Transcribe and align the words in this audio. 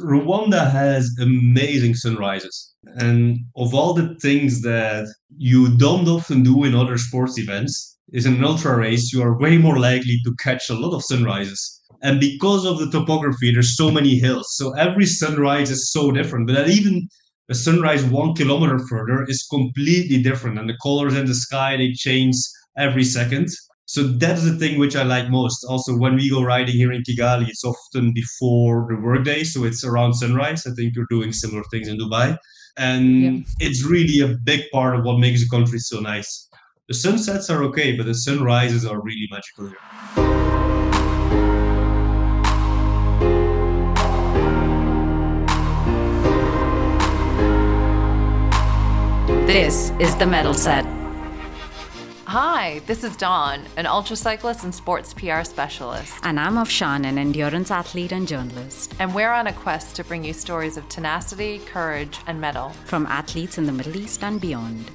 Rwanda 0.00 0.70
has 0.70 1.14
amazing 1.20 1.94
sunrises. 1.94 2.74
And 2.96 3.38
of 3.56 3.74
all 3.74 3.94
the 3.94 4.14
things 4.16 4.62
that 4.62 5.12
you 5.36 5.76
don't 5.76 6.08
often 6.08 6.42
do 6.42 6.64
in 6.64 6.74
other 6.74 6.98
sports 6.98 7.38
events, 7.38 7.98
is 8.12 8.26
an 8.26 8.42
ultra 8.42 8.76
race, 8.76 9.12
you 9.12 9.22
are 9.22 9.38
way 9.38 9.58
more 9.58 9.78
likely 9.78 10.18
to 10.24 10.34
catch 10.42 10.70
a 10.70 10.74
lot 10.74 10.94
of 10.94 11.04
sunrises. 11.04 11.80
And 12.02 12.20
because 12.20 12.64
of 12.64 12.78
the 12.78 12.90
topography, 12.90 13.52
there's 13.52 13.76
so 13.76 13.90
many 13.90 14.16
hills. 14.16 14.54
So 14.56 14.72
every 14.74 15.04
sunrise 15.04 15.70
is 15.70 15.90
so 15.90 16.10
different. 16.12 16.46
But 16.46 16.68
even 16.68 17.08
a 17.50 17.54
sunrise 17.54 18.04
one 18.04 18.34
kilometer 18.34 18.78
further 18.78 19.24
is 19.24 19.46
completely 19.50 20.22
different. 20.22 20.58
And 20.58 20.68
the 20.68 20.76
colors 20.82 21.14
in 21.14 21.26
the 21.26 21.34
sky, 21.34 21.76
they 21.76 21.92
change 21.92 22.36
every 22.76 23.04
second. 23.04 23.48
So 23.88 24.02
that's 24.02 24.44
the 24.44 24.54
thing 24.58 24.78
which 24.78 24.96
I 24.96 25.02
like 25.02 25.30
most. 25.30 25.64
Also, 25.64 25.96
when 25.96 26.14
we 26.14 26.28
go 26.28 26.42
riding 26.42 26.76
here 26.76 26.92
in 26.92 27.02
Kigali, 27.02 27.48
it's 27.48 27.64
often 27.64 28.12
before 28.12 28.86
the 28.90 29.00
workday, 29.00 29.44
so 29.44 29.64
it's 29.64 29.82
around 29.82 30.12
sunrise. 30.12 30.66
I 30.66 30.72
think 30.72 30.94
you're 30.94 31.06
doing 31.08 31.32
similar 31.32 31.62
things 31.70 31.88
in 31.88 31.96
Dubai, 31.96 32.36
and 32.76 33.06
yeah. 33.22 33.40
it's 33.60 33.86
really 33.86 34.20
a 34.20 34.36
big 34.44 34.70
part 34.72 34.94
of 34.94 35.06
what 35.06 35.18
makes 35.18 35.40
the 35.40 35.48
country 35.48 35.78
so 35.78 36.00
nice. 36.00 36.50
The 36.88 36.92
sunsets 36.92 37.48
are 37.48 37.64
okay, 37.64 37.96
but 37.96 38.04
the 38.04 38.14
sunrises 38.14 38.84
are 38.84 39.00
really 39.00 39.26
magical 39.30 39.68
here. 39.68 39.78
This 49.46 49.92
is 49.98 50.14
the 50.16 50.26
Mettle 50.26 50.52
Set. 50.52 50.97
Hi, 52.28 52.80
this 52.80 53.04
is 53.04 53.16
Dawn, 53.16 53.64
an 53.78 53.86
ultra 53.86 54.14
cyclist 54.14 54.62
and 54.62 54.74
sports 54.74 55.14
PR 55.14 55.44
specialist. 55.44 56.12
And 56.24 56.38
I'm 56.38 56.56
Afshan, 56.56 57.06
an 57.06 57.16
endurance 57.16 57.70
athlete 57.70 58.12
and 58.12 58.28
journalist. 58.28 58.94
And 58.98 59.14
we're 59.14 59.32
on 59.32 59.46
a 59.46 59.52
quest 59.54 59.96
to 59.96 60.04
bring 60.04 60.24
you 60.24 60.34
stories 60.34 60.76
of 60.76 60.86
tenacity, 60.90 61.60
courage, 61.60 62.18
and 62.26 62.38
mettle 62.38 62.68
from 62.84 63.06
athletes 63.06 63.56
in 63.56 63.64
the 63.64 63.72
Middle 63.72 63.96
East 63.96 64.22
and 64.22 64.42
beyond. 64.42 64.90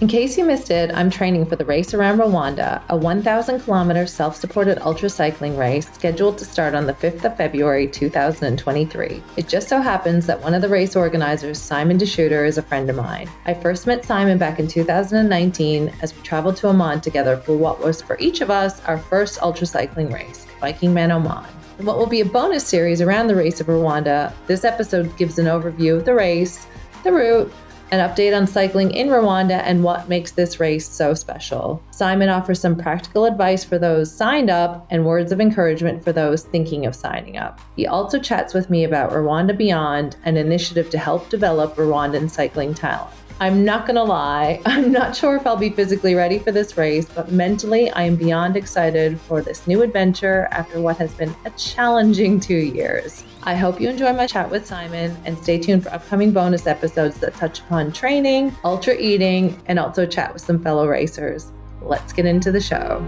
In 0.00 0.08
case 0.08 0.38
you 0.38 0.46
missed 0.46 0.70
it, 0.70 0.90
I'm 0.94 1.10
training 1.10 1.44
for 1.44 1.56
the 1.56 1.64
Race 1.66 1.92
Around 1.92 2.20
Rwanda, 2.20 2.80
a 2.88 2.96
1,000 2.96 3.60
kilometer 3.60 4.06
self 4.06 4.34
supported 4.34 4.78
ultra 4.78 5.10
cycling 5.10 5.58
race 5.58 5.92
scheduled 5.92 6.38
to 6.38 6.46
start 6.46 6.74
on 6.74 6.86
the 6.86 6.94
5th 6.94 7.22
of 7.22 7.36
February 7.36 7.86
2023. 7.86 9.22
It 9.36 9.46
just 9.46 9.68
so 9.68 9.78
happens 9.78 10.24
that 10.24 10.40
one 10.40 10.54
of 10.54 10.62
the 10.62 10.70
race 10.70 10.96
organizers, 10.96 11.58
Simon 11.58 11.98
De 11.98 12.06
Schutter, 12.06 12.46
is 12.46 12.56
a 12.56 12.62
friend 12.62 12.88
of 12.88 12.96
mine. 12.96 13.28
I 13.44 13.52
first 13.52 13.86
met 13.86 14.06
Simon 14.06 14.38
back 14.38 14.58
in 14.58 14.66
2019 14.66 15.92
as 16.00 16.16
we 16.16 16.22
traveled 16.22 16.56
to 16.56 16.68
Oman 16.68 17.02
together 17.02 17.36
for 17.36 17.54
what 17.54 17.84
was, 17.84 18.00
for 18.00 18.16
each 18.18 18.40
of 18.40 18.50
us, 18.50 18.82
our 18.86 18.96
first 18.96 19.42
ultra 19.42 19.66
cycling 19.66 20.10
race, 20.10 20.46
BikingMan 20.62 21.10
Oman. 21.10 21.44
In 21.78 21.84
what 21.84 21.98
will 21.98 22.06
be 22.06 22.22
a 22.22 22.24
bonus 22.24 22.66
series 22.66 23.02
around 23.02 23.26
the 23.26 23.36
Race 23.36 23.60
of 23.60 23.66
Rwanda, 23.66 24.32
this 24.46 24.64
episode 24.64 25.14
gives 25.18 25.38
an 25.38 25.44
overview 25.44 25.98
of 25.98 26.06
the 26.06 26.14
race, 26.14 26.66
the 27.04 27.12
route, 27.12 27.52
an 27.90 28.08
update 28.08 28.36
on 28.36 28.46
cycling 28.46 28.90
in 28.92 29.08
Rwanda 29.08 29.62
and 29.64 29.82
what 29.82 30.08
makes 30.08 30.32
this 30.32 30.60
race 30.60 30.88
so 30.88 31.12
special. 31.12 31.82
Simon 31.90 32.28
offers 32.28 32.60
some 32.60 32.76
practical 32.76 33.24
advice 33.24 33.64
for 33.64 33.78
those 33.78 34.14
signed 34.14 34.48
up 34.48 34.86
and 34.90 35.04
words 35.04 35.32
of 35.32 35.40
encouragement 35.40 36.04
for 36.04 36.12
those 36.12 36.44
thinking 36.44 36.86
of 36.86 36.94
signing 36.94 37.36
up. 37.36 37.60
He 37.76 37.86
also 37.86 38.20
chats 38.20 38.54
with 38.54 38.70
me 38.70 38.84
about 38.84 39.10
Rwanda 39.10 39.56
Beyond, 39.56 40.16
an 40.24 40.36
initiative 40.36 40.90
to 40.90 40.98
help 40.98 41.28
develop 41.30 41.74
Rwandan 41.74 42.30
cycling 42.30 42.74
talent. 42.74 43.14
I'm 43.42 43.64
not 43.64 43.86
going 43.86 43.96
to 43.96 44.02
lie, 44.02 44.60
I'm 44.66 44.92
not 44.92 45.16
sure 45.16 45.34
if 45.34 45.46
I'll 45.46 45.56
be 45.56 45.70
physically 45.70 46.14
ready 46.14 46.38
for 46.38 46.52
this 46.52 46.76
race, 46.76 47.06
but 47.06 47.32
mentally, 47.32 47.90
I 47.92 48.02
am 48.02 48.14
beyond 48.14 48.54
excited 48.54 49.18
for 49.18 49.40
this 49.40 49.66
new 49.66 49.80
adventure 49.80 50.46
after 50.50 50.78
what 50.82 50.98
has 50.98 51.14
been 51.14 51.34
a 51.46 51.50
challenging 51.52 52.38
two 52.38 52.54
years. 52.54 53.24
I 53.44 53.54
hope 53.54 53.80
you 53.80 53.88
enjoy 53.88 54.12
my 54.12 54.26
chat 54.26 54.50
with 54.50 54.66
Simon 54.66 55.16
and 55.24 55.38
stay 55.38 55.58
tuned 55.58 55.84
for 55.84 55.88
upcoming 55.88 56.32
bonus 56.32 56.66
episodes 56.66 57.16
that 57.20 57.34
touch 57.34 57.60
upon 57.60 57.92
training, 57.92 58.54
ultra 58.62 58.94
eating, 58.94 59.58
and 59.64 59.78
also 59.78 60.04
chat 60.04 60.34
with 60.34 60.42
some 60.42 60.62
fellow 60.62 60.86
racers. 60.86 61.50
Let's 61.80 62.12
get 62.12 62.26
into 62.26 62.52
the 62.52 62.60
show. 62.60 63.00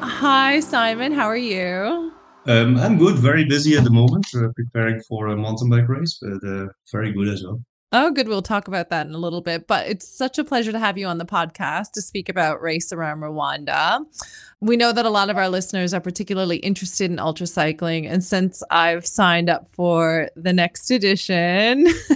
Hi, 0.00 0.58
Simon. 0.58 1.12
How 1.12 1.26
are 1.26 1.36
you? 1.36 2.12
Um, 2.48 2.76
I'm 2.76 2.96
good. 2.96 3.16
Very 3.16 3.44
busy 3.44 3.76
at 3.76 3.84
the 3.84 3.90
moment, 3.90 4.26
uh, 4.34 4.48
preparing 4.54 5.00
for 5.08 5.28
a 5.28 5.36
mountain 5.36 5.68
bike 5.68 5.88
race, 5.88 6.18
but 6.20 6.48
uh, 6.48 6.66
very 6.92 7.12
good 7.12 7.28
as 7.28 7.42
well. 7.42 7.60
Oh, 7.92 8.10
good. 8.10 8.28
We'll 8.28 8.42
talk 8.42 8.68
about 8.68 8.90
that 8.90 9.06
in 9.06 9.14
a 9.14 9.18
little 9.18 9.40
bit. 9.40 9.66
But 9.66 9.86
it's 9.86 10.06
such 10.06 10.38
a 10.38 10.44
pleasure 10.44 10.72
to 10.72 10.78
have 10.78 10.98
you 10.98 11.06
on 11.06 11.18
the 11.18 11.24
podcast 11.24 11.92
to 11.92 12.02
speak 12.02 12.28
about 12.28 12.60
Race 12.60 12.92
Around 12.92 13.20
Rwanda. 13.20 14.04
We 14.60 14.76
know 14.76 14.92
that 14.92 15.06
a 15.06 15.10
lot 15.10 15.30
of 15.30 15.36
our 15.36 15.48
listeners 15.48 15.94
are 15.94 16.00
particularly 16.00 16.58
interested 16.58 17.10
in 17.10 17.18
ultra 17.18 17.46
cycling. 17.46 18.06
And 18.06 18.22
since 18.22 18.62
I've 18.70 19.06
signed 19.06 19.48
up 19.48 19.68
for 19.70 20.30
the 20.36 20.52
next 20.52 20.90
edition, 20.90 21.86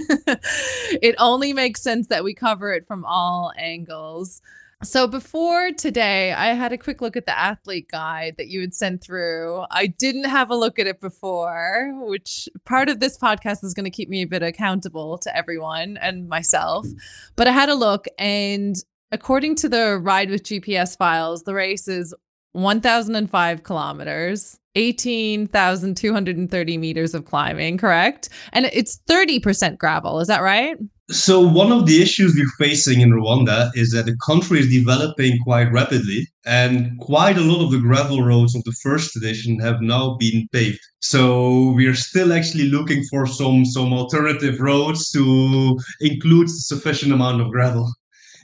it 1.01 1.15
only 1.17 1.53
makes 1.53 1.81
sense 1.81 2.07
that 2.07 2.23
we 2.23 2.33
cover 2.33 2.73
it 2.73 2.85
from 2.85 3.05
all 3.05 3.53
angles. 3.57 4.41
So 4.83 5.05
before 5.05 5.71
today, 5.71 6.33
I 6.33 6.53
had 6.53 6.73
a 6.73 6.77
quick 6.77 7.01
look 7.01 7.15
at 7.15 7.27
the 7.27 7.37
athlete 7.37 7.87
guide 7.91 8.37
that 8.37 8.47
you 8.47 8.61
had 8.61 8.73
sent 8.73 9.03
through. 9.03 9.63
I 9.69 9.85
didn't 9.85 10.23
have 10.23 10.49
a 10.49 10.55
look 10.55 10.79
at 10.79 10.87
it 10.87 10.99
before, 10.99 11.93
which 12.01 12.49
part 12.65 12.89
of 12.89 12.99
this 12.99 13.15
podcast 13.15 13.63
is 13.63 13.75
going 13.75 13.83
to 13.83 13.91
keep 13.91 14.09
me 14.09 14.23
a 14.23 14.27
bit 14.27 14.41
accountable 14.41 15.19
to 15.19 15.37
everyone 15.37 15.97
and 15.97 16.27
myself. 16.27 16.87
But 17.35 17.47
I 17.47 17.51
had 17.51 17.69
a 17.69 17.75
look, 17.75 18.07
and 18.17 18.75
according 19.11 19.57
to 19.57 19.69
the 19.69 19.99
Ride 19.99 20.31
with 20.31 20.41
GPS 20.43 20.97
files, 20.97 21.43
the 21.43 21.53
race 21.53 21.87
is 21.87 22.15
1,005 22.53 23.63
kilometers, 23.63 24.57
18,230 24.75 26.77
meters 26.77 27.13
of 27.13 27.25
climbing, 27.25 27.77
correct? 27.77 28.29
And 28.51 28.65
it's 28.65 28.99
30% 29.07 29.77
gravel. 29.77 30.21
Is 30.21 30.27
that 30.27 30.41
right? 30.41 30.75
So 31.11 31.41
one 31.41 31.73
of 31.73 31.85
the 31.85 32.01
issues 32.01 32.35
we're 32.35 32.67
facing 32.67 33.01
in 33.01 33.11
Rwanda 33.11 33.69
is 33.75 33.91
that 33.91 34.05
the 34.05 34.15
country 34.25 34.59
is 34.59 34.69
developing 34.69 35.37
quite 35.43 35.69
rapidly, 35.71 36.27
and 36.45 36.97
quite 36.99 37.37
a 37.37 37.41
lot 37.41 37.63
of 37.63 37.71
the 37.71 37.79
gravel 37.79 38.23
roads 38.23 38.55
of 38.55 38.63
the 38.63 38.71
first 38.81 39.17
edition 39.17 39.59
have 39.59 39.81
now 39.81 40.15
been 40.17 40.47
paved. 40.53 40.79
So 40.99 41.71
we 41.71 41.85
are 41.87 41.95
still 41.95 42.31
actually 42.31 42.69
looking 42.69 43.03
for 43.09 43.27
some 43.27 43.65
some 43.65 43.91
alternative 43.91 44.61
roads 44.61 45.11
to 45.11 45.77
include 45.99 46.49
sufficient 46.49 47.11
amount 47.11 47.41
of 47.41 47.51
gravel. 47.51 47.91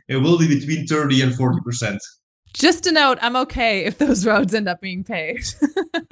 It 0.10 0.18
will 0.18 0.38
be 0.38 0.48
between 0.48 0.88
30 0.88 1.22
and 1.22 1.36
40 1.36 1.62
percent. 1.64 2.02
Just 2.54 2.86
a 2.86 2.92
note, 2.92 3.18
I'm 3.22 3.38
okay 3.38 3.86
if 3.86 3.98
those 3.98 4.26
roads 4.26 4.54
end 4.54 4.68
up 4.68 4.82
being 4.82 5.06
paved. 5.06 5.56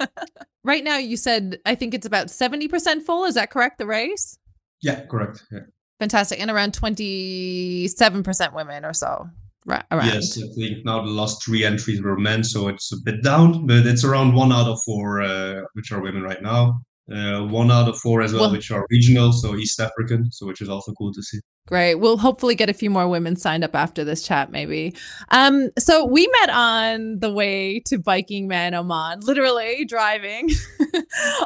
right 0.64 0.84
now, 0.84 0.96
you 0.96 1.18
said 1.18 1.58
I 1.66 1.74
think 1.74 1.92
it's 1.92 2.06
about 2.06 2.28
70% 2.28 3.02
full. 3.02 3.24
Is 3.24 3.34
that 3.34 3.50
correct? 3.50 3.76
The 3.76 3.86
race? 3.86 4.38
Yeah, 4.80 5.04
correct. 5.06 5.42
Yeah. 5.50 5.60
Fantastic. 5.98 6.40
And 6.40 6.50
around 6.50 6.72
27% 6.72 8.52
women 8.54 8.84
or 8.84 8.92
so. 8.92 9.28
Right, 9.64 9.84
around. 9.90 10.06
Yes, 10.06 10.38
I 10.38 10.46
think 10.54 10.84
now 10.84 11.02
the 11.04 11.10
last 11.10 11.44
three 11.44 11.64
entries 11.64 12.00
were 12.00 12.16
men, 12.16 12.44
so 12.44 12.68
it's 12.68 12.92
a 12.92 12.96
bit 13.04 13.24
down, 13.24 13.66
but 13.66 13.84
it's 13.84 14.04
around 14.04 14.32
one 14.32 14.52
out 14.52 14.68
of 14.68 14.78
four, 14.84 15.22
uh, 15.22 15.62
which 15.72 15.90
are 15.90 16.00
women 16.00 16.22
right 16.22 16.40
now. 16.40 16.80
Uh, 17.12 17.44
one 17.44 17.70
out 17.70 17.88
of 17.88 17.96
four 17.98 18.20
as 18.20 18.32
well, 18.32 18.42
well, 18.42 18.52
which 18.52 18.72
are 18.72 18.84
regional, 18.90 19.32
so 19.32 19.54
East 19.54 19.78
African, 19.78 20.30
so 20.32 20.44
which 20.44 20.60
is 20.60 20.68
also 20.68 20.92
cool 20.92 21.12
to 21.12 21.22
see. 21.22 21.38
Great. 21.66 21.96
We'll 21.96 22.16
hopefully 22.16 22.54
get 22.54 22.68
a 22.68 22.72
few 22.72 22.90
more 22.90 23.08
women 23.08 23.36
signed 23.36 23.64
up 23.64 23.74
after 23.74 24.04
this 24.04 24.22
chat, 24.22 24.50
maybe. 24.50 24.94
Um, 25.30 25.70
so 25.78 26.04
we 26.04 26.28
met 26.40 26.50
on 26.50 27.18
the 27.20 27.32
way 27.32 27.80
to 27.86 27.98
BikingMan 27.98 28.72
Oman, 28.74 29.20
literally 29.20 29.84
driving. 29.84 30.48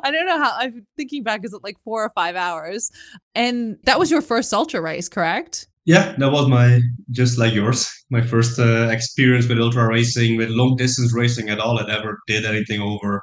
I 0.02 0.10
don't 0.10 0.26
know 0.26 0.38
how 0.38 0.52
I'm 0.56 0.86
thinking 0.96 1.22
back, 1.22 1.44
is 1.44 1.52
it 1.52 1.62
like 1.62 1.78
four 1.84 2.04
or 2.04 2.10
five 2.14 2.36
hours? 2.36 2.90
And 3.34 3.78
that 3.84 3.98
was 3.98 4.10
your 4.10 4.22
first 4.22 4.52
ultra 4.54 4.80
race, 4.80 5.08
correct? 5.08 5.68
Yeah, 5.86 6.14
that 6.18 6.30
was 6.30 6.48
my 6.48 6.80
just 7.10 7.38
like 7.38 7.54
yours, 7.54 7.90
my 8.10 8.20
first 8.20 8.58
uh, 8.58 8.88
experience 8.90 9.48
with 9.48 9.58
ultra 9.58 9.86
racing, 9.88 10.36
with 10.36 10.50
long 10.50 10.76
distance 10.76 11.14
racing 11.14 11.48
at 11.48 11.58
all. 11.58 11.78
I 11.78 11.86
never 11.86 12.18
did 12.26 12.44
anything 12.44 12.80
over 12.82 13.22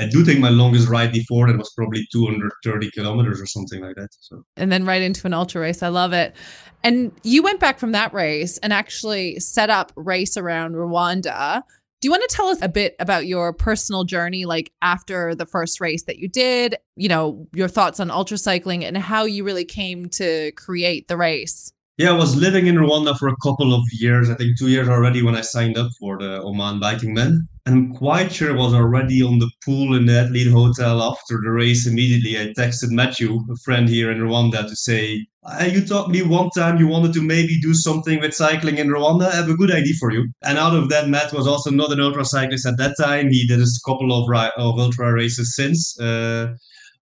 I 0.00 0.06
do 0.08 0.24
think 0.24 0.40
my 0.40 0.48
longest 0.48 0.88
ride 0.88 1.12
before 1.12 1.46
that 1.46 1.58
was 1.58 1.70
probably 1.76 2.06
230 2.10 2.90
kilometers 2.92 3.40
or 3.40 3.46
something 3.46 3.82
like 3.82 3.96
that. 3.96 4.08
So 4.20 4.42
and 4.56 4.72
then 4.72 4.86
right 4.86 5.02
into 5.02 5.26
an 5.26 5.34
ultra 5.34 5.60
race. 5.60 5.82
I 5.82 5.88
love 5.88 6.12
it. 6.12 6.34
And 6.82 7.12
you 7.22 7.42
went 7.42 7.60
back 7.60 7.78
from 7.78 7.92
that 7.92 8.14
race 8.14 8.56
and 8.58 8.72
actually 8.72 9.38
set 9.40 9.68
up 9.68 9.92
race 9.96 10.36
around 10.36 10.74
Rwanda. 10.74 11.62
Do 12.00 12.06
you 12.06 12.10
want 12.10 12.26
to 12.26 12.34
tell 12.34 12.46
us 12.46 12.62
a 12.62 12.68
bit 12.68 12.96
about 12.98 13.26
your 13.26 13.52
personal 13.52 14.04
journey, 14.04 14.46
like 14.46 14.72
after 14.80 15.34
the 15.34 15.44
first 15.44 15.82
race 15.82 16.04
that 16.04 16.18
you 16.18 16.28
did? 16.28 16.76
You 16.96 17.10
know, 17.10 17.46
your 17.52 17.68
thoughts 17.68 18.00
on 18.00 18.10
ultra 18.10 18.38
cycling 18.38 18.86
and 18.86 18.96
how 18.96 19.24
you 19.24 19.44
really 19.44 19.66
came 19.66 20.08
to 20.10 20.50
create 20.52 21.08
the 21.08 21.18
race. 21.18 21.72
Yeah, 21.98 22.12
I 22.12 22.16
was 22.16 22.34
living 22.34 22.66
in 22.66 22.76
Rwanda 22.76 23.18
for 23.18 23.28
a 23.28 23.36
couple 23.42 23.74
of 23.74 23.82
years. 23.92 24.30
I 24.30 24.34
think 24.34 24.58
two 24.58 24.68
years 24.68 24.88
already 24.88 25.22
when 25.22 25.36
I 25.36 25.42
signed 25.42 25.76
up 25.76 25.90
for 26.00 26.16
the 26.16 26.40
Oman 26.40 26.80
BikingMan. 26.80 27.40
And 27.66 27.74
I'm 27.74 27.94
quite 27.94 28.32
sure 28.32 28.50
I 28.50 28.56
was 28.56 28.72
already 28.72 29.22
on 29.22 29.38
the 29.38 29.50
pool 29.64 29.94
in 29.94 30.06
the 30.06 30.20
athlete 30.20 30.50
hotel 30.50 31.02
after 31.02 31.38
the 31.42 31.50
race. 31.50 31.86
Immediately, 31.86 32.40
I 32.40 32.54
texted 32.54 32.90
Matthew, 32.90 33.34
a 33.34 33.56
friend 33.64 33.88
here 33.88 34.10
in 34.10 34.18
Rwanda, 34.18 34.66
to 34.66 34.74
say, 34.74 35.26
uh, 35.44 35.68
You 35.70 35.84
told 35.84 36.10
me 36.10 36.22
one 36.22 36.48
time 36.50 36.78
you 36.78 36.88
wanted 36.88 37.12
to 37.14 37.22
maybe 37.22 37.60
do 37.60 37.74
something 37.74 38.18
with 38.18 38.34
cycling 38.34 38.78
in 38.78 38.88
Rwanda. 38.88 39.30
I 39.30 39.36
have 39.36 39.50
a 39.50 39.54
good 39.54 39.70
idea 39.70 39.92
for 40.00 40.10
you. 40.10 40.26
And 40.42 40.56
out 40.56 40.74
of 40.74 40.88
that, 40.88 41.08
Matt 41.08 41.34
was 41.34 41.46
also 41.46 41.70
not 41.70 41.92
an 41.92 42.00
ultra 42.00 42.24
cyclist 42.24 42.66
at 42.66 42.78
that 42.78 42.96
time. 42.98 43.30
He 43.30 43.46
did 43.46 43.60
a 43.60 43.66
couple 43.84 44.10
of, 44.12 44.30
of 44.56 44.78
ultra 44.78 45.12
races 45.12 45.54
since. 45.54 46.00
Uh, 46.00 46.54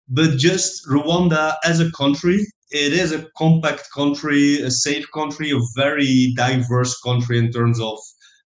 but 0.09 0.37
just 0.37 0.87
Rwanda 0.87 1.57
as 1.65 1.81
a 1.81 1.91
country, 1.93 2.47
it 2.71 2.93
is 2.93 3.11
a 3.11 3.27
compact 3.37 3.89
country, 3.93 4.61
a 4.63 4.71
safe 4.71 5.07
country, 5.13 5.51
a 5.51 5.59
very 5.75 6.33
diverse 6.37 7.01
country 7.01 7.39
in 7.39 7.51
terms 7.51 7.81
of 7.81 7.99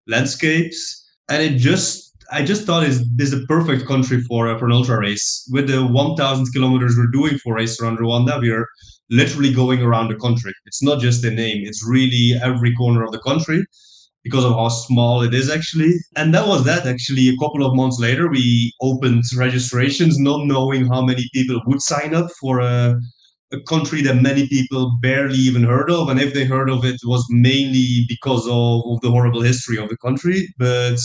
landscapes 0.06 0.97
and 1.28 1.42
it 1.42 1.58
just 1.58 2.08
I 2.30 2.44
just 2.44 2.64
thought 2.64 2.84
is 2.84 3.08
this 3.16 3.32
is 3.32 3.42
a 3.42 3.46
perfect 3.46 3.86
country 3.86 4.20
for, 4.20 4.48
uh, 4.48 4.58
for 4.58 4.66
an 4.66 4.72
ultra 4.72 4.98
race. 5.00 5.48
With 5.50 5.66
the 5.68 5.86
1,000 5.86 6.52
kilometers 6.52 6.94
we're 6.96 7.06
doing 7.06 7.38
for 7.38 7.54
race 7.54 7.80
around 7.80 7.98
Rwanda, 7.98 8.38
we 8.38 8.50
are 8.50 8.66
literally 9.08 9.50
going 9.52 9.80
around 9.80 10.08
the 10.08 10.16
country. 10.16 10.52
It's 10.66 10.82
not 10.82 11.00
just 11.00 11.22
the 11.22 11.30
name; 11.30 11.62
it's 11.64 11.86
really 11.88 12.38
every 12.42 12.74
corner 12.74 13.02
of 13.02 13.12
the 13.12 13.20
country 13.20 13.64
because 14.24 14.44
of 14.44 14.52
how 14.52 14.68
small 14.68 15.22
it 15.22 15.32
is 15.32 15.50
actually. 15.50 15.94
And 16.16 16.34
that 16.34 16.46
was 16.46 16.64
that. 16.64 16.86
Actually, 16.86 17.28
a 17.28 17.36
couple 17.38 17.64
of 17.64 17.74
months 17.74 17.98
later, 17.98 18.28
we 18.28 18.72
opened 18.82 19.24
registrations, 19.36 20.18
not 20.18 20.44
knowing 20.44 20.86
how 20.86 21.02
many 21.02 21.24
people 21.32 21.60
would 21.66 21.80
sign 21.80 22.14
up 22.14 22.30
for 22.40 22.60
a 22.60 23.00
a 23.52 23.60
country 23.60 24.02
that 24.02 24.22
many 24.22 24.46
people 24.48 24.98
barely 25.00 25.36
even 25.36 25.64
heard 25.64 25.90
of. 25.90 26.08
And 26.08 26.20
if 26.20 26.34
they 26.34 26.44
heard 26.44 26.68
of 26.70 26.84
it, 26.84 26.94
it 26.94 27.06
was 27.06 27.24
mainly 27.30 28.04
because 28.08 28.46
of, 28.46 29.00
the 29.00 29.10
horrible 29.10 29.42
history 29.42 29.78
of 29.78 29.88
the 29.88 29.96
country. 29.98 30.48
But 30.58 30.98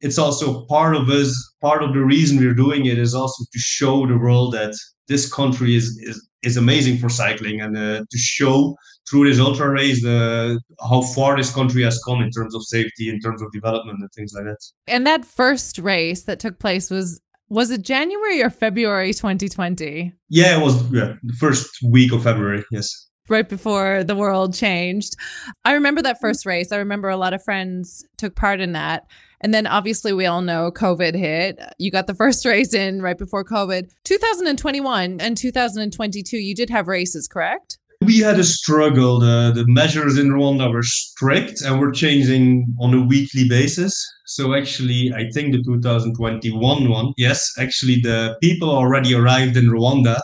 it's 0.00 0.18
also 0.18 0.64
part 0.66 0.94
of 0.94 1.08
us, 1.08 1.34
part 1.60 1.82
of 1.82 1.94
the 1.94 2.04
reason 2.04 2.38
we're 2.38 2.54
doing 2.54 2.86
it 2.86 2.98
is 2.98 3.14
also 3.14 3.44
to 3.52 3.58
show 3.58 4.06
the 4.06 4.18
world 4.18 4.52
that 4.54 4.74
this 5.08 5.32
country 5.32 5.74
is, 5.74 5.98
is, 6.02 6.28
is 6.42 6.56
amazing 6.56 6.98
for 6.98 7.08
cycling 7.08 7.60
and 7.60 7.76
uh, 7.76 8.04
to 8.10 8.18
show 8.18 8.76
through 9.08 9.28
this 9.28 9.40
ultra 9.40 9.70
race 9.70 10.02
the 10.02 10.60
how 10.88 11.00
far 11.00 11.36
this 11.36 11.54
country 11.54 11.82
has 11.82 12.02
come 12.04 12.20
in 12.20 12.30
terms 12.30 12.54
of 12.54 12.64
safety 12.64 13.08
in 13.08 13.20
terms 13.20 13.40
of 13.40 13.50
development 13.52 13.98
and 14.00 14.10
things 14.12 14.32
like 14.34 14.44
that 14.44 14.58
and 14.88 15.06
that 15.06 15.24
first 15.24 15.78
race 15.78 16.24
that 16.24 16.40
took 16.40 16.58
place 16.58 16.90
was 16.90 17.20
was 17.48 17.70
it 17.70 17.82
January 17.82 18.42
or 18.42 18.50
February 18.50 19.12
2020? 19.12 20.12
Yeah, 20.28 20.58
it 20.58 20.62
was 20.62 20.82
yeah, 20.92 21.14
the 21.22 21.34
first 21.34 21.78
week 21.82 22.12
of 22.12 22.22
February. 22.22 22.64
Yes. 22.70 23.08
Right 23.28 23.48
before 23.48 24.04
the 24.04 24.14
world 24.14 24.54
changed. 24.54 25.16
I 25.64 25.72
remember 25.72 26.00
that 26.02 26.20
first 26.20 26.46
race. 26.46 26.70
I 26.70 26.76
remember 26.76 27.08
a 27.08 27.16
lot 27.16 27.34
of 27.34 27.42
friends 27.42 28.04
took 28.18 28.36
part 28.36 28.60
in 28.60 28.72
that. 28.72 29.06
And 29.40 29.52
then 29.52 29.66
obviously 29.66 30.12
we 30.12 30.26
all 30.26 30.42
know 30.42 30.70
COVID 30.70 31.14
hit. 31.14 31.60
You 31.78 31.90
got 31.90 32.06
the 32.06 32.14
first 32.14 32.44
race 32.44 32.72
in 32.72 33.02
right 33.02 33.18
before 33.18 33.44
COVID. 33.44 33.90
2021 34.04 35.20
and 35.20 35.36
2022, 35.36 36.36
you 36.36 36.54
did 36.54 36.70
have 36.70 36.86
races, 36.86 37.26
correct? 37.26 37.78
We 38.00 38.18
had 38.18 38.38
a 38.38 38.44
struggle. 38.44 39.18
The, 39.18 39.52
the 39.54 39.64
measures 39.66 40.18
in 40.18 40.28
Rwanda 40.28 40.72
were 40.72 40.82
strict 40.82 41.62
and 41.62 41.80
were 41.80 41.90
changing 41.90 42.74
on 42.80 42.94
a 42.94 43.04
weekly 43.04 43.48
basis. 43.48 44.06
So 44.26 44.54
actually, 44.54 45.12
I 45.14 45.30
think 45.30 45.52
the 45.52 45.62
2021 45.62 46.88
one, 46.88 47.12
yes, 47.16 47.52
actually 47.58 48.00
the 48.00 48.36
people 48.42 48.70
already 48.70 49.14
arrived 49.14 49.56
in 49.56 49.66
Rwanda. 49.66 50.20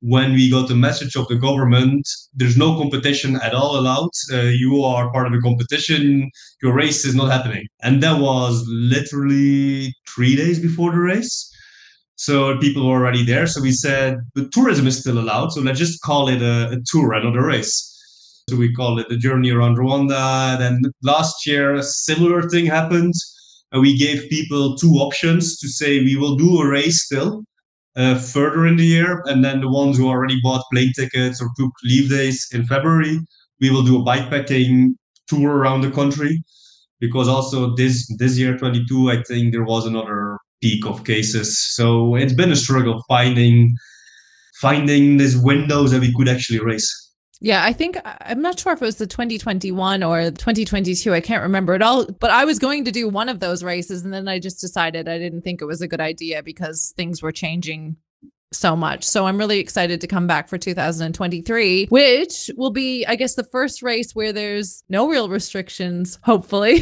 When 0.00 0.32
we 0.32 0.50
got 0.50 0.68
the 0.68 0.74
message 0.74 1.14
of 1.14 1.28
the 1.28 1.36
government 1.36 2.08
there's 2.34 2.56
no 2.56 2.76
competition 2.76 3.36
at 3.36 3.54
all 3.54 3.78
allowed. 3.78 4.10
Uh, 4.32 4.42
you 4.42 4.82
are 4.82 5.12
part 5.12 5.26
of 5.26 5.32
the 5.32 5.40
competition. 5.40 6.30
Your 6.62 6.74
race 6.74 7.04
is 7.04 7.14
not 7.14 7.30
happening. 7.30 7.66
And 7.82 8.02
that 8.02 8.20
was 8.20 8.64
literally 8.68 9.94
three 10.08 10.34
days 10.34 10.58
before 10.58 10.90
the 10.90 10.98
race. 10.98 11.48
So 12.16 12.56
people 12.58 12.88
were 12.88 12.96
already 12.96 13.24
there. 13.24 13.46
So 13.46 13.60
we 13.60 13.72
said 13.72 14.18
the 14.34 14.48
tourism 14.48 14.86
is 14.86 14.98
still 14.98 15.18
allowed 15.18 15.52
so 15.52 15.60
let's 15.60 15.78
just 15.78 16.00
call 16.02 16.28
it 16.28 16.40
a, 16.40 16.70
a 16.70 16.78
tour 16.86 17.12
and 17.12 17.24
not 17.24 17.36
a 17.36 17.46
race. 17.46 17.88
So 18.48 18.56
we 18.56 18.72
call 18.72 18.98
it 18.98 19.08
the 19.08 19.16
journey 19.16 19.50
around 19.50 19.76
rwanda. 19.76 20.58
Then 20.58 20.82
last 21.02 21.46
year 21.46 21.74
a 21.74 21.82
similar 21.82 22.48
thing 22.48 22.66
happened 22.66 23.14
we 23.80 23.96
gave 23.96 24.28
people 24.28 24.76
two 24.76 24.92
options 24.94 25.58
to 25.58 25.68
say 25.68 26.00
we 26.00 26.16
will 26.16 26.36
do 26.36 26.58
a 26.58 26.68
race 26.68 27.04
still 27.04 27.42
uh, 27.96 28.18
further 28.18 28.66
in 28.66 28.76
the 28.76 28.84
year. 28.84 29.22
And 29.26 29.44
then 29.44 29.60
the 29.60 29.68
ones 29.68 29.96
who 29.96 30.08
already 30.08 30.40
bought 30.42 30.64
plane 30.72 30.92
tickets 30.94 31.40
or 31.40 31.48
took 31.58 31.72
leave 31.84 32.10
days 32.10 32.46
in 32.52 32.66
February, 32.66 33.18
we 33.60 33.70
will 33.70 33.82
do 33.82 34.00
a 34.00 34.04
bikepacking 34.04 34.94
tour 35.28 35.56
around 35.56 35.82
the 35.82 35.90
country. 35.90 36.42
Because 37.00 37.28
also 37.28 37.74
this 37.74 38.06
this 38.18 38.38
year, 38.38 38.56
22, 38.56 39.10
I 39.10 39.22
think 39.24 39.52
there 39.52 39.64
was 39.64 39.86
another 39.86 40.38
peak 40.60 40.86
of 40.86 41.04
cases. 41.04 41.58
So 41.74 42.14
it's 42.14 42.32
been 42.32 42.52
a 42.52 42.56
struggle 42.56 43.02
finding 43.08 43.74
finding 44.60 45.16
these 45.16 45.36
windows 45.36 45.90
that 45.90 46.00
we 46.00 46.14
could 46.14 46.28
actually 46.28 46.60
race. 46.60 47.01
Yeah, 47.44 47.64
I 47.64 47.72
think 47.72 47.98
I'm 48.04 48.40
not 48.40 48.60
sure 48.60 48.72
if 48.72 48.80
it 48.80 48.84
was 48.84 48.98
the 48.98 49.06
2021 49.08 50.04
or 50.04 50.30
2022. 50.30 51.12
I 51.12 51.20
can't 51.20 51.42
remember 51.42 51.74
it 51.74 51.82
all, 51.82 52.06
but 52.06 52.30
I 52.30 52.44
was 52.44 52.60
going 52.60 52.84
to 52.84 52.92
do 52.92 53.08
one 53.08 53.28
of 53.28 53.40
those 53.40 53.64
races 53.64 54.04
and 54.04 54.14
then 54.14 54.28
I 54.28 54.38
just 54.38 54.60
decided 54.60 55.08
I 55.08 55.18
didn't 55.18 55.42
think 55.42 55.60
it 55.60 55.64
was 55.64 55.82
a 55.82 55.88
good 55.88 56.00
idea 56.00 56.44
because 56.44 56.94
things 56.96 57.20
were 57.20 57.32
changing 57.32 57.96
so 58.52 58.76
much. 58.76 59.04
So 59.04 59.26
I'm 59.26 59.38
really 59.38 59.58
excited 59.58 60.00
to 60.00 60.06
come 60.06 60.26
back 60.26 60.48
for 60.48 60.58
2023, 60.58 61.86
which 61.86 62.50
will 62.56 62.70
be, 62.70 63.04
I 63.06 63.16
guess, 63.16 63.34
the 63.34 63.44
first 63.44 63.82
race 63.82 64.14
where 64.14 64.32
there's 64.32 64.84
no 64.88 65.08
real 65.08 65.28
restrictions, 65.28 66.18
hopefully. 66.22 66.80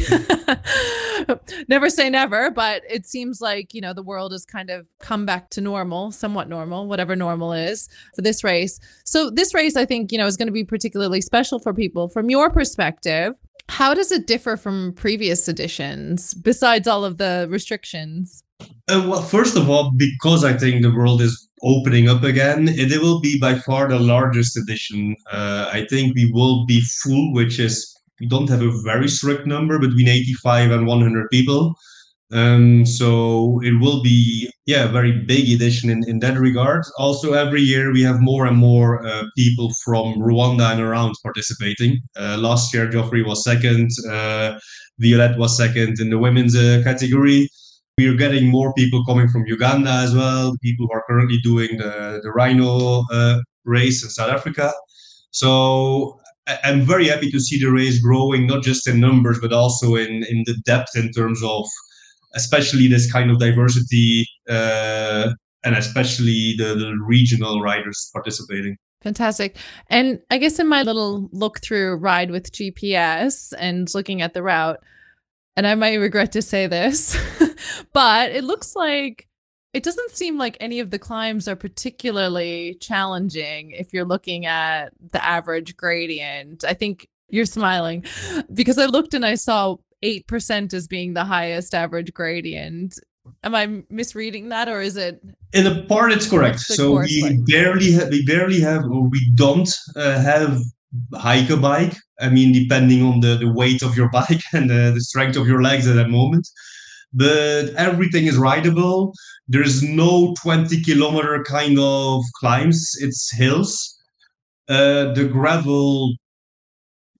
never 1.67 1.89
say 1.89 2.09
never, 2.09 2.51
but 2.51 2.83
it 2.89 3.05
seems 3.05 3.41
like, 3.41 3.73
you 3.73 3.81
know, 3.81 3.93
the 3.93 4.03
world 4.03 4.31
has 4.31 4.45
kind 4.45 4.69
of 4.69 4.87
come 4.99 5.25
back 5.25 5.49
to 5.51 5.61
normal, 5.61 6.11
somewhat 6.11 6.49
normal, 6.49 6.87
whatever 6.87 7.15
normal 7.15 7.53
is 7.53 7.89
for 8.15 8.21
this 8.21 8.43
race. 8.43 8.79
So 9.05 9.29
this 9.29 9.53
race, 9.53 9.75
I 9.75 9.85
think, 9.85 10.11
you 10.11 10.17
know, 10.17 10.27
is 10.27 10.37
going 10.37 10.47
to 10.47 10.53
be 10.53 10.63
particularly 10.63 11.21
special 11.21 11.59
for 11.59 11.73
people. 11.73 12.09
From 12.09 12.29
your 12.29 12.49
perspective, 12.49 13.33
how 13.69 13.93
does 13.93 14.11
it 14.11 14.27
differ 14.27 14.57
from 14.57 14.93
previous 14.93 15.47
editions 15.47 16.33
besides 16.33 16.87
all 16.87 17.05
of 17.05 17.17
the 17.17 17.47
restrictions? 17.49 18.43
Uh, 18.89 19.05
well, 19.07 19.21
first 19.21 19.55
of 19.55 19.69
all, 19.69 19.91
because 19.91 20.43
I 20.43 20.53
think 20.53 20.81
the 20.81 20.93
world 20.93 21.21
is 21.21 21.47
opening 21.63 22.09
up 22.09 22.23
again, 22.23 22.67
it, 22.67 22.91
it 22.91 23.01
will 23.01 23.19
be 23.19 23.39
by 23.39 23.55
far 23.55 23.87
the 23.87 23.99
largest 23.99 24.57
edition. 24.57 25.15
Uh, 25.31 25.69
I 25.71 25.85
think 25.89 26.15
we 26.15 26.31
will 26.31 26.65
be 26.65 26.81
full, 26.81 27.33
which 27.33 27.59
is 27.59 27.95
we 28.19 28.27
don't 28.27 28.49
have 28.49 28.61
a 28.61 28.81
very 28.83 29.07
strict 29.07 29.47
number 29.47 29.79
between 29.79 30.07
85 30.07 30.71
and 30.71 30.87
100 30.87 31.29
people. 31.31 31.75
Um, 32.33 32.85
so 32.85 33.59
it 33.61 33.77
will 33.81 34.01
be, 34.01 34.49
yeah, 34.65 34.85
a 34.85 34.91
very 34.91 35.11
big 35.11 35.49
edition 35.49 35.89
in, 35.89 36.07
in 36.07 36.19
that 36.19 36.37
regard. 36.37 36.85
Also, 36.97 37.33
every 37.33 37.61
year 37.61 37.91
we 37.91 38.03
have 38.03 38.21
more 38.21 38.45
and 38.45 38.57
more 38.57 39.05
uh, 39.05 39.23
people 39.37 39.73
from 39.83 40.15
Rwanda 40.15 40.71
and 40.71 40.79
around 40.79 41.13
participating. 41.23 41.99
Uh, 42.15 42.37
last 42.37 42.73
year, 42.73 42.87
Geoffrey 42.87 43.23
was 43.23 43.43
second, 43.43 43.89
uh, 44.09 44.57
Violette 44.99 45.37
was 45.37 45.57
second 45.57 45.99
in 45.99 46.09
the 46.09 46.19
women's 46.19 46.55
uh, 46.55 46.81
category. 46.85 47.49
We 48.01 48.07
are 48.07 48.15
getting 48.15 48.47
more 48.49 48.73
people 48.73 49.05
coming 49.05 49.29
from 49.29 49.45
Uganda 49.45 49.91
as 49.91 50.15
well, 50.15 50.57
people 50.63 50.87
who 50.87 50.91
are 50.91 51.03
currently 51.07 51.37
doing 51.37 51.77
the, 51.77 52.19
the 52.23 52.31
Rhino 52.31 53.03
uh, 53.11 53.41
race 53.63 54.03
in 54.03 54.09
South 54.09 54.31
Africa. 54.31 54.73
So 55.29 56.19
I'm 56.63 56.81
very 56.81 57.07
happy 57.09 57.29
to 57.29 57.39
see 57.39 57.59
the 57.59 57.71
race 57.71 57.99
growing, 57.99 58.47
not 58.47 58.63
just 58.63 58.87
in 58.87 58.99
numbers, 58.99 59.37
but 59.39 59.53
also 59.53 59.93
in, 59.93 60.23
in 60.23 60.41
the 60.47 60.55
depth 60.65 60.95
in 60.95 61.11
terms 61.11 61.43
of 61.43 61.67
especially 62.33 62.87
this 62.87 63.11
kind 63.11 63.29
of 63.29 63.37
diversity 63.37 64.25
uh, 64.49 65.33
and 65.63 65.75
especially 65.75 66.55
the, 66.57 66.73
the 66.73 66.97
regional 67.05 67.61
riders 67.61 68.09
participating. 68.13 68.77
Fantastic. 69.03 69.57
And 69.91 70.19
I 70.31 70.39
guess 70.39 70.57
in 70.57 70.67
my 70.67 70.81
little 70.81 71.29
look 71.31 71.61
through 71.61 71.97
ride 71.97 72.31
with 72.31 72.51
GPS 72.51 73.53
and 73.59 73.93
looking 73.93 74.23
at 74.23 74.33
the 74.33 74.41
route, 74.41 74.79
and 75.55 75.67
I 75.67 75.75
might 75.75 75.95
regret 75.95 76.31
to 76.33 76.41
say 76.41 76.67
this, 76.67 77.17
but 77.93 78.31
it 78.31 78.43
looks 78.43 78.75
like 78.75 79.27
it 79.73 79.83
doesn't 79.83 80.11
seem 80.11 80.37
like 80.37 80.57
any 80.59 80.79
of 80.79 80.91
the 80.91 80.99
climbs 80.99 81.47
are 81.47 81.55
particularly 81.55 82.77
challenging 82.81 83.71
if 83.71 83.93
you're 83.93 84.05
looking 84.05 84.45
at 84.45 84.91
the 85.11 85.23
average 85.23 85.77
gradient. 85.77 86.63
I 86.65 86.73
think 86.73 87.07
you're 87.29 87.45
smiling 87.45 88.05
because 88.53 88.77
I 88.77 88.85
looked 88.85 89.13
and 89.13 89.25
I 89.25 89.35
saw 89.35 89.77
8% 90.03 90.73
as 90.73 90.87
being 90.87 91.13
the 91.13 91.23
highest 91.23 91.73
average 91.73 92.13
gradient. 92.13 92.99
Am 93.43 93.55
I 93.55 93.83
misreading 93.89 94.49
that 94.49 94.67
or 94.67 94.81
is 94.81 94.97
it 94.97 95.21
in 95.53 95.67
a 95.67 95.83
part 95.83 96.11
it's 96.11 96.27
correct. 96.27 96.59
So 96.59 96.99
we 96.99 97.21
like? 97.21 97.45
barely 97.45 97.91
have 97.91 98.09
we 98.09 98.25
barely 98.25 98.59
have 98.61 98.83
or 98.85 99.07
we 99.07 99.31
don't 99.35 99.69
uh, 99.95 100.19
have 100.19 100.59
hike 101.13 101.49
a 101.49 101.57
bike. 101.57 101.95
I 102.21 102.29
mean 102.29 102.53
depending 102.53 103.03
on 103.03 103.19
the, 103.19 103.35
the 103.35 103.51
weight 103.51 103.81
of 103.81 103.97
your 103.97 104.09
bike 104.09 104.41
and 104.53 104.69
the, 104.69 104.91
the 104.93 105.01
strength 105.01 105.37
of 105.37 105.47
your 105.47 105.61
legs 105.61 105.87
at 105.87 105.95
that 105.95 106.09
moment. 106.09 106.47
But 107.13 107.73
everything 107.75 108.25
is 108.25 108.37
rideable. 108.37 109.13
There's 109.47 109.83
no 109.83 110.33
20 110.41 110.81
kilometer 110.81 111.43
kind 111.43 111.77
of 111.77 112.23
climbs, 112.39 112.91
it's 112.99 113.33
hills. 113.35 113.97
Uh, 114.69 115.11
the 115.13 115.27
gravel, 115.29 116.15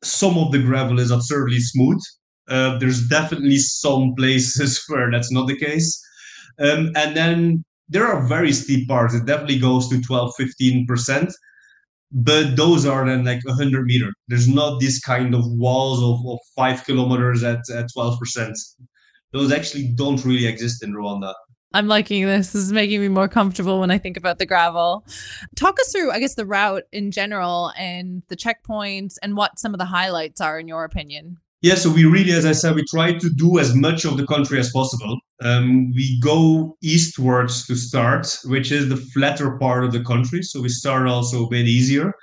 some 0.02 0.38
of 0.38 0.54
the 0.54 0.60
gravel 0.60 1.00
is 1.00 1.12
absurdly 1.12 1.60
smooth. 1.60 2.02
Uh, 2.48 2.78
there's 2.78 3.08
definitely 3.08 3.58
some 3.58 4.14
places 4.16 4.82
where 4.88 5.12
that's 5.12 5.32
not 5.32 5.48
the 5.48 5.58
case. 5.58 6.02
Um, 6.60 6.92
and 6.96 7.16
then 7.16 7.66
there 7.90 8.08
are 8.08 8.26
very 8.26 8.54
steep 8.54 8.88
parts. 8.88 9.14
It 9.14 9.26
definitely 9.26 9.60
goes 9.60 9.90
to 9.90 10.02
12, 10.02 10.34
15%. 10.40 11.34
But 12.12 12.56
those 12.56 12.86
are 12.86 13.06
then 13.06 13.24
like 13.24 13.46
100 13.46 13.86
meter. 13.86 14.12
There's 14.28 14.48
not 14.48 14.80
this 14.80 15.00
kind 15.00 15.34
of 15.34 15.44
walls 15.46 16.04
of, 16.04 16.26
of 16.30 16.40
five 16.56 16.84
kilometers 16.86 17.44
at, 17.44 17.62
at 17.74 17.88
12%. 17.96 18.54
Those 19.32 19.52
actually 19.52 19.94
don't 19.96 20.24
really 20.26 20.46
exist 20.46 20.84
in 20.84 20.94
Rwanda. 20.94 21.34
I'm 21.74 21.88
liking 21.88 22.26
this. 22.26 22.52
This 22.52 22.64
is 22.64 22.74
making 22.74 23.00
me 23.00 23.08
more 23.08 23.30
comfortable 23.30 23.80
when 23.80 23.92
I 23.92 23.98
think 23.98 24.18
about 24.18 24.40
the 24.40 24.46
gravel. 24.46 25.06
Talk 25.56 25.80
us 25.80 25.92
through, 25.92 26.12
I 26.12 26.20
guess, 26.20 26.36
the 26.36 26.46
route 26.46 26.84
in 26.92 27.12
general 27.12 27.72
and 27.78 28.24
the 28.28 28.36
checkpoints 28.36 29.16
and 29.22 29.38
what 29.38 29.58
some 29.58 29.74
of 29.74 29.78
the 29.78 29.86
highlights 29.86 30.42
are 30.42 30.60
in 30.60 30.68
your 30.68 30.84
opinion. 30.84 31.38
Yeah, 31.62 31.76
so 31.76 31.92
we 31.92 32.06
really, 32.06 32.32
as 32.32 32.46
I 32.46 32.52
said, 32.54 32.76
we 32.76 32.84
try 32.90 33.14
to 33.14 33.30
do 33.30 33.60
as 33.60 33.74
much 33.74 34.04
of 34.04 34.18
the 34.18 34.26
country 34.26 34.60
as 34.60 34.72
possible. 34.72 35.18
Um, 35.42 35.92
we 35.96 36.20
go 36.20 36.78
eastwards 36.82 37.66
to 37.68 37.76
start, 37.76 38.38
which 38.46 38.72
is 38.72 38.90
the 38.90 38.98
flatter 38.98 39.58
part 39.58 39.84
of 39.84 39.92
the 39.92 40.04
country. 40.04 40.44
So 40.44 40.62
we 40.62 40.70
start 40.70 41.08
also 41.08 41.46
a 41.46 41.50
bit 41.50 41.68
easier. 41.68 42.14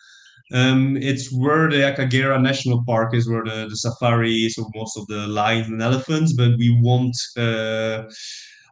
Um, 0.52 0.96
it's 0.96 1.30
where 1.32 1.68
the 1.68 1.78
Akagera 1.78 2.40
National 2.40 2.82
Park 2.86 3.14
is, 3.14 3.28
where 3.28 3.44
the, 3.44 3.66
the 3.68 3.76
safari, 3.76 4.48
so 4.48 4.70
most 4.74 4.96
of 4.96 5.06
the 5.08 5.26
lions 5.26 5.66
and 5.66 5.82
elephants, 5.82 6.32
but 6.32 6.52
we 6.58 6.76
won't 6.80 7.16
uh, 7.36 8.04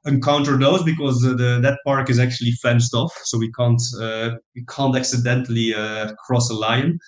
encounter 0.07 0.57
those 0.57 0.83
because 0.85 1.21
the, 1.21 1.35
the, 1.35 1.59
that 1.61 1.79
park 1.85 2.09
is 2.09 2.19
actually 2.19 2.53
fenced 2.63 2.95
off, 2.95 3.13
so 3.25 3.37
we 3.37 3.53
can't 3.53 3.83
uh, 4.01 4.31
we 4.55 4.65
can't 4.69 4.97
accidentally 4.97 5.75
uh, 5.75 6.13
cross 6.25 6.49
a 6.49 6.55
lion. 6.55 6.99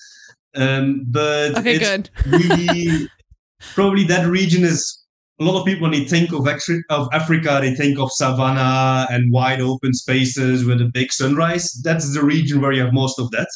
Um, 0.54 1.04
but 1.06 1.56
okay, 1.56 1.78
good. 1.78 2.10
really 2.26 3.08
probably 3.74 4.04
that 4.04 4.26
region 4.26 4.64
is 4.64 4.97
a 5.40 5.44
lot 5.44 5.60
of 5.60 5.66
people 5.66 5.82
when 5.82 5.92
they 5.92 6.04
think 6.04 6.32
of, 6.32 6.48
of 6.90 7.08
Africa, 7.12 7.58
they 7.60 7.74
think 7.74 7.98
of 7.98 8.10
savanna 8.10 9.06
and 9.10 9.32
wide 9.32 9.60
open 9.60 9.94
spaces 9.94 10.64
with 10.64 10.80
a 10.80 10.90
big 10.92 11.12
sunrise. 11.12 11.80
That's 11.84 12.12
the 12.12 12.24
region 12.24 12.60
where 12.60 12.72
you 12.72 12.84
have 12.84 12.92
most 12.92 13.20
of 13.20 13.30
that. 13.30 13.48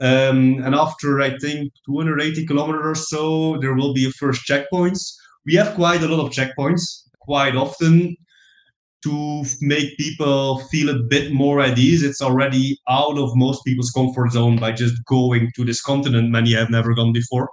Um, 0.00 0.62
and 0.64 0.74
after 0.74 1.20
I 1.20 1.38
think 1.38 1.72
280 1.86 2.46
kilometers 2.46 2.84
or 2.84 2.94
so, 2.94 3.58
there 3.58 3.74
will 3.74 3.94
be 3.94 4.06
a 4.06 4.10
first 4.10 4.42
checkpoints. 4.48 5.14
We 5.46 5.54
have 5.54 5.74
quite 5.74 6.02
a 6.02 6.08
lot 6.08 6.24
of 6.24 6.32
checkpoints 6.32 7.02
quite 7.20 7.54
often 7.54 8.16
to 9.04 9.44
make 9.60 9.96
people 9.96 10.58
feel 10.70 10.88
a 10.90 11.02
bit 11.04 11.32
more 11.32 11.60
at 11.60 11.78
ease. 11.78 12.02
It's 12.02 12.20
already 12.20 12.78
out 12.88 13.18
of 13.18 13.36
most 13.36 13.64
people's 13.64 13.90
comfort 13.90 14.32
zone 14.32 14.56
by 14.58 14.72
just 14.72 15.04
going 15.04 15.52
to 15.54 15.64
this 15.64 15.80
continent 15.80 16.30
many 16.30 16.54
have 16.54 16.70
never 16.70 16.94
gone 16.94 17.12
before. 17.12 17.48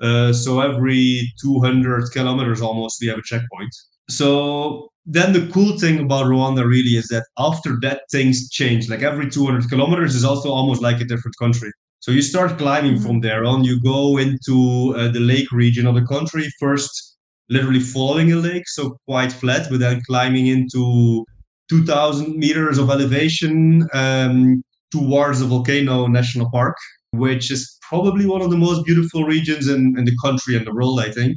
Uh, 0.00 0.32
so 0.32 0.60
every 0.60 1.32
200 1.40 2.10
kilometers 2.12 2.60
almost 2.60 2.98
we 3.00 3.08
have 3.08 3.18
a 3.18 3.22
checkpoint. 3.22 3.74
So 4.08 4.90
then 5.06 5.32
the 5.32 5.48
cool 5.52 5.78
thing 5.78 6.00
about 6.00 6.26
Rwanda 6.26 6.66
really 6.66 6.96
is 6.96 7.06
that 7.08 7.24
after 7.38 7.78
that 7.82 8.02
things 8.10 8.50
change. 8.50 8.88
Like 8.88 9.02
every 9.02 9.30
200 9.30 9.68
kilometers 9.68 10.14
is 10.14 10.24
also 10.24 10.50
almost 10.50 10.82
like 10.82 11.00
a 11.00 11.04
different 11.04 11.36
country. 11.38 11.70
So 12.00 12.10
you 12.12 12.22
start 12.22 12.58
climbing 12.58 12.94
mm-hmm. 12.94 13.06
from 13.06 13.20
there 13.20 13.44
on. 13.44 13.64
You 13.64 13.80
go 13.80 14.18
into 14.18 14.94
uh, 14.96 15.08
the 15.08 15.20
lake 15.20 15.50
region 15.50 15.86
of 15.86 15.94
the 15.94 16.04
country 16.04 16.48
first, 16.60 17.16
literally 17.48 17.80
following 17.80 18.32
a 18.32 18.36
lake, 18.36 18.68
so 18.68 18.98
quite 19.06 19.32
flat, 19.32 19.68
but 19.70 19.80
then 19.80 20.02
climbing 20.06 20.46
into 20.48 21.24
2,000 21.68 22.36
meters 22.36 22.78
of 22.78 22.90
elevation 22.90 23.88
um, 23.92 24.62
towards 24.92 25.40
the 25.40 25.46
volcano 25.46 26.06
national 26.06 26.50
park, 26.50 26.76
which 27.10 27.50
is 27.50 27.75
probably 27.88 28.26
one 28.26 28.42
of 28.42 28.50
the 28.50 28.56
most 28.56 28.84
beautiful 28.84 29.24
regions 29.24 29.68
in, 29.68 29.94
in 29.98 30.04
the 30.04 30.16
country 30.22 30.56
and 30.56 30.66
the 30.66 30.74
world, 30.74 31.00
I 31.00 31.10
think. 31.10 31.36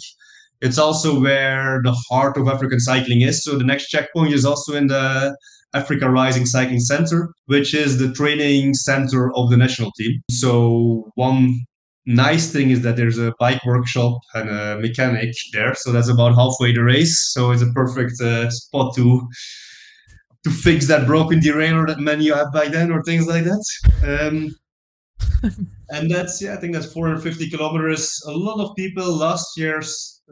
It's 0.61 0.77
also 0.77 1.19
where 1.19 1.81
the 1.83 1.95
heart 2.09 2.37
of 2.37 2.47
African 2.47 2.79
cycling 2.79 3.21
is. 3.21 3.43
So 3.43 3.57
the 3.57 3.63
next 3.63 3.87
checkpoint 3.87 4.33
is 4.33 4.45
also 4.45 4.75
in 4.75 4.87
the 4.87 5.35
Africa 5.73 6.09
Rising 6.09 6.45
Cycling 6.45 6.79
Center, 6.79 7.29
which 7.45 7.73
is 7.73 7.97
the 7.97 8.11
training 8.11 8.73
center 8.73 9.33
of 9.35 9.49
the 9.49 9.57
national 9.57 9.91
team. 9.97 10.19
So 10.31 11.11
one 11.15 11.59
nice 12.05 12.51
thing 12.51 12.71
is 12.71 12.81
that 12.81 12.95
there's 12.95 13.19
a 13.19 13.33
bike 13.39 13.63
workshop 13.65 14.19
and 14.33 14.49
a 14.49 14.79
mechanic 14.79 15.33
there. 15.53 15.75
So 15.75 15.91
that's 15.91 16.09
about 16.09 16.35
halfway 16.35 16.73
the 16.73 16.83
race. 16.83 17.31
So 17.33 17.51
it's 17.51 17.61
a 17.61 17.71
perfect 17.71 18.19
uh, 18.19 18.49
spot 18.49 18.95
to 18.95 19.27
to 20.45 20.49
fix 20.49 20.87
that 20.87 21.05
broken 21.05 21.39
derailleur 21.41 21.85
that 21.87 21.99
many 21.99 22.29
have 22.29 22.53
by 22.53 22.69
then 22.69 22.91
or 22.91 23.03
things 23.03 23.27
like 23.27 23.43
that. 23.43 23.63
Um, 24.03 24.55
and 25.89 26.11
that's 26.11 26.41
yeah, 26.41 26.53
I 26.53 26.57
think 26.57 26.73
that's 26.73 26.91
450 26.91 27.49
kilometers. 27.49 28.21
A 28.27 28.31
lot 28.31 28.63
of 28.63 28.75
people 28.75 29.05
last 29.05 29.57
year 29.57 29.81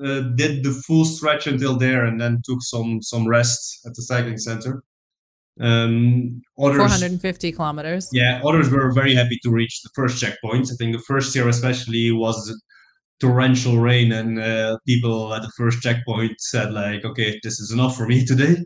uh, 0.03 0.22
did 0.36 0.63
the 0.63 0.82
full 0.86 1.06
stretch 1.06 1.48
until 1.48 1.77
there, 1.77 2.06
and 2.06 2.20
then 2.20 2.41
took 2.46 2.62
some 2.62 3.01
some 3.01 3.27
rest 3.27 3.82
at 3.86 3.94
the 3.96 4.01
cycling 4.01 4.38
center. 4.38 4.84
Um, 5.60 6.41
others, 6.60 6.77
450 6.77 7.51
kilometers. 7.51 8.10
Yeah, 8.12 8.41
others 8.46 8.70
were 8.70 8.91
very 8.91 9.15
happy 9.15 9.39
to 9.44 9.50
reach 9.50 9.82
the 9.82 9.89
first 9.96 10.20
checkpoint. 10.22 10.70
I 10.72 10.75
think 10.75 10.96
the 10.96 11.03
first 11.03 11.36
year, 11.36 11.48
especially, 11.48 12.12
was 12.12 12.53
torrential 13.20 13.79
rain, 13.79 14.12
and 14.12 14.39
uh, 14.39 14.77
people 14.86 15.34
at 15.34 15.41
the 15.41 15.51
first 15.58 15.82
checkpoint 15.82 16.39
said 16.39 16.74
like, 16.74 17.06
"Okay, 17.06 17.39
this 17.44 17.60
is 17.60 17.72
enough 17.72 17.98
for 17.98 18.08
me 18.08 18.25
today." 18.25 18.58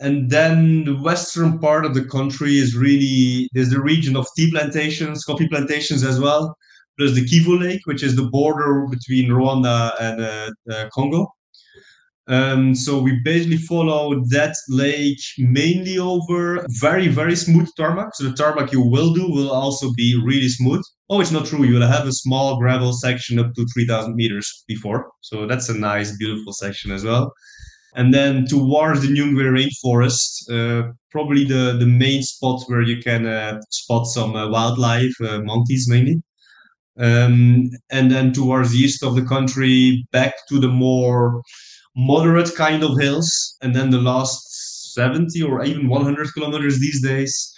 And 0.00 0.30
then 0.30 0.84
the 0.84 0.96
western 0.96 1.58
part 1.58 1.84
of 1.84 1.94
the 1.94 2.04
country 2.04 2.58
is 2.58 2.74
really 2.74 3.48
there's 3.52 3.70
the 3.70 3.80
region 3.80 4.16
of 4.16 4.26
tea 4.34 4.50
plantations, 4.50 5.24
coffee 5.24 5.48
plantations 5.48 6.02
as 6.02 6.18
well. 6.18 6.56
There's 6.98 7.14
the 7.14 7.24
Kivu 7.24 7.60
Lake, 7.60 7.82
which 7.84 8.02
is 8.02 8.16
the 8.16 8.28
border 8.28 8.86
between 8.90 9.30
Rwanda 9.30 9.92
and 10.00 10.20
uh, 10.20 10.50
uh, 10.70 10.88
Congo. 10.92 11.32
Um, 12.28 12.74
so 12.74 13.00
we 13.00 13.18
basically 13.24 13.56
follow 13.56 14.22
that 14.28 14.54
lake 14.68 15.20
mainly 15.38 15.98
over 15.98 16.64
very 16.80 17.08
very 17.08 17.34
smooth 17.36 17.68
tarmac. 17.76 18.14
So 18.14 18.24
the 18.24 18.36
tarmac 18.36 18.72
you 18.72 18.82
will 18.82 19.12
do 19.12 19.28
will 19.28 19.50
also 19.50 19.92
be 19.96 20.20
really 20.24 20.48
smooth. 20.48 20.82
Oh, 21.08 21.20
it's 21.20 21.32
not 21.32 21.46
true. 21.46 21.64
You 21.64 21.74
will 21.74 21.86
have 21.86 22.06
a 22.06 22.12
small 22.12 22.58
gravel 22.58 22.92
section 22.92 23.38
up 23.40 23.52
to 23.54 23.66
3,000 23.74 24.14
meters 24.14 24.64
before. 24.68 25.10
So 25.22 25.46
that's 25.46 25.68
a 25.68 25.74
nice, 25.76 26.16
beautiful 26.16 26.52
section 26.52 26.92
as 26.92 27.04
well. 27.04 27.32
And 27.94 28.14
then 28.14 28.46
towards 28.46 29.02
the 29.02 29.08
Nyungwe 29.08 29.50
rainforest, 29.50 30.50
uh, 30.50 30.92
probably 31.10 31.44
the, 31.44 31.76
the 31.78 31.86
main 31.86 32.22
spot 32.22 32.62
where 32.66 32.82
you 32.82 33.02
can 33.02 33.26
uh, 33.26 33.60
spot 33.70 34.06
some 34.06 34.36
uh, 34.36 34.48
wildlife, 34.48 35.14
uh, 35.20 35.40
monkeys 35.42 35.88
mainly. 35.88 36.22
Um, 36.98 37.70
and 37.90 38.10
then 38.10 38.32
towards 38.32 38.72
the 38.72 38.78
east 38.78 39.02
of 39.02 39.14
the 39.14 39.24
country, 39.24 40.06
back 40.12 40.34
to 40.48 40.60
the 40.60 40.68
more 40.68 41.42
moderate 41.96 42.54
kind 42.54 42.84
of 42.84 42.98
hills. 42.98 43.56
And 43.62 43.74
then 43.74 43.90
the 43.90 44.00
last 44.00 44.94
70 44.94 45.42
or 45.42 45.64
even 45.64 45.88
100 45.88 46.34
kilometers 46.34 46.78
these 46.78 47.02
days, 47.02 47.52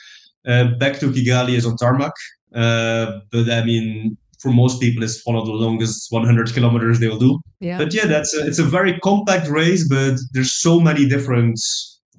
uh, 0.47 0.69
back 0.79 0.99
to 1.01 1.11
Kigali 1.11 1.55
is 1.55 1.67
on 1.67 1.77
tarmac. 1.77 2.13
Uh, 2.55 3.21
but 3.31 3.51
I 3.51 3.65
mean, 3.65 4.17
for 4.43 4.51
most 4.51 4.81
people 4.81 5.05
is 5.05 5.23
one 5.25 5.37
of 5.37 5.47
the 5.47 5.53
longest 5.53 6.11
100 6.11 6.53
kilometers 6.53 6.99
they'll 6.99 7.19
do. 7.19 7.39
Yeah. 7.61 7.79
But 7.79 7.95
yeah, 7.95 8.07
that's 8.07 8.35
a, 8.35 8.45
it's 8.45 8.59
a 8.59 8.65
very 8.65 8.99
compact 8.99 9.49
race, 9.49 9.89
but 9.89 10.17
there's 10.33 10.53
so 10.61 10.81
many 10.81 11.09
different 11.09 11.59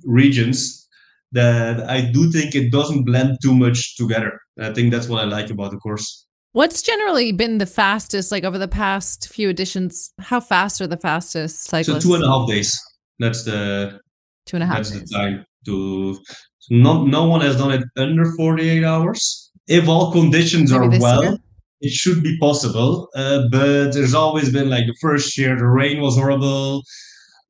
regions 0.06 0.88
that 1.34 1.89
I 1.89 2.01
do 2.01 2.32
think 2.32 2.56
it 2.56 2.72
doesn't 2.72 3.03
blend 3.03 3.39
too 3.42 3.53
much 3.53 3.98
together. 3.98 4.39
I 4.60 4.72
think 4.74 4.92
that's 4.92 5.10
what 5.10 5.20
I 5.22 5.25
like 5.25 5.50
about 5.50 5.72
the 5.72 5.77
course. 5.77 6.25
What's 6.53 6.82
generally 6.82 7.32
been 7.32 7.58
the 7.58 7.65
fastest, 7.65 8.32
like 8.32 8.44
over 8.44 8.60
the 8.60 8.68
past 8.68 9.27
few 9.27 9.50
editions? 9.50 10.13
How 10.20 10.39
fast 10.39 10.80
are 10.82 10.88
the 10.88 10.98
fastest 10.98 11.63
cyclists? 11.65 12.03
So 12.03 12.10
two 12.10 12.15
and 12.15 12.24
a 12.24 12.27
half 12.27 12.48
days. 12.48 12.80
That's 13.20 13.44
the 13.44 14.00
two 14.46 14.58
and 14.58 14.63
a 14.63 14.68
half. 14.68 14.77
That's 14.77 14.92
days. 14.92 15.10
the 15.10 15.18
time 15.18 15.46
to. 15.65 16.15
So 16.60 16.75
no, 16.75 17.06
no 17.06 17.25
one 17.25 17.42
has 17.42 17.58
done 17.58 17.72
it 17.72 17.84
under 17.98 18.32
48 18.34 18.84
hours. 18.84 19.51
If 19.68 19.88
all 19.88 20.12
conditions 20.12 20.72
Maybe 20.72 20.98
are 20.98 21.00
well, 21.00 21.24
year? 21.24 21.38
It 21.84 21.92
should 21.92 22.24
be 22.24 22.38
possible. 22.40 23.10
Uh, 23.13 23.44
but 23.52 23.92
there's 23.92 24.13
always 24.13 24.50
been 24.52 24.70
like 24.70 24.88
the 24.88 24.96
first 25.02 25.38
year, 25.38 25.56
the 25.56 25.68
rain 25.68 26.02
was 26.02 26.16
horrible. 26.16 26.82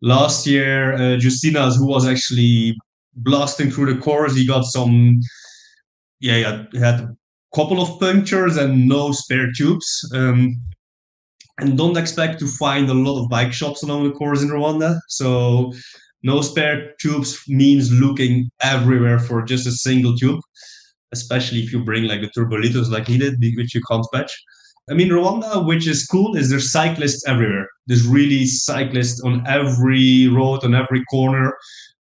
Last 0.01 0.45
year, 0.47 0.95
uh, 0.95 1.17
Justinas, 1.17 1.77
who 1.77 1.87
was 1.87 2.05
actually 2.05 2.75
blasting 3.15 3.69
through 3.69 3.93
the 3.93 4.01
course, 4.01 4.35
he 4.35 4.45
got 4.45 4.65
some, 4.65 5.21
yeah, 6.19 6.65
he 6.71 6.79
had 6.79 7.01
a 7.01 7.15
couple 7.55 7.79
of 7.79 7.99
punctures 7.99 8.57
and 8.57 8.89
no 8.89 9.11
spare 9.11 9.51
tubes. 9.55 9.87
Um, 10.13 10.59
and 11.59 11.77
don't 11.77 11.95
expect 11.95 12.39
to 12.39 12.47
find 12.47 12.89
a 12.89 12.95
lot 12.95 13.21
of 13.21 13.29
bike 13.29 13.53
shops 13.53 13.83
along 13.83 14.03
the 14.03 14.15
course 14.15 14.41
in 14.41 14.49
Rwanda. 14.49 14.99
So 15.09 15.71
no 16.23 16.41
spare 16.41 16.95
tubes 16.99 17.39
means 17.47 17.91
looking 17.91 18.49
everywhere 18.63 19.19
for 19.19 19.43
just 19.43 19.67
a 19.67 19.71
single 19.71 20.17
tube 20.17 20.41
especially 21.13 21.59
if 21.59 21.71
you 21.71 21.83
bring 21.83 22.03
like 22.03 22.21
the 22.21 22.31
Tubolitos 22.35 22.89
like 22.89 23.07
he 23.07 23.17
did, 23.17 23.35
which 23.55 23.73
you 23.73 23.81
can't 23.89 24.05
patch. 24.13 24.31
I 24.89 24.93
mean, 24.93 25.09
Rwanda, 25.09 25.65
which 25.65 25.87
is 25.87 26.05
cool, 26.05 26.35
is 26.35 26.49
there's 26.49 26.69
cyclists 26.71 27.23
everywhere. 27.25 27.67
There's 27.87 28.05
really 28.05 28.45
cyclists 28.45 29.21
on 29.21 29.41
every 29.47 30.27
road, 30.27 30.65
on 30.65 30.75
every 30.75 31.05
corner. 31.05 31.55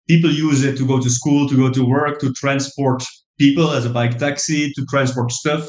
People 0.07 0.31
use 0.31 0.63
it 0.63 0.77
to 0.77 0.87
go 0.87 0.97
to 1.01 1.09
school, 1.09 1.49
to 1.49 1.55
go 1.57 1.69
to 1.69 1.83
work, 1.85 2.19
to 2.21 2.31
transport 2.33 3.03
people 3.37 3.71
as 3.71 3.85
a 3.85 3.89
bike 3.89 4.17
taxi, 4.17 4.71
to 4.73 4.85
transport 4.85 5.31
stuff. 5.31 5.67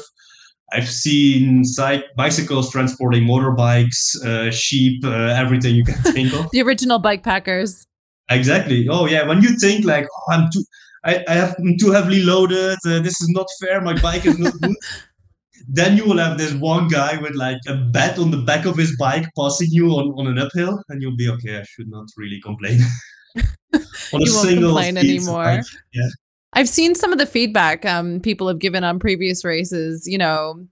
I've 0.73 0.89
seen 0.89 1.63
cyc- 1.63 2.05
bicycles 2.15 2.71
transporting 2.71 3.23
motorbikes, 3.25 4.15
uh, 4.25 4.49
sheep, 4.51 5.03
uh, 5.03 5.09
everything 5.43 5.75
you 5.75 5.83
can 5.83 5.95
think 6.13 6.33
of. 6.33 6.49
the 6.51 6.61
original 6.61 6.97
bike 6.97 7.23
packers. 7.23 7.85
Exactly. 8.29 8.87
Oh 8.89 9.05
yeah. 9.05 9.27
When 9.27 9.41
you 9.41 9.57
think 9.59 9.83
like, 9.83 10.05
oh, 10.05 10.31
I'm 10.33 10.49
too, 10.53 10.63
I, 11.03 11.23
I 11.27 11.33
have 11.33 11.55
I'm 11.57 11.77
too 11.77 11.91
heavily 11.91 12.21
loaded. 12.23 12.77
Uh, 12.85 12.99
this 12.99 13.21
is 13.21 13.29
not 13.29 13.47
fair. 13.59 13.81
My 13.81 13.99
bike 13.99 14.25
is 14.25 14.37
not 14.37 14.53
good. 14.61 14.75
then 15.67 15.97
you 15.97 16.05
will 16.05 16.17
have 16.17 16.37
this 16.37 16.53
one 16.53 16.87
guy 16.87 17.19
with 17.19 17.35
like 17.35 17.57
a 17.67 17.75
bat 17.75 18.19
on 18.19 18.31
the 18.31 18.37
back 18.37 18.65
of 18.65 18.77
his 18.77 18.95
bike 18.97 19.25
passing 19.37 19.69
you 19.71 19.87
on, 19.89 20.09
on 20.19 20.27
an 20.27 20.37
uphill, 20.37 20.83
and 20.89 21.01
you'll 21.01 21.17
be 21.17 21.29
okay. 21.29 21.59
I 21.59 21.63
should 21.63 21.89
not 21.89 22.07
really 22.17 22.41
complain. 22.41 22.79
on 23.73 24.21
you 24.21 24.33
won't 24.33 24.49
complain 24.49 24.97
anymore. 24.97 25.43
Bike. 25.43 25.63
Yeah. 25.93 26.09
I've 26.53 26.67
seen 26.67 26.95
some 26.95 27.13
of 27.13 27.17
the 27.17 27.25
feedback 27.25 27.85
um, 27.85 28.19
people 28.19 28.47
have 28.49 28.59
given 28.59 28.83
on 28.83 28.99
previous 28.99 29.45
races. 29.45 30.05
You 30.05 30.17
know, 30.17 30.67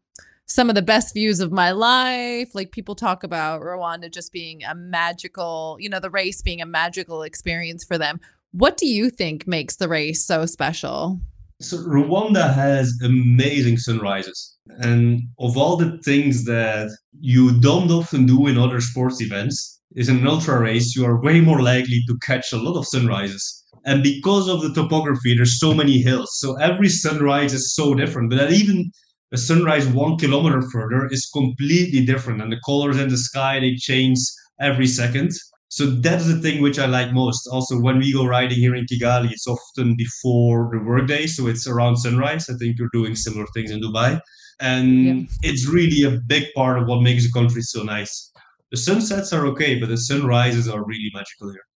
some 0.45 0.67
of 0.67 0.75
the 0.75 0.81
best 0.81 1.13
views 1.13 1.39
of 1.39 1.51
my 1.51 1.71
life. 1.71 2.53
Like 2.53 2.71
people 2.71 2.95
talk 2.95 3.23
about 3.23 3.61
Rwanda 3.61 4.11
just 4.11 4.33
being 4.33 4.63
a 4.63 4.75
magical, 4.75 5.77
you 5.79 5.87
know, 5.87 5.99
the 5.99 6.09
race 6.09 6.41
being 6.41 6.61
a 6.61 6.65
magical 6.65 7.23
experience 7.23 7.85
for 7.85 7.97
them. 7.97 8.19
What 8.51 8.77
do 8.77 8.87
you 8.87 9.09
think 9.09 9.47
makes 9.47 9.75
the 9.75 9.87
race 9.87 10.25
so 10.25 10.45
special? 10.45 11.19
So 11.61 11.77
Rwanda 11.77 12.53
has 12.53 12.97
amazing 13.03 13.77
sunrises. 13.77 14.57
And 14.79 15.23
of 15.39 15.57
all 15.57 15.75
the 15.75 15.97
things 16.03 16.45
that 16.45 16.89
you 17.19 17.59
don't 17.59 17.91
often 17.91 18.25
do 18.25 18.47
in 18.47 18.57
other 18.57 18.79
sports 18.79 19.21
events, 19.21 19.79
is 19.95 20.09
an 20.09 20.25
ultra 20.25 20.59
race, 20.59 20.95
you 20.95 21.05
are 21.05 21.21
way 21.21 21.41
more 21.41 21.61
likely 21.61 22.03
to 22.07 22.17
catch 22.25 22.53
a 22.53 22.57
lot 22.57 22.77
of 22.77 22.85
sunrises. 22.85 23.63
And 23.85 24.03
because 24.03 24.47
of 24.47 24.61
the 24.61 24.73
topography, 24.73 25.35
there's 25.35 25.59
so 25.59 25.73
many 25.73 25.99
hills. 25.99 26.37
So 26.39 26.55
every 26.57 26.89
sunrise 26.89 27.53
is 27.53 27.73
so 27.73 27.95
different. 27.95 28.29
But 28.29 28.51
even 28.51 28.91
a 29.31 29.37
sunrise 29.37 29.87
one 29.87 30.17
kilometer 30.17 30.61
further 30.71 31.07
is 31.11 31.29
completely 31.33 32.05
different. 32.05 32.41
And 32.41 32.51
the 32.51 32.59
colors 32.65 32.97
in 32.97 33.09
the 33.09 33.17
sky, 33.17 33.59
they 33.59 33.75
change 33.75 34.19
every 34.59 34.87
second. 34.87 35.31
So 35.69 35.85
that's 35.85 36.25
the 36.25 36.41
thing 36.41 36.61
which 36.63 36.79
I 36.79 36.87
like 36.87 37.13
most. 37.13 37.47
Also, 37.47 37.79
when 37.79 37.99
we 37.99 38.11
go 38.11 38.25
riding 38.25 38.57
here 38.57 38.75
in 38.75 38.85
Kigali, 38.85 39.31
it's 39.31 39.47
often 39.47 39.95
before 39.95 40.69
the 40.73 40.79
workday. 40.83 41.27
So 41.27 41.47
it's 41.47 41.67
around 41.67 41.97
sunrise. 41.97 42.49
I 42.49 42.55
think 42.55 42.77
you're 42.79 42.89
doing 42.91 43.15
similar 43.15 43.45
things 43.53 43.69
in 43.69 43.79
Dubai. 43.79 44.19
And 44.59 45.05
yeah. 45.05 45.23
it's 45.43 45.67
really 45.67 46.03
a 46.03 46.19
big 46.19 46.47
part 46.55 46.79
of 46.79 46.87
what 46.87 47.01
makes 47.01 47.23
the 47.23 47.31
country 47.31 47.61
so 47.61 47.83
nice. 47.83 48.31
The 48.71 48.77
sunsets 48.77 49.31
are 49.31 49.45
okay, 49.47 49.79
but 49.79 49.89
the 49.89 49.97
sunrises 49.97 50.67
are 50.67 50.83
really 50.83 51.11
magical 51.13 51.51
here. 51.51 51.68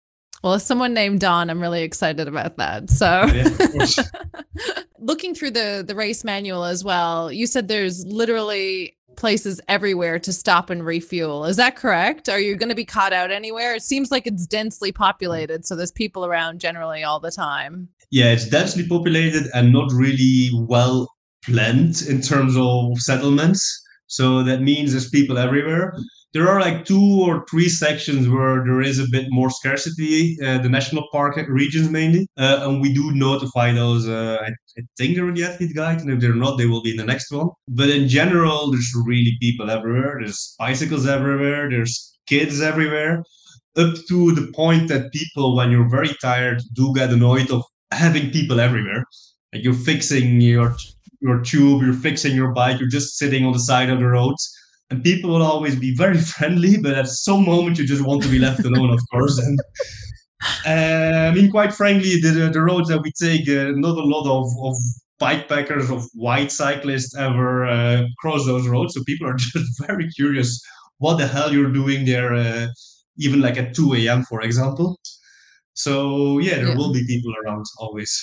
Well, 0.43 0.53
as 0.53 0.65
someone 0.65 0.93
named 0.93 1.19
Dawn, 1.19 1.49
I'm 1.49 1.61
really 1.61 1.83
excited 1.83 2.27
about 2.27 2.57
that. 2.57 2.89
So, 2.89 3.25
yeah, 3.25 4.73
looking 4.99 5.35
through 5.35 5.51
the 5.51 5.83
the 5.85 5.95
race 5.95 6.23
manual 6.23 6.65
as 6.65 6.83
well, 6.83 7.31
you 7.31 7.45
said 7.45 7.67
there's 7.67 8.05
literally 8.05 8.97
places 9.17 9.61
everywhere 9.67 10.17
to 10.17 10.33
stop 10.33 10.69
and 10.69 10.83
refuel. 10.83 11.45
Is 11.45 11.57
that 11.57 11.75
correct? 11.75 12.27
Are 12.27 12.39
you 12.39 12.55
going 12.55 12.69
to 12.69 12.75
be 12.75 12.85
caught 12.85 13.13
out 13.13 13.29
anywhere? 13.29 13.75
It 13.75 13.83
seems 13.83 14.09
like 14.09 14.25
it's 14.25 14.47
densely 14.47 14.91
populated, 14.91 15.65
so 15.65 15.75
there's 15.75 15.91
people 15.91 16.25
around 16.25 16.59
generally 16.59 17.03
all 17.03 17.19
the 17.19 17.31
time. 17.31 17.89
Yeah, 18.09 18.31
it's 18.31 18.49
densely 18.49 18.87
populated 18.87 19.43
and 19.53 19.71
not 19.71 19.91
really 19.93 20.49
well 20.53 21.07
planned 21.45 22.01
in 22.09 22.21
terms 22.21 22.55
of 22.57 22.99
settlements. 22.99 23.79
So 24.07 24.43
that 24.43 24.61
means 24.61 24.91
there's 24.91 25.09
people 25.09 25.37
everywhere 25.37 25.93
there 26.33 26.47
are 26.47 26.61
like 26.61 26.85
two 26.85 27.21
or 27.21 27.45
three 27.49 27.67
sections 27.67 28.29
where 28.29 28.63
there 28.63 28.81
is 28.81 28.99
a 28.99 29.09
bit 29.09 29.27
more 29.29 29.49
scarcity, 29.49 30.37
uh, 30.41 30.59
the 30.59 30.69
national 30.69 31.07
park 31.11 31.35
regions 31.47 31.89
mainly, 31.89 32.27
uh, 32.37 32.59
and 32.61 32.81
we 32.81 32.93
do 32.93 33.11
notify 33.11 33.73
those. 33.73 34.07
Uh, 34.07 34.37
I, 34.41 34.47
I, 34.77 34.81
think 34.97 35.15
they're 35.15 35.27
in 35.27 35.35
the 35.35 35.43
athlete 35.43 35.75
guide, 35.75 35.99
and 35.99 36.09
if 36.09 36.19
they're 36.21 36.33
not, 36.33 36.57
they 36.57 36.67
will 36.67 36.81
be 36.81 36.91
in 36.91 36.97
the 36.97 37.05
next 37.05 37.31
one. 37.31 37.49
But 37.67 37.89
in 37.89 38.07
general, 38.07 38.71
there's 38.71 38.93
really 39.05 39.37
people 39.41 39.69
everywhere. 39.69 40.19
There's 40.19 40.55
bicycles 40.57 41.05
everywhere. 41.05 41.69
There's 41.69 42.17
kids 42.27 42.61
everywhere, 42.61 43.23
up 43.75 43.95
to 44.07 44.31
the 44.33 44.51
point 44.53 44.87
that 44.87 45.11
people, 45.11 45.55
when 45.55 45.69
you're 45.69 45.89
very 45.89 46.15
tired, 46.21 46.61
do 46.73 46.93
get 46.93 47.09
annoyed 47.09 47.51
of 47.51 47.63
having 47.91 48.31
people 48.31 48.61
everywhere. 48.61 49.03
Like 49.53 49.63
you're 49.63 49.73
fixing 49.73 50.39
your 50.39 50.77
your 51.19 51.41
tube, 51.41 51.83
you're 51.83 51.93
fixing 51.93 52.35
your 52.35 52.51
bike, 52.51 52.79
you're 52.79 52.89
just 52.89 53.17
sitting 53.17 53.45
on 53.45 53.53
the 53.53 53.59
side 53.59 53.89
of 53.89 53.99
the 53.99 54.07
roads 54.07 54.57
and 54.91 55.03
people 55.03 55.31
will 55.31 55.41
always 55.41 55.75
be 55.75 55.95
very 55.95 56.17
friendly, 56.33 56.77
but 56.77 56.93
at 56.93 57.07
some 57.07 57.45
moment 57.45 57.77
you 57.77 57.87
just 57.87 58.05
want 58.05 58.21
to 58.23 58.29
be 58.29 58.39
left 58.39 58.63
alone, 58.65 58.91
of 58.91 58.99
course. 59.09 59.37
And 59.39 59.59
uh, 60.65 61.29
I 61.29 61.33
mean, 61.33 61.49
quite 61.49 61.73
frankly, 61.73 62.19
the, 62.21 62.49
the 62.51 62.61
roads 62.61 62.89
that 62.89 63.01
we 63.01 63.11
take, 63.11 63.47
uh, 63.47 63.71
not 63.75 63.97
a 63.97 64.03
lot 64.03 64.27
of, 64.27 64.47
of 64.63 64.75
bikepackers, 65.19 65.89
of 65.89 66.03
white 66.13 66.51
cyclists 66.51 67.15
ever 67.15 67.65
uh, 67.65 68.03
cross 68.19 68.45
those 68.45 68.67
roads. 68.67 68.93
So 68.93 69.03
people 69.05 69.27
are 69.27 69.33
just 69.37 69.87
very 69.87 70.09
curious 70.09 70.61
what 70.97 71.17
the 71.17 71.27
hell 71.27 71.51
you're 71.51 71.71
doing 71.71 72.05
there, 72.05 72.33
uh, 72.33 72.67
even 73.17 73.41
like 73.41 73.57
at 73.57 73.73
2 73.73 73.93
a.m., 73.95 74.23
for 74.23 74.41
example. 74.41 74.99
So 75.73 76.39
yeah, 76.39 76.55
there 76.55 76.69
yeah. 76.69 76.75
will 76.75 76.91
be 76.91 77.05
people 77.07 77.33
around 77.43 77.65
always. 77.79 78.13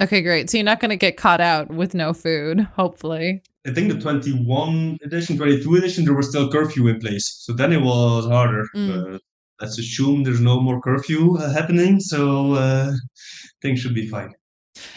Okay, 0.00 0.22
great. 0.22 0.50
So 0.50 0.58
you're 0.58 0.64
not 0.64 0.80
going 0.80 0.90
to 0.90 0.96
get 0.96 1.16
caught 1.16 1.40
out 1.40 1.68
with 1.68 1.94
no 1.94 2.12
food, 2.12 2.60
hopefully. 2.74 3.42
I 3.66 3.72
think 3.72 3.92
the 3.92 3.98
21 3.98 4.98
edition, 5.02 5.36
22 5.36 5.74
edition, 5.76 6.04
there 6.04 6.14
was 6.14 6.28
still 6.28 6.50
curfew 6.50 6.86
in 6.88 7.00
place. 7.00 7.38
So 7.40 7.52
then 7.52 7.72
it 7.72 7.82
was 7.82 8.26
harder. 8.26 8.64
Mm. 8.74 9.12
But 9.12 9.20
let's 9.60 9.78
assume 9.78 10.22
there's 10.22 10.40
no 10.40 10.60
more 10.60 10.80
curfew 10.80 11.36
uh, 11.38 11.52
happening. 11.52 11.98
So 12.00 12.52
uh, 12.54 12.92
things 13.62 13.80
should 13.80 13.94
be 13.94 14.06
fine. 14.06 14.32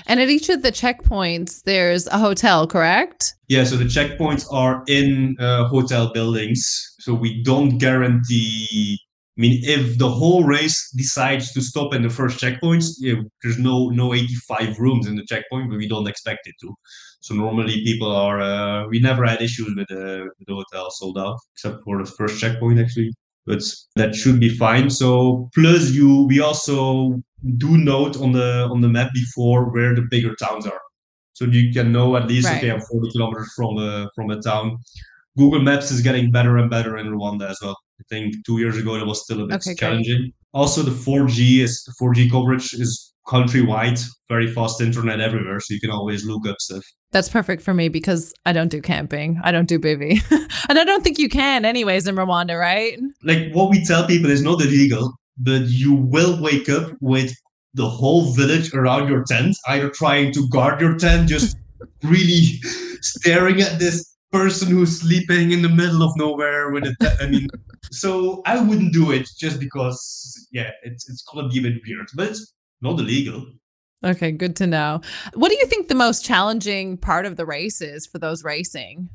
And 0.08 0.20
at 0.20 0.30
each 0.30 0.50
of 0.50 0.62
the 0.62 0.72
checkpoints, 0.72 1.64
there's 1.64 2.06
a 2.08 2.20
hotel, 2.20 2.68
correct? 2.68 3.36
Yeah, 3.48 3.64
so 3.64 3.78
the 3.78 3.86
checkpoints 3.86 4.46
are 4.52 4.84
in 4.88 5.38
uh, 5.40 5.68
hotel 5.68 6.12
buildings. 6.14 6.96
So 7.00 7.14
we 7.14 7.42
don't 7.44 7.78
guarantee 7.78 9.00
I 9.40 9.42
mean, 9.42 9.62
if 9.64 9.98
the 9.98 10.10
whole 10.10 10.44
race 10.44 10.92
decides 10.98 11.54
to 11.54 11.62
stop 11.62 11.94
in 11.94 12.02
the 12.02 12.10
first 12.10 12.42
checkpoints, 12.42 12.96
yeah, 13.00 13.22
there's 13.42 13.58
no 13.58 13.88
no 13.88 14.14
85 14.14 14.78
rooms 14.78 15.08
in 15.08 15.16
the 15.16 15.26
checkpoint, 15.26 15.70
but 15.70 15.78
we 15.78 15.88
don't 15.88 16.10
expect 16.10 16.46
it 16.46 16.56
to. 16.60 16.76
So 17.22 17.34
normally 17.36 17.84
people 17.84 18.12
are. 18.12 18.40
Uh, 18.42 18.88
we 18.88 19.00
never 19.00 19.26
had 19.26 19.42
issues 19.42 19.74
with, 19.76 19.92
uh, 19.92 20.26
with 20.38 20.48
the 20.48 20.56
hotel 20.56 20.90
sold 20.92 21.18
out, 21.18 21.38
except 21.54 21.84
for 21.84 22.04
the 22.04 22.10
first 22.10 22.40
checkpoint 22.40 22.80
actually. 22.80 23.14
But 23.46 23.62
that 23.96 24.16
should 24.16 24.40
be 24.40 24.50
fine. 24.50 24.90
So 24.90 25.50
plus 25.56 25.92
you, 25.92 26.28
we 26.28 26.40
also 26.40 27.22
do 27.58 27.78
note 27.78 28.20
on 28.22 28.32
the 28.32 28.68
on 28.72 28.82
the 28.82 28.90
map 28.90 29.12
before 29.14 29.66
where 29.72 29.96
the 29.96 30.06
bigger 30.10 30.36
towns 30.36 30.68
are, 30.68 30.82
so 31.34 31.46
you 31.46 31.74
can 31.74 31.92
know 31.92 32.16
at 32.16 32.28
least 32.28 32.48
right. 32.48 32.58
okay, 32.58 32.72
I'm 32.72 32.82
40 32.82 33.12
kilometers 33.12 33.52
from 33.56 33.78
a 33.78 34.10
from 34.16 34.30
a 34.30 34.42
town. 34.42 34.78
Google 35.38 35.62
Maps 35.62 35.90
is 35.90 36.02
getting 36.02 36.32
better 36.32 36.58
and 36.58 36.70
better 36.70 36.98
in 36.98 37.08
Rwanda 37.08 37.50
as 37.50 37.60
well. 37.62 37.78
I 38.00 38.04
think 38.10 38.36
two 38.46 38.60
years 38.60 38.78
ago 38.78 38.96
it 38.96 39.06
was 39.06 39.24
still 39.24 39.44
a 39.44 39.48
bit 39.48 39.56
okay, 39.56 39.76
challenging. 39.76 40.18
Great. 40.18 40.34
Also, 40.54 40.82
the 40.82 40.92
4G 40.92 41.60
is 41.60 41.88
4G 42.02 42.30
coverage 42.32 42.74
is 42.74 43.09
countrywide, 43.30 44.04
very 44.28 44.52
fast 44.52 44.82
internet 44.82 45.22
everywhere, 45.22 45.60
so 45.60 45.74
you 45.74 45.80
can 45.80 45.92
always 45.92 46.26
look 46.26 46.48
up 46.48 46.60
stuff. 46.60 46.84
That's 47.12 47.30
perfect 47.30 47.62
for 47.62 47.74
me 47.74 47.88
because 47.88 48.34
I 48.46 48.54
don't 48.54 48.70
do 48.70 48.82
camping. 48.82 49.40
I 49.44 49.52
don't 49.52 49.68
do 49.68 49.80
bivy. 49.80 50.20
and 50.70 50.80
I 50.80 50.84
don't 50.84 51.04
think 51.04 51.20
you 51.20 51.30
can 51.30 51.64
anyways 51.64 52.08
in 52.08 52.16
Rwanda, 52.16 52.60
right? 52.60 53.00
Like 53.24 53.52
what 53.54 53.70
we 53.70 53.86
tell 53.86 54.06
people 54.08 54.32
is 54.32 54.42
not 54.42 54.62
illegal, 54.62 55.14
but 55.38 55.62
you 55.68 55.94
will 55.94 56.42
wake 56.42 56.70
up 56.70 56.92
with 57.02 57.34
the 57.76 57.88
whole 57.88 58.34
village 58.34 58.74
around 58.74 59.08
your 59.08 59.24
tent, 59.26 59.56
either 59.68 59.90
trying 59.90 60.32
to 60.34 60.48
guard 60.50 60.82
your 60.82 60.98
tent, 60.98 61.30
just 61.30 61.56
really 62.04 62.60
staring 63.02 63.62
at 63.62 63.80
this 63.80 64.16
person 64.32 64.70
who's 64.70 65.02
sleeping 65.02 65.52
in 65.52 65.62
the 65.62 65.70
middle 65.70 66.04
of 66.04 66.12
nowhere 66.16 66.72
with 66.72 66.86
a 66.86 67.18
I 67.20 67.28
mean 67.28 67.48
so 67.92 68.44
I 68.46 68.62
wouldn't 68.62 68.94
do 68.94 69.12
it 69.12 69.28
just 69.40 69.60
because 69.60 70.48
yeah 70.52 70.70
it's 70.84 71.10
it's 71.10 71.24
gonna 71.24 71.48
be 71.50 71.60
a 71.60 71.64
bit 71.64 71.82
weird 71.86 72.08
but 72.16 72.28
it's 72.28 72.54
not 72.82 73.00
illegal 73.00 73.46
okay 74.06 74.32
good 74.32 74.56
to 74.56 74.68
know 74.68 75.02
what 75.34 75.50
do 75.50 75.58
you 75.58 75.66
think 75.66 75.88
the 75.88 75.96
most 75.96 76.24
challenging 76.24 76.98
part 76.98 77.26
of 77.26 77.36
the 77.36 77.46
race 77.46 77.82
is 77.82 78.06
for 78.06 78.20
those 78.20 78.44
racing 78.44 79.10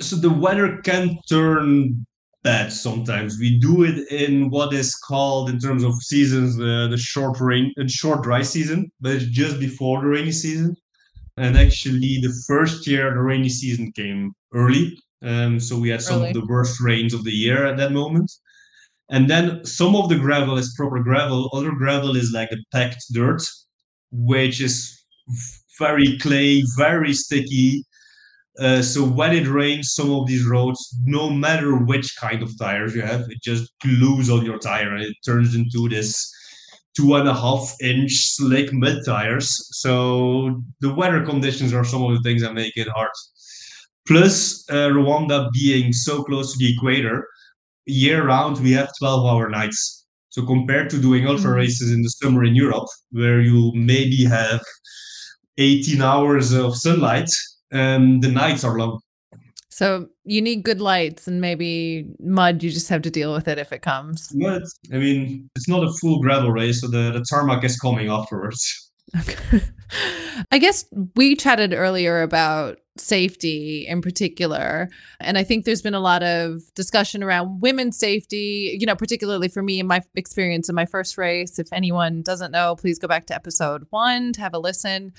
so 0.00 0.16
the 0.16 0.30
weather 0.30 0.78
can 0.82 1.18
turn 1.28 2.06
bad 2.42 2.72
sometimes 2.72 3.38
we 3.38 3.58
do 3.58 3.82
it 3.82 4.06
in 4.12 4.48
what 4.50 4.72
is 4.72 4.94
called 4.94 5.50
in 5.50 5.58
terms 5.58 5.82
of 5.82 5.94
seasons 5.94 6.56
the, 6.56 6.88
the 6.90 6.96
short 6.96 7.40
rain 7.40 7.72
and 7.76 7.90
short 7.90 8.22
dry 8.22 8.42
season 8.42 8.90
but 9.00 9.12
it's 9.12 9.24
just 9.26 9.58
before 9.58 10.00
the 10.00 10.06
rainy 10.06 10.32
season 10.32 10.76
and 11.38 11.56
actually, 11.56 12.18
the 12.20 12.34
first 12.48 12.86
year, 12.86 13.14
the 13.14 13.20
rainy 13.20 13.48
season 13.48 13.92
came 13.92 14.32
early. 14.52 14.98
Um, 15.22 15.60
so 15.60 15.78
we 15.78 15.88
had 15.88 16.02
some 16.02 16.20
early. 16.20 16.30
of 16.30 16.34
the 16.34 16.46
worst 16.46 16.80
rains 16.80 17.14
of 17.14 17.22
the 17.22 17.30
year 17.30 17.64
at 17.64 17.76
that 17.76 17.92
moment. 17.92 18.30
And 19.10 19.28
then 19.30 19.64
some 19.64 19.96
of 19.96 20.08
the 20.08 20.18
gravel 20.18 20.58
is 20.58 20.74
proper 20.76 21.00
gravel. 21.02 21.50
Other 21.52 21.72
gravel 21.72 22.16
is 22.16 22.32
like 22.32 22.52
a 22.52 22.58
packed 22.72 23.04
dirt, 23.12 23.42
which 24.10 24.60
is 24.60 25.02
very 25.78 26.18
clay, 26.18 26.62
very 26.76 27.14
sticky. 27.14 27.84
Uh, 28.58 28.82
so 28.82 29.04
when 29.04 29.34
it 29.34 29.46
rains, 29.46 29.92
some 29.94 30.10
of 30.10 30.26
these 30.26 30.44
roads, 30.44 30.96
no 31.04 31.30
matter 31.30 31.76
which 31.76 32.16
kind 32.16 32.42
of 32.42 32.58
tires 32.58 32.94
you 32.94 33.02
have, 33.02 33.22
it 33.30 33.40
just 33.42 33.72
glues 33.80 34.28
on 34.28 34.44
your 34.44 34.58
tire 34.58 34.94
and 34.94 35.04
it 35.04 35.16
turns 35.24 35.54
into 35.54 35.88
this 35.88 36.34
two 36.96 37.14
and 37.14 37.28
a 37.28 37.34
half 37.34 37.72
inch 37.80 38.12
slick 38.34 38.72
mid 38.72 39.04
tires. 39.06 39.68
So 39.78 40.60
the 40.80 40.92
weather 40.92 41.24
conditions 41.24 41.72
are 41.72 41.84
some 41.84 42.02
of 42.02 42.12
the 42.12 42.22
things 42.22 42.42
that 42.42 42.54
make 42.54 42.76
it 42.76 42.88
hard. 42.88 43.10
Plus, 44.06 44.64
uh, 44.70 44.88
Rwanda 44.88 45.50
being 45.52 45.92
so 45.92 46.24
close 46.24 46.52
to 46.52 46.58
the 46.58 46.74
equator, 46.74 47.28
year 47.88 48.26
round 48.26 48.60
we 48.60 48.72
have 48.72 48.90
12 48.98 49.26
hour 49.26 49.48
nights. 49.48 50.06
So 50.30 50.44
compared 50.44 50.90
to 50.90 51.00
doing 51.00 51.26
ultra 51.26 51.50
Mhm. 51.50 51.56
races 51.56 51.90
in 51.90 52.02
the 52.02 52.10
summer 52.10 52.44
in 52.44 52.54
Europe, 52.54 52.88
where 53.10 53.40
you 53.40 53.72
maybe 53.74 54.24
have 54.24 54.60
18 55.56 56.02
hours 56.02 56.52
of 56.52 56.76
sunlight, 56.76 57.30
um, 57.72 58.20
the 58.20 58.28
nights 58.30 58.62
are 58.62 58.78
long. 58.78 59.00
So 59.70 60.06
you 60.24 60.40
need 60.42 60.64
good 60.64 60.80
lights 60.80 61.28
and 61.28 61.40
maybe 61.40 62.06
mud. 62.20 62.62
You 62.62 62.70
just 62.70 62.88
have 62.88 63.02
to 63.02 63.10
deal 63.10 63.32
with 63.32 63.48
it 63.48 63.58
if 63.58 63.72
it 63.72 63.82
comes. 63.82 64.28
But 64.34 64.62
I 64.92 64.98
mean, 64.98 65.48
it's 65.56 65.68
not 65.68 65.84
a 65.84 65.92
full 66.00 66.20
gravel 66.20 66.50
race, 66.50 66.80
so 66.80 66.88
the, 66.88 67.12
the 67.12 67.24
tarmac 67.30 67.64
is 67.64 67.78
coming 67.78 68.08
afterwards. 68.08 68.90
Okay. 69.16 69.36
I 70.52 70.58
guess 70.58 70.84
we 71.16 71.36
chatted 71.36 71.72
earlier 71.72 72.22
about 72.22 72.78
safety 73.00 73.86
in 73.86 74.02
particular. 74.02 74.88
And 75.20 75.38
I 75.38 75.44
think 75.44 75.64
there's 75.64 75.82
been 75.82 75.94
a 75.94 76.00
lot 76.00 76.22
of 76.22 76.62
discussion 76.74 77.22
around 77.22 77.60
women's 77.60 77.98
safety, 77.98 78.76
you 78.78 78.86
know, 78.86 78.96
particularly 78.96 79.48
for 79.48 79.62
me 79.62 79.80
in 79.80 79.86
my 79.86 80.00
experience 80.14 80.68
in 80.68 80.74
my 80.74 80.86
first 80.86 81.16
race. 81.16 81.58
If 81.58 81.72
anyone 81.72 82.22
doesn't 82.22 82.50
know, 82.50 82.76
please 82.76 82.98
go 82.98 83.08
back 83.08 83.26
to 83.26 83.34
episode 83.34 83.86
one 83.90 84.32
to 84.32 84.40
have 84.40 84.54
a 84.54 84.58
listen. 84.58 85.12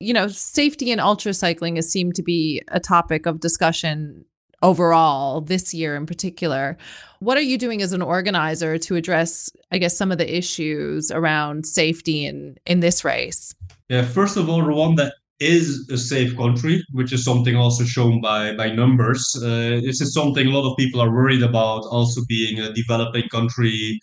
You 0.00 0.14
know, 0.14 0.28
safety 0.28 0.90
in 0.90 1.00
ultra 1.00 1.34
cycling 1.34 1.76
has 1.76 1.90
seemed 1.90 2.14
to 2.16 2.22
be 2.22 2.62
a 2.68 2.80
topic 2.80 3.26
of 3.26 3.40
discussion 3.40 4.24
overall 4.62 5.42
this 5.42 5.74
year 5.74 5.94
in 5.94 6.06
particular. 6.06 6.76
What 7.18 7.36
are 7.36 7.42
you 7.42 7.58
doing 7.58 7.82
as 7.82 7.92
an 7.92 8.02
organizer 8.02 8.78
to 8.78 8.96
address, 8.96 9.50
I 9.70 9.78
guess, 9.78 9.96
some 9.96 10.10
of 10.10 10.18
the 10.18 10.36
issues 10.36 11.10
around 11.10 11.66
safety 11.66 12.24
in 12.24 12.56
in 12.66 12.80
this 12.80 13.04
race? 13.04 13.53
Yeah, 13.88 14.02
first 14.04 14.36
of 14.36 14.48
all, 14.48 14.62
Rwanda 14.62 15.10
is 15.40 15.88
a 15.90 15.98
safe 15.98 16.36
country, 16.36 16.82
which 16.92 17.12
is 17.12 17.24
something 17.24 17.56
also 17.56 17.84
shown 17.84 18.20
by 18.20 18.54
by 18.54 18.70
numbers. 18.70 19.22
Uh, 19.36 19.80
this 19.84 20.00
is 20.00 20.14
something 20.14 20.46
a 20.46 20.50
lot 20.50 20.70
of 20.70 20.76
people 20.78 21.00
are 21.00 21.10
worried 21.10 21.42
about, 21.42 21.84
also 21.84 22.22
being 22.28 22.60
a 22.60 22.72
developing 22.72 23.28
country 23.28 24.00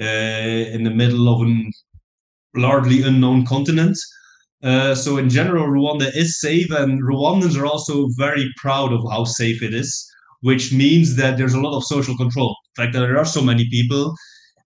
uh, 0.00 0.04
in 0.74 0.82
the 0.84 0.90
middle 0.90 1.28
of 1.28 1.46
a 1.46 1.70
largely 2.58 3.02
unknown 3.02 3.46
continent. 3.46 3.96
Uh, 4.62 4.94
so 4.94 5.18
in 5.18 5.28
general, 5.28 5.66
Rwanda 5.68 6.10
is 6.16 6.40
safe, 6.40 6.70
and 6.70 7.02
Rwandans 7.02 7.56
are 7.58 7.66
also 7.66 8.08
very 8.16 8.50
proud 8.56 8.92
of 8.92 9.02
how 9.10 9.24
safe 9.24 9.62
it 9.62 9.74
is, 9.74 9.90
which 10.40 10.72
means 10.72 11.16
that 11.16 11.36
there's 11.36 11.54
a 11.54 11.60
lot 11.60 11.76
of 11.76 11.84
social 11.84 12.16
control. 12.16 12.56
The 12.76 12.82
fact 12.82 12.94
there 12.94 13.18
are 13.18 13.24
so 13.24 13.42
many 13.42 13.68
people. 13.70 14.14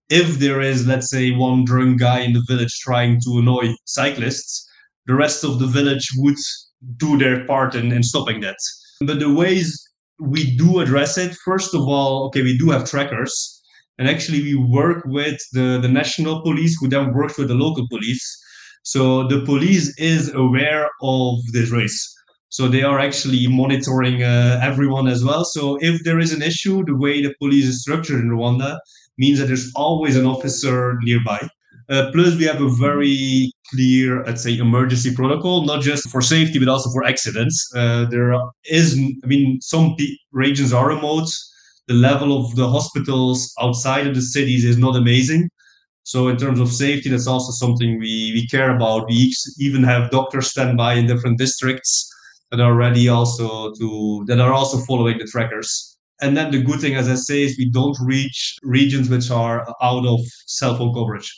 If 0.09 0.39
there 0.39 0.61
is, 0.61 0.87
let's 0.87 1.09
say, 1.09 1.31
one 1.31 1.65
drunk 1.65 1.99
guy 1.99 2.19
in 2.19 2.33
the 2.33 2.43
village 2.47 2.79
trying 2.79 3.19
to 3.21 3.39
annoy 3.39 3.75
cyclists, 3.85 4.65
the 5.05 5.15
rest 5.15 5.43
of 5.43 5.59
the 5.59 5.67
village 5.67 6.09
would 6.17 6.37
do 6.97 7.17
their 7.17 7.45
part 7.45 7.75
in, 7.75 7.91
in 7.91 8.03
stopping 8.03 8.41
that. 8.41 8.57
But 9.01 9.19
the 9.19 9.33
ways 9.33 9.83
we 10.19 10.55
do 10.55 10.79
address 10.79 11.17
it, 11.17 11.35
first 11.45 11.73
of 11.73 11.81
all, 11.81 12.27
okay, 12.27 12.41
we 12.41 12.57
do 12.57 12.69
have 12.69 12.89
trackers. 12.89 13.61
And 13.99 14.07
actually, 14.07 14.41
we 14.43 14.55
work 14.55 15.03
with 15.05 15.39
the, 15.53 15.79
the 15.81 15.87
national 15.87 16.41
police, 16.41 16.77
who 16.79 16.87
then 16.87 17.13
works 17.13 17.37
with 17.37 17.47
the 17.47 17.55
local 17.55 17.87
police. 17.89 18.25
So 18.83 19.27
the 19.27 19.41
police 19.41 19.97
is 19.97 20.33
aware 20.33 20.89
of 21.01 21.39
this 21.51 21.71
race. 21.71 22.13
So 22.49 22.67
they 22.67 22.83
are 22.83 22.99
actually 22.99 23.45
monitoring 23.47 24.23
uh, 24.23 24.59
everyone 24.63 25.07
as 25.07 25.23
well. 25.23 25.43
So 25.43 25.77
if 25.81 26.03
there 26.03 26.19
is 26.19 26.31
an 26.31 26.41
issue, 26.41 26.85
the 26.85 26.95
way 26.95 27.21
the 27.21 27.33
police 27.39 27.65
is 27.65 27.81
structured 27.81 28.21
in 28.21 28.29
Rwanda 28.29 28.77
means 29.17 29.39
that 29.39 29.47
there's 29.47 29.71
always 29.75 30.15
an 30.15 30.25
officer 30.25 30.97
nearby. 31.01 31.47
Uh, 31.89 32.11
plus, 32.11 32.35
we 32.35 32.43
have 32.43 32.61
a 32.61 32.69
very 32.69 33.51
clear, 33.71 34.23
let's 34.25 34.43
say, 34.43 34.57
emergency 34.57 35.15
protocol, 35.15 35.65
not 35.65 35.81
just 35.81 36.09
for 36.09 36.21
safety, 36.21 36.59
but 36.59 36.67
also 36.67 36.89
for 36.91 37.05
accidents. 37.05 37.69
Uh, 37.73 38.05
there 38.05 38.33
is, 38.65 38.99
I 39.23 39.27
mean, 39.27 39.61
some 39.61 39.95
p- 39.97 40.19
regions 40.33 40.73
are 40.73 40.89
remote. 40.89 41.29
The 41.87 41.93
level 41.93 42.37
of 42.37 42.55
the 42.55 42.67
hospitals 42.69 43.53
outside 43.61 44.05
of 44.05 44.15
the 44.15 44.21
cities 44.21 44.65
is 44.65 44.77
not 44.77 44.97
amazing. 44.97 45.49
So, 46.03 46.27
in 46.29 46.37
terms 46.37 46.59
of 46.59 46.71
safety, 46.71 47.09
that's 47.09 47.27
also 47.27 47.51
something 47.51 47.99
we, 47.99 48.31
we 48.33 48.47
care 48.47 48.75
about. 48.75 49.07
We 49.07 49.33
even 49.59 49.83
have 49.83 50.11
doctors 50.11 50.49
stand 50.49 50.77
by 50.77 50.93
in 50.95 51.07
different 51.07 51.37
districts 51.37 52.09
that 52.51 52.59
are 52.61 52.73
ready 52.75 53.09
also 53.09 53.73
to 53.73 54.23
that 54.27 54.39
are 54.39 54.53
also 54.53 54.77
following 54.85 55.17
the 55.17 55.25
trackers. 55.25 55.96
And 56.21 56.35
then 56.35 56.51
the 56.51 56.61
good 56.61 56.79
thing, 56.79 56.95
as 56.95 57.07
I 57.07 57.15
say, 57.15 57.43
is 57.43 57.57
we 57.57 57.69
don't 57.69 57.97
reach 58.01 58.57
regions 58.63 59.09
which 59.09 59.29
are 59.29 59.67
out 59.81 60.05
of 60.05 60.19
cell 60.45 60.75
phone 60.75 60.93
coverage. 60.93 61.31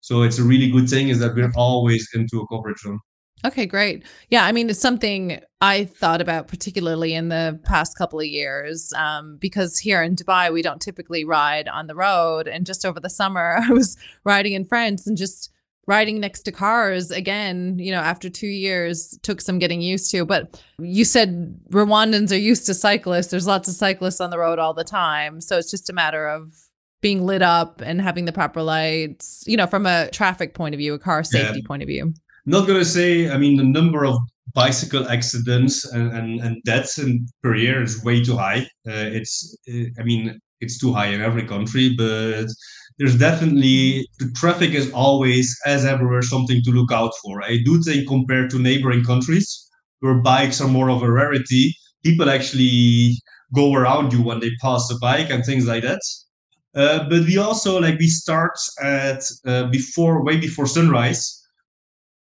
So 0.00 0.22
it's 0.22 0.38
a 0.38 0.42
really 0.42 0.70
good 0.70 0.88
thing 0.88 1.08
is 1.08 1.18
that 1.20 1.34
we're 1.34 1.52
always 1.56 2.08
into 2.14 2.40
a 2.40 2.46
coverage 2.48 2.78
zone. 2.78 2.98
Okay, 3.44 3.66
great. 3.66 4.04
Yeah, 4.30 4.46
I 4.46 4.52
mean, 4.52 4.70
it's 4.70 4.80
something 4.80 5.38
I 5.60 5.84
thought 5.84 6.22
about 6.22 6.48
particularly 6.48 7.12
in 7.12 7.28
the 7.28 7.60
past 7.64 7.96
couple 7.98 8.18
of 8.18 8.26
years 8.26 8.90
um, 8.96 9.36
because 9.38 9.78
here 9.78 10.02
in 10.02 10.16
Dubai, 10.16 10.50
we 10.50 10.62
don't 10.62 10.80
typically 10.80 11.24
ride 11.24 11.68
on 11.68 11.86
the 11.86 11.94
road. 11.94 12.48
And 12.48 12.64
just 12.64 12.86
over 12.86 13.00
the 13.00 13.10
summer, 13.10 13.58
I 13.62 13.70
was 13.70 13.98
riding 14.24 14.54
in 14.54 14.64
France 14.64 15.06
and 15.06 15.16
just 15.16 15.50
riding 15.86 16.20
next 16.20 16.42
to 16.42 16.52
cars 16.52 17.10
again, 17.10 17.78
you 17.78 17.92
know, 17.92 18.00
after 18.00 18.30
two 18.30 18.46
years 18.46 19.18
took 19.22 19.40
some 19.40 19.58
getting 19.58 19.80
used 19.80 20.10
to. 20.12 20.24
But 20.24 20.62
you 20.78 21.04
said 21.04 21.58
Rwandans 21.70 22.32
are 22.32 22.38
used 22.38 22.66
to 22.66 22.74
cyclists. 22.74 23.28
There's 23.28 23.46
lots 23.46 23.68
of 23.68 23.74
cyclists 23.74 24.20
on 24.20 24.30
the 24.30 24.38
road 24.38 24.58
all 24.58 24.74
the 24.74 24.84
time. 24.84 25.40
So 25.40 25.58
it's 25.58 25.70
just 25.70 25.90
a 25.90 25.92
matter 25.92 26.26
of 26.26 26.52
being 27.02 27.26
lit 27.26 27.42
up 27.42 27.82
and 27.84 28.00
having 28.00 28.24
the 28.24 28.32
proper 28.32 28.62
lights, 28.62 29.44
you 29.46 29.56
know, 29.56 29.66
from 29.66 29.84
a 29.84 30.08
traffic 30.10 30.54
point 30.54 30.74
of 30.74 30.78
view, 30.78 30.94
a 30.94 30.98
car 30.98 31.22
safety 31.22 31.60
Yeah. 31.60 31.66
point 31.66 31.82
of 31.82 31.86
view. 31.88 32.14
Not 32.46 32.66
gonna 32.66 32.84
say, 32.84 33.30
I 33.30 33.36
mean, 33.36 33.56
the 33.56 33.64
number 33.64 34.06
of 34.06 34.16
bicycle 34.54 35.08
accidents 35.08 35.84
and, 35.92 36.12
and, 36.12 36.40
and 36.40 36.62
deaths 36.64 36.98
in, 36.98 37.26
per 37.42 37.56
year 37.56 37.82
is 37.82 38.02
way 38.04 38.22
too 38.24 38.36
high. 38.36 38.60
Uh, 38.88 39.08
it's, 39.18 39.56
uh, 39.68 39.84
I 39.98 40.02
mean, 40.04 40.38
it's 40.60 40.78
too 40.78 40.92
high 40.92 41.06
in 41.08 41.20
every 41.20 41.46
country, 41.46 41.94
but 41.98 42.46
there's 42.98 43.18
definitely 43.18 44.08
the 44.18 44.30
traffic 44.36 44.70
is 44.70 44.90
always, 44.92 45.56
as 45.66 45.84
everywhere, 45.84 46.22
something 46.22 46.62
to 46.62 46.70
look 46.70 46.92
out 46.92 47.12
for. 47.22 47.42
I 47.42 47.58
do 47.64 47.82
think 47.82 48.08
compared 48.08 48.50
to 48.50 48.58
neighboring 48.58 49.04
countries 49.04 49.68
where 50.00 50.14
bikes 50.14 50.60
are 50.60 50.68
more 50.68 50.90
of 50.90 51.02
a 51.02 51.10
rarity, 51.10 51.74
people 52.04 52.30
actually 52.30 53.16
go 53.54 53.74
around 53.74 54.12
you 54.12 54.22
when 54.22 54.40
they 54.40 54.50
pass 54.60 54.90
a 54.90 54.98
bike 54.98 55.30
and 55.30 55.44
things 55.44 55.66
like 55.66 55.82
that. 55.82 56.00
Uh, 56.76 57.08
but 57.08 57.24
we 57.24 57.38
also 57.38 57.80
like 57.80 57.98
we 57.98 58.08
start 58.08 58.52
at 58.82 59.22
uh, 59.46 59.64
before 59.68 60.24
way 60.24 60.36
before 60.36 60.66
sunrise. 60.66 61.40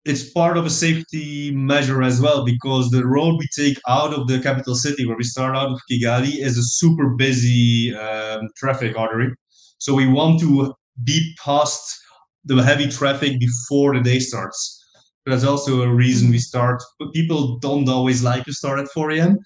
It's 0.04 0.30
part 0.30 0.56
of 0.56 0.64
a 0.64 0.70
safety 0.70 1.50
measure 1.52 2.02
as 2.02 2.20
well 2.20 2.44
because 2.44 2.90
the 2.90 3.04
road 3.04 3.38
we 3.38 3.46
take 3.56 3.78
out 3.88 4.14
of 4.14 4.28
the 4.28 4.38
capital 4.40 4.76
city, 4.76 5.04
where 5.04 5.16
we 5.16 5.24
start 5.24 5.56
out 5.56 5.72
of 5.72 5.80
Kigali, 5.90 6.38
is 6.38 6.56
a 6.56 6.62
super 6.62 7.10
busy 7.10 7.94
um, 7.96 8.48
traffic 8.56 8.96
artery. 8.96 9.34
So 9.78 9.94
we 9.94 10.06
want 10.06 10.40
to 10.40 10.74
be 11.04 11.34
past 11.42 11.96
the 12.44 12.62
heavy 12.62 12.88
traffic 12.88 13.38
before 13.38 13.94
the 13.94 14.02
day 14.02 14.18
starts. 14.18 14.82
That's 15.26 15.44
also 15.44 15.82
a 15.82 15.88
reason 15.88 16.30
we 16.30 16.38
start. 16.38 16.82
But 16.98 17.12
people 17.12 17.58
don't 17.58 17.88
always 17.88 18.22
like 18.22 18.44
to 18.44 18.52
start 18.52 18.78
at 18.78 18.88
4 18.88 19.10
a.m. 19.12 19.38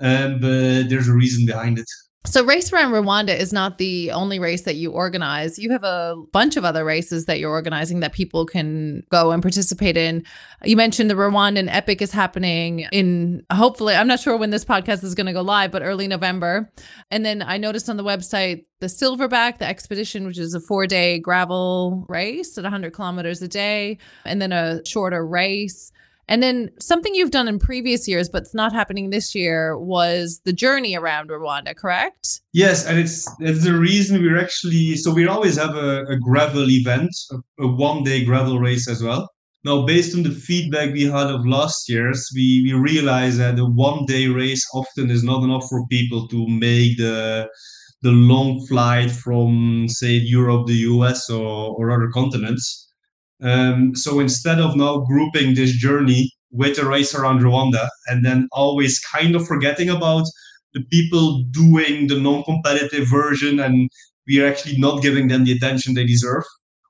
Um, 0.00 0.40
but 0.40 0.88
there's 0.88 1.08
a 1.08 1.14
reason 1.14 1.46
behind 1.46 1.78
it. 1.78 1.86
So, 2.28 2.44
Race 2.44 2.70
Around 2.70 2.92
Rwanda 2.92 3.34
is 3.34 3.54
not 3.54 3.78
the 3.78 4.10
only 4.10 4.38
race 4.38 4.62
that 4.62 4.74
you 4.74 4.92
organize. 4.92 5.58
You 5.58 5.70
have 5.70 5.82
a 5.82 6.14
bunch 6.30 6.58
of 6.58 6.64
other 6.64 6.84
races 6.84 7.24
that 7.24 7.40
you're 7.40 7.50
organizing 7.50 8.00
that 8.00 8.12
people 8.12 8.44
can 8.44 9.02
go 9.08 9.30
and 9.30 9.40
participate 9.40 9.96
in. 9.96 10.24
You 10.62 10.76
mentioned 10.76 11.08
the 11.08 11.14
Rwandan 11.14 11.68
Epic 11.74 12.02
is 12.02 12.12
happening 12.12 12.80
in 12.92 13.46
hopefully, 13.50 13.94
I'm 13.94 14.06
not 14.06 14.20
sure 14.20 14.36
when 14.36 14.50
this 14.50 14.62
podcast 14.62 15.04
is 15.04 15.14
going 15.14 15.26
to 15.26 15.32
go 15.32 15.40
live, 15.40 15.72
but 15.72 15.82
early 15.82 16.06
November. 16.06 16.70
And 17.10 17.24
then 17.24 17.40
I 17.40 17.56
noticed 17.56 17.88
on 17.88 17.96
the 17.96 18.04
website 18.04 18.66
the 18.80 18.88
Silverback, 18.88 19.56
the 19.56 19.66
expedition, 19.66 20.26
which 20.26 20.38
is 20.38 20.52
a 20.52 20.60
four 20.60 20.86
day 20.86 21.18
gravel 21.18 22.04
race 22.10 22.58
at 22.58 22.64
100 22.64 22.92
kilometers 22.92 23.40
a 23.40 23.48
day, 23.48 23.96
and 24.26 24.40
then 24.40 24.52
a 24.52 24.84
shorter 24.84 25.26
race. 25.26 25.92
And 26.28 26.42
then 26.42 26.70
something 26.78 27.14
you've 27.14 27.30
done 27.30 27.48
in 27.48 27.58
previous 27.58 28.06
years, 28.06 28.28
but 28.28 28.42
it's 28.42 28.54
not 28.54 28.72
happening 28.72 29.10
this 29.10 29.34
year, 29.34 29.78
was 29.78 30.40
the 30.44 30.52
journey 30.52 30.94
around 30.94 31.30
Rwanda, 31.30 31.74
correct? 31.74 32.42
Yes, 32.52 32.86
and 32.86 32.98
it's 32.98 33.28
it's 33.40 33.64
the 33.64 33.74
reason 33.74 34.20
we're 34.20 34.38
actually 34.38 34.96
so 34.96 35.12
we 35.12 35.26
always 35.26 35.56
have 35.56 35.74
a, 35.74 36.04
a 36.04 36.18
gravel 36.18 36.68
event, 36.68 37.10
a, 37.32 37.64
a 37.64 37.66
one 37.66 38.04
day 38.04 38.24
gravel 38.24 38.60
race 38.60 38.88
as 38.88 39.02
well. 39.02 39.28
Now, 39.64 39.84
based 39.84 40.14
on 40.14 40.22
the 40.22 40.30
feedback 40.30 40.92
we 40.92 41.04
had 41.04 41.26
of 41.26 41.46
last 41.46 41.88
year's, 41.88 42.30
we 42.34 42.62
we 42.62 42.72
realized 42.74 43.38
that 43.40 43.58
a 43.58 43.64
one 43.64 44.04
day 44.04 44.26
race 44.28 44.64
often 44.74 45.10
is 45.10 45.24
not 45.24 45.42
enough 45.42 45.66
for 45.68 45.86
people 45.88 46.28
to 46.28 46.46
make 46.48 46.98
the 46.98 47.48
the 48.02 48.10
long 48.10 48.64
flight 48.66 49.10
from 49.10 49.88
say 49.88 50.12
Europe, 50.12 50.66
the 50.66 50.84
US, 50.92 51.28
or, 51.30 51.74
or 51.76 51.90
other 51.90 52.08
continents. 52.08 52.87
Um, 53.42 53.94
so 53.94 54.20
instead 54.20 54.58
of 54.58 54.76
now 54.76 54.98
grouping 54.98 55.54
this 55.54 55.72
journey 55.72 56.32
with 56.50 56.78
a 56.78 56.84
race 56.84 57.14
around 57.14 57.40
Rwanda 57.40 57.88
and 58.06 58.24
then 58.24 58.48
always 58.52 58.98
kind 58.98 59.36
of 59.36 59.46
forgetting 59.46 59.90
about 59.90 60.26
the 60.74 60.82
people 60.90 61.44
doing 61.50 62.08
the 62.08 62.18
non-competitive 62.18 63.08
version 63.08 63.60
and 63.60 63.88
we 64.26 64.40
are 64.40 64.46
actually 64.46 64.78
not 64.78 65.02
giving 65.02 65.28
them 65.28 65.44
the 65.44 65.52
attention 65.52 65.94
they 65.94 66.06
deserve. 66.06 66.44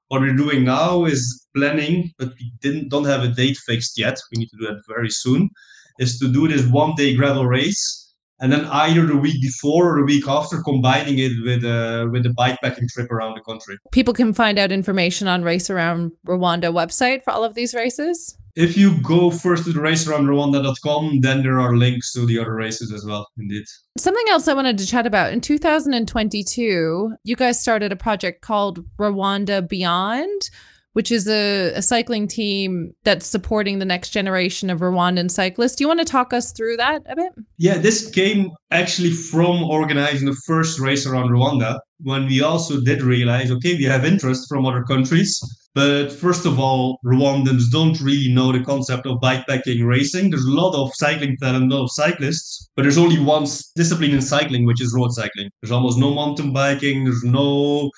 What 0.09 0.23
we're 0.23 0.35
doing 0.35 0.65
now 0.65 1.05
is 1.05 1.47
planning, 1.55 2.13
but 2.19 2.31
we 2.39 2.53
didn't 2.61 2.89
don't 2.89 3.05
have 3.05 3.23
a 3.23 3.29
date 3.29 3.59
fixed 3.59 3.99
yet. 3.99 4.19
We 4.33 4.39
need 4.39 4.49
to 4.51 4.57
do 4.57 4.67
that 4.67 4.83
very 4.89 5.11
soon. 5.11 5.51
Is 5.99 6.19
to 6.21 6.33
do 6.33 6.49
this 6.49 6.67
one-day 6.67 7.15
gravel 7.17 7.47
race 7.47 8.08
and 8.41 8.53
then 8.53 8.65
either 8.67 9.07
the 9.07 9.17
week 9.17 9.41
before 9.43 9.95
or 9.95 9.99
the 10.01 10.05
week 10.05 10.27
after 10.29 10.63
combining 10.63 11.19
it 11.19 11.33
with 11.45 11.65
a 11.65 12.09
with 12.13 12.25
a 12.27 12.31
bikepacking 12.31 12.89
trip 12.89 13.11
around 13.11 13.35
the 13.35 13.41
country. 13.41 13.77
People 13.93 14.15
can 14.15 14.33
find 14.33 14.59
out 14.59 14.71
information 14.73 15.29
on 15.29 15.43
Race 15.43 15.71
Around 15.71 16.13
Rwanda 16.27 16.73
website 16.73 17.23
for 17.25 17.33
all 17.33 17.45
of 17.45 17.55
these 17.55 17.75
races. 17.75 18.37
if 18.55 18.77
you 18.77 19.01
go 19.03 19.31
first 19.31 19.65
to 19.65 19.73
the 19.73 19.81
racearoundrwanda.com 19.81 21.21
then 21.21 21.43
there 21.45 21.61
are 21.61 21.77
links 21.77 22.13
to 22.13 22.27
the 22.27 22.39
other 22.39 22.55
races 22.55 22.93
as 22.93 23.05
well 23.05 23.29
indeed. 23.39 23.65
Something 23.97 24.25
else 24.31 24.49
I 24.49 24.55
wanted 24.55 24.79
to 24.79 24.87
chat 24.87 25.07
about. 25.07 25.33
In 25.33 25.41
2022, 25.41 27.15
you 27.23 27.37
guys 27.37 27.61
started 27.61 27.93
a 27.93 27.97
project 27.97 28.43
called 28.43 28.85
Rwanda 28.99 29.67
Beyond, 29.67 30.51
which 30.93 31.13
is 31.13 31.29
a, 31.29 31.73
a 31.75 31.83
cycling 31.83 32.27
team 32.27 32.93
that's 33.05 33.27
supporting 33.27 33.79
the 33.79 33.85
next 33.85 34.11
generation 34.11 34.71
of 34.71 34.81
Rwandan 34.81 35.31
cyclists. 35.31 35.77
Do 35.77 35.85
you 35.85 35.89
want 35.89 36.01
to 36.01 36.05
talk 36.05 36.33
us 36.33 36.53
through 36.53 36.77
that 36.79 37.03
a 37.09 37.17
bit? 37.17 37.33
Yeah, 37.57 37.79
this 37.79 38.11
came 38.11 38.51
actually 38.71 39.13
from 39.13 39.63
organizing 39.65 40.27
the 40.27 40.37
first 40.47 40.79
race 40.79 41.07
around 41.07 41.31
Rwanda 41.31 41.79
when 42.01 42.27
we 42.27 42.43
also 42.43 42.81
did 42.81 43.03
realize 43.03 43.51
okay, 43.51 43.75
we 43.75 43.85
have 43.85 44.05
interest 44.05 44.49
from 44.49 44.67
other 44.67 44.85
countries. 44.85 45.41
But 45.75 46.11
first 46.11 46.45
of 46.45 46.59
all, 46.59 46.99
Rwandans 47.05 47.71
don't 47.71 48.01
really 48.01 48.33
know 48.33 48.51
the 48.51 48.65
concept 48.65 49.07
of 49.07 49.21
bikepacking 49.21 49.87
racing. 49.87 50.31
There's 50.31 50.45
a 50.45 50.51
lot 50.51 50.75
of 50.75 50.91
cycling 50.95 51.37
talent, 51.41 51.71
a 51.71 51.77
lot 51.77 51.85
of 51.85 51.93
cyclists, 51.93 52.69
but 52.75 52.83
there's 52.83 52.99
only 52.99 53.21
one 53.21 53.47
discipline 53.77 54.11
in 54.11 54.21
cycling, 54.21 54.67
which 54.67 54.83
is 54.83 54.93
road 54.93 55.13
cycling. 55.13 55.51
There's 55.63 55.71
almost 55.71 55.99
no 55.99 56.13
mountain 56.13 56.53
biking, 56.53 57.05
there's 57.05 57.23
no, 57.23 57.91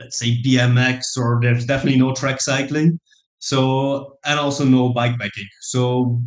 let's 0.00 0.18
say, 0.18 0.40
BMX, 0.42 1.16
or 1.16 1.38
there's 1.42 1.66
definitely 1.66 1.98
no 1.98 2.14
track 2.14 2.40
cycling. 2.40 2.98
So, 3.38 4.18
and 4.24 4.38
also 4.38 4.64
no 4.64 4.92
bikepacking. 4.92 5.48
So, 5.60 6.20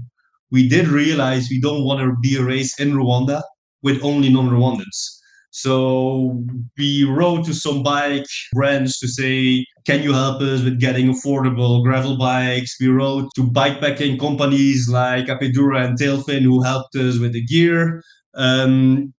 we 0.52 0.68
did 0.68 0.88
realize 0.88 1.50
we 1.50 1.62
don't 1.62 1.86
want 1.86 2.02
to 2.02 2.16
be 2.22 2.36
a 2.36 2.44
race 2.44 2.80
in 2.80 2.92
Rwanda 2.92 3.42
with 3.82 4.04
only 4.04 4.30
non-Rwandans. 4.30 5.22
So 5.52 6.42
we 6.78 7.04
wrote 7.04 7.46
to 7.46 7.54
some 7.54 7.84
bike 7.84 8.26
brands 8.54 8.98
to 9.00 9.08
say, 9.08 9.66
can 9.86 10.02
you 10.02 10.14
help 10.14 10.42
us 10.42 10.64
with 10.64 10.80
getting 10.80 11.14
affordable 11.14 11.84
gravel 11.84 12.18
bikes? 12.18 12.78
We 12.80 12.88
wrote 12.88 13.30
to 13.36 13.44
bikepacking 13.44 14.20
companies 14.20 14.88
like 14.88 15.26
Apidura 15.26 15.86
and 15.86 16.00
Tailfin 16.00 16.44
who 16.44 16.64
helped 16.64 16.96
us 16.96 17.20
with 17.20 17.34
the 17.34 17.44
gear. 17.44 18.02
Um, 18.34 19.14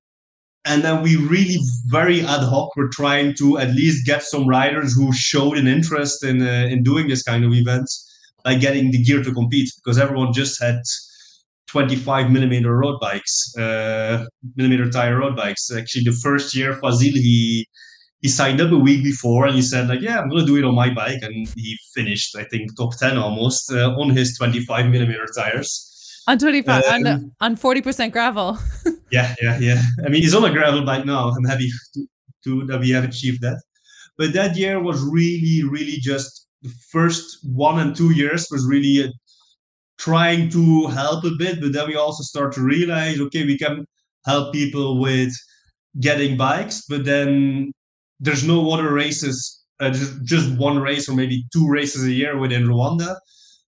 and 0.64 0.83
then 0.83 1.03
we 1.03 1.16
really 1.16 1.59
very 1.87 2.20
ad 2.20 2.42
hoc 2.42 2.77
were 2.77 2.88
trying 2.88 3.35
to 3.35 3.59
at 3.59 3.70
least 3.70 4.07
get 4.07 4.22
some 4.22 4.46
riders 4.46 4.94
who 4.94 5.12
showed 5.12 5.59
an 5.59 5.66
interest 5.66 6.25
in 6.25 6.40
uh, 6.42 6.68
in 6.70 6.83
doing 6.83 7.09
this 7.09 7.22
kind 7.22 7.44
of 7.44 7.53
events 7.53 8.09
by 8.44 8.55
getting 8.55 8.90
the 8.90 9.03
gear 9.03 9.22
to 9.22 9.33
compete 9.33 9.70
because 9.77 9.98
everyone 9.98 10.33
just 10.33 10.61
had 10.62 10.81
25 11.68 12.31
millimeter 12.31 12.77
road 12.77 13.01
bikes, 13.01 13.57
uh, 13.57 14.27
millimeter 14.57 14.90
tire 14.90 15.18
road 15.18 15.35
bikes. 15.37 15.70
Actually, 15.75 16.05
the 16.05 16.12
first 16.22 16.55
year, 16.55 16.75
Fazil 16.75 17.14
he 17.14 17.66
he 18.20 18.29
signed 18.29 18.61
up 18.61 18.70
a 18.70 18.79
week 18.79 19.03
before 19.03 19.46
and 19.46 19.57
he 19.57 19.62
said 19.62 19.88
like, 19.88 20.01
yeah, 20.01 20.20
I'm 20.20 20.29
gonna 20.29 20.46
do 20.46 20.57
it 20.57 20.64
on 20.64 20.75
my 20.75 20.92
bike, 20.94 21.22
and 21.22 21.48
he 21.57 21.77
finished 21.94 22.37
I 22.37 22.44
think 22.44 22.77
top 22.77 22.96
10 22.96 23.16
almost 23.16 23.72
uh, 23.72 23.90
on 23.98 24.11
his 24.11 24.37
25 24.37 24.90
millimeter 24.90 25.27
tires. 25.37 25.88
On 26.29 26.38
25, 26.38 26.85
on, 26.85 27.07
Um, 27.07 27.33
on 27.40 27.57
40% 27.57 28.12
gravel. 28.12 28.57
Yeah, 29.12 29.35
yeah, 29.42 29.59
yeah. 29.61 29.83
I 30.05 30.09
mean, 30.09 30.22
he's 30.22 30.35
on 30.35 30.44
a 30.44 30.53
gravel 30.53 30.85
bike 30.85 31.05
now. 31.05 31.29
I'm 31.29 31.44
happy 31.44 31.70
to, 31.94 32.07
to 32.44 32.66
that 32.66 32.81
we 32.81 32.90
have 32.90 33.05
achieved 33.05 33.42
that. 33.42 33.62
But 34.18 34.33
that 34.35 34.57
year 34.57 34.81
was 34.83 35.03
really, 35.03 35.62
really 35.68 35.98
just 36.01 36.48
the 36.62 36.72
first 36.90 37.38
one 37.44 37.79
and 37.81 37.94
two 37.96 38.12
years 38.12 38.48
was 38.51 38.66
really 38.66 39.05
uh, 39.05 39.12
trying 39.98 40.48
to 40.51 40.87
help 40.88 41.25
a 41.25 41.33
bit. 41.38 41.61
But 41.61 41.72
then 41.75 41.88
we 41.88 41.96
also 41.96 42.22
start 42.22 42.53
to 42.55 42.62
realize, 42.62 43.20
okay, 43.20 43.44
we 43.46 43.59
can 43.59 43.87
help 44.27 44.55
people 44.55 45.01
with 45.01 45.33
getting 46.01 46.37
bikes, 46.38 46.85
but 46.88 47.05
then 47.05 47.72
there's 48.20 48.44
no 48.46 48.70
other 48.72 48.92
races. 48.92 49.62
Uh, 49.81 49.90
just, 49.90 50.25
just 50.25 50.57
one 50.59 50.79
race 50.79 51.09
or 51.09 51.14
maybe 51.14 51.44
two 51.53 51.68
races 51.68 52.05
a 52.05 52.12
year 52.12 52.38
within 52.38 52.64
Rwanda. 52.66 53.16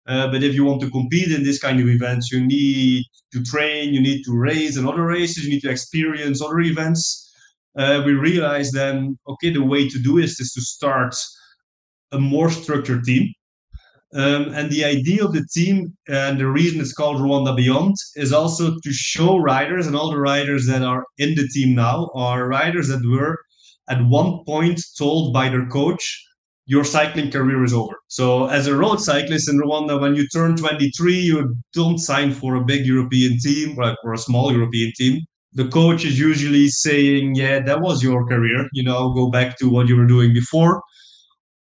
Uh, 0.07 0.29
but 0.29 0.43
if 0.43 0.53
you 0.53 0.65
want 0.65 0.81
to 0.81 0.89
compete 0.89 1.31
in 1.31 1.43
this 1.43 1.59
kind 1.59 1.79
of 1.79 1.87
events, 1.87 2.31
you 2.31 2.45
need 2.45 3.05
to 3.31 3.41
train, 3.43 3.93
you 3.93 4.01
need 4.01 4.23
to 4.23 4.37
race 4.37 4.77
in 4.77 4.87
other 4.87 5.05
races, 5.05 5.45
you 5.45 5.49
need 5.49 5.61
to 5.61 5.69
experience 5.69 6.41
other 6.41 6.59
events. 6.59 7.31
Uh, 7.77 8.03
we 8.05 8.13
realized 8.13 8.73
then, 8.73 9.17
okay, 9.27 9.49
the 9.51 9.63
way 9.63 9.87
to 9.87 9.99
do 9.99 10.21
this 10.21 10.39
is 10.39 10.51
to 10.51 10.61
start 10.61 11.15
a 12.11 12.19
more 12.19 12.49
structured 12.49 13.03
team. 13.05 13.33
Um, 14.13 14.49
and 14.53 14.69
the 14.69 14.85
idea 14.85 15.25
of 15.25 15.33
the 15.33 15.45
team 15.51 15.97
and 16.07 16.39
the 16.39 16.47
reason 16.47 16.79
it's 16.79 16.93
called 16.93 17.19
Rwanda 17.19 17.55
Beyond 17.55 17.95
is 18.15 18.31
also 18.31 18.75
to 18.83 18.93
show 18.93 19.37
riders 19.37 19.87
and 19.87 19.95
all 19.95 20.11
the 20.11 20.19
riders 20.19 20.67
that 20.67 20.83
are 20.83 21.05
in 21.17 21.33
the 21.33 21.47
team 21.47 21.73
now 21.73 22.11
are 22.13 22.47
riders 22.47 22.89
that 22.89 23.03
were 23.03 23.39
at 23.89 24.05
one 24.05 24.43
point 24.45 24.79
told 24.99 25.33
by 25.33 25.49
their 25.49 25.65
coach 25.65 26.23
your 26.65 26.83
cycling 26.83 27.29
career 27.29 27.63
is 27.63 27.73
over. 27.73 27.95
So, 28.07 28.47
as 28.47 28.67
a 28.67 28.75
road 28.75 29.01
cyclist 29.01 29.49
in 29.49 29.59
Rwanda, 29.59 29.99
when 29.99 30.15
you 30.15 30.27
turn 30.29 30.55
23, 30.55 31.13
you 31.13 31.55
don't 31.73 31.97
sign 31.97 32.33
for 32.33 32.55
a 32.55 32.63
big 32.63 32.85
European 32.85 33.37
team, 33.39 33.75
for 33.75 34.13
a 34.13 34.17
small 34.17 34.51
European 34.51 34.91
team. 34.95 35.21
The 35.53 35.67
coach 35.67 36.05
is 36.05 36.19
usually 36.19 36.69
saying, 36.69 37.35
Yeah, 37.35 37.59
that 37.59 37.81
was 37.81 38.01
your 38.01 38.25
career. 38.27 38.67
You 38.73 38.83
know, 38.83 39.13
go 39.13 39.29
back 39.29 39.57
to 39.59 39.69
what 39.69 39.87
you 39.87 39.97
were 39.97 40.07
doing 40.07 40.33
before. 40.33 40.81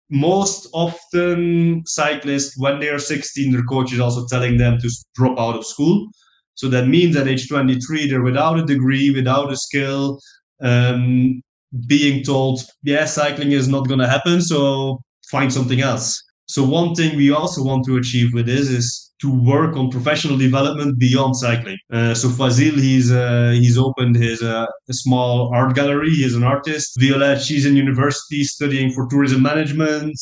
Most 0.08 0.68
often, 0.72 1.82
cyclists, 1.84 2.54
when 2.56 2.78
they 2.78 2.88
are 2.88 2.98
16, 2.98 3.52
their 3.52 3.64
coach 3.64 3.92
is 3.92 3.98
also 3.98 4.24
telling 4.28 4.56
them 4.56 4.78
to 4.80 4.90
drop 5.16 5.38
out 5.38 5.56
of 5.56 5.66
school. 5.66 6.08
So 6.54 6.68
that 6.68 6.86
means 6.86 7.16
at 7.16 7.26
age 7.26 7.48
23, 7.48 8.08
they're 8.08 8.22
without 8.22 8.58
a 8.58 8.64
degree, 8.64 9.10
without 9.10 9.52
a 9.52 9.56
skill, 9.56 10.20
um, 10.62 11.42
being 11.86 12.22
told, 12.24 12.60
yeah, 12.82 13.04
cycling 13.04 13.52
is 13.52 13.68
not 13.68 13.88
going 13.88 14.00
to 14.00 14.08
happen, 14.08 14.40
so 14.40 15.00
find 15.30 15.52
something 15.52 15.80
else. 15.80 16.22
So 16.48 16.64
one 16.64 16.94
thing 16.94 17.16
we 17.16 17.32
also 17.32 17.62
want 17.64 17.84
to 17.86 17.96
achieve 17.96 18.32
with 18.32 18.46
this 18.46 18.68
is 18.68 19.06
to 19.20 19.32
work 19.42 19.76
on 19.76 19.90
professional 19.90 20.36
development 20.36 20.98
beyond 20.98 21.36
cycling. 21.36 21.78
Uh, 21.92 22.14
so 22.14 22.28
Fazil, 22.28 22.74
he's 22.74 23.10
uh, 23.10 23.52
he's 23.54 23.78
opened 23.78 24.16
his 24.16 24.42
uh, 24.42 24.66
a 24.88 24.92
small 24.92 25.52
art 25.54 25.74
gallery. 25.74 26.10
He's 26.10 26.34
an 26.34 26.44
artist. 26.44 26.96
Violette, 27.00 27.40
she's 27.40 27.66
in 27.66 27.76
university 27.76 28.44
studying 28.44 28.92
for 28.92 29.06
tourism 29.08 29.42
management. 29.42 30.16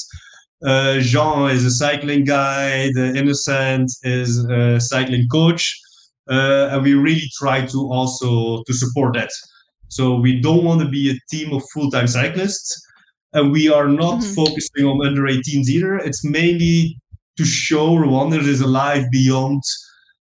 Uh, 0.64 0.98
Jean 1.00 1.50
is 1.50 1.64
a 1.64 1.70
cycling 1.70 2.24
guide. 2.24 2.92
Uh, 2.96 3.12
Innocent 3.20 3.90
is 4.02 4.38
a 4.44 4.80
cycling 4.80 5.28
coach, 5.28 5.78
uh, 6.30 6.68
and 6.70 6.82
we 6.82 6.94
really 6.94 7.28
try 7.38 7.66
to 7.66 7.78
also 7.92 8.62
to 8.62 8.72
support 8.72 9.14
that. 9.14 9.30
So 9.88 10.16
we 10.16 10.40
don't 10.40 10.64
want 10.64 10.80
to 10.82 10.88
be 10.88 11.10
a 11.10 11.18
team 11.30 11.52
of 11.52 11.62
full-time 11.72 12.06
cyclists, 12.06 12.82
and 13.32 13.52
we 13.52 13.68
are 13.68 13.88
not 13.88 14.20
Mhm. 14.20 14.34
focusing 14.34 14.84
on 14.86 15.06
under 15.06 15.26
18s 15.28 15.68
either. 15.70 15.96
It's 15.96 16.24
mainly 16.24 16.98
to 17.36 17.44
show 17.44 17.90
Rwandans 17.96 18.46
is 18.46 18.60
alive 18.60 19.04
beyond 19.10 19.62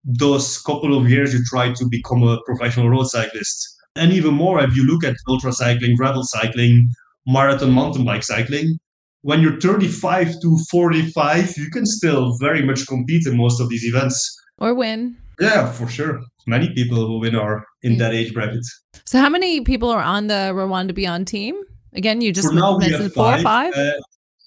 those 0.04 0.58
couple 0.62 0.96
of 0.98 1.08
years 1.08 1.32
you 1.32 1.40
try 1.44 1.72
to 1.72 1.84
become 1.88 2.22
a 2.22 2.38
professional 2.46 2.88
road 2.90 3.04
cyclist. 3.04 3.76
And 3.94 4.12
even 4.12 4.34
more, 4.34 4.62
if 4.64 4.74
you 4.74 4.84
look 4.84 5.04
at 5.04 5.14
ultra 5.28 5.52
cycling, 5.52 5.96
gravel 5.96 6.24
cycling, 6.24 6.88
marathon 7.26 7.70
mountain 7.70 8.04
bike 8.04 8.24
cycling, 8.24 8.78
when 9.20 9.40
you're 9.42 9.60
35 9.60 10.40
to 10.40 10.58
45, 10.70 11.54
you 11.56 11.70
can 11.70 11.86
still 11.86 12.36
very 12.40 12.62
much 12.62 12.86
compete 12.86 13.26
in 13.26 13.36
most 13.36 13.60
of 13.60 13.68
these 13.68 13.84
events. 13.84 14.38
or 14.58 14.74
win. 14.74 15.16
Yeah, 15.40 15.72
for 15.72 15.88
sure. 15.88 16.20
Many 16.46 16.72
people 16.74 17.06
who 17.06 17.18
win 17.20 17.34
are 17.36 17.64
in 17.82 17.98
that 17.98 18.12
age 18.14 18.32
bracket. 18.34 18.64
So, 19.04 19.18
how 19.18 19.28
many 19.28 19.60
people 19.60 19.90
are 19.90 20.02
on 20.02 20.26
the 20.26 20.52
Rwanda 20.54 20.94
Beyond 20.94 21.26
team? 21.26 21.54
Again, 21.94 22.20
you 22.20 22.32
just 22.32 22.48
for 22.48 22.54
now, 22.54 22.72
we 22.78 22.80
mentioned 22.80 23.02
have 23.04 23.12
four 23.14 23.34
or 23.34 23.38
five. 23.38 23.72
five. 23.74 23.74
Uh, 23.74 23.92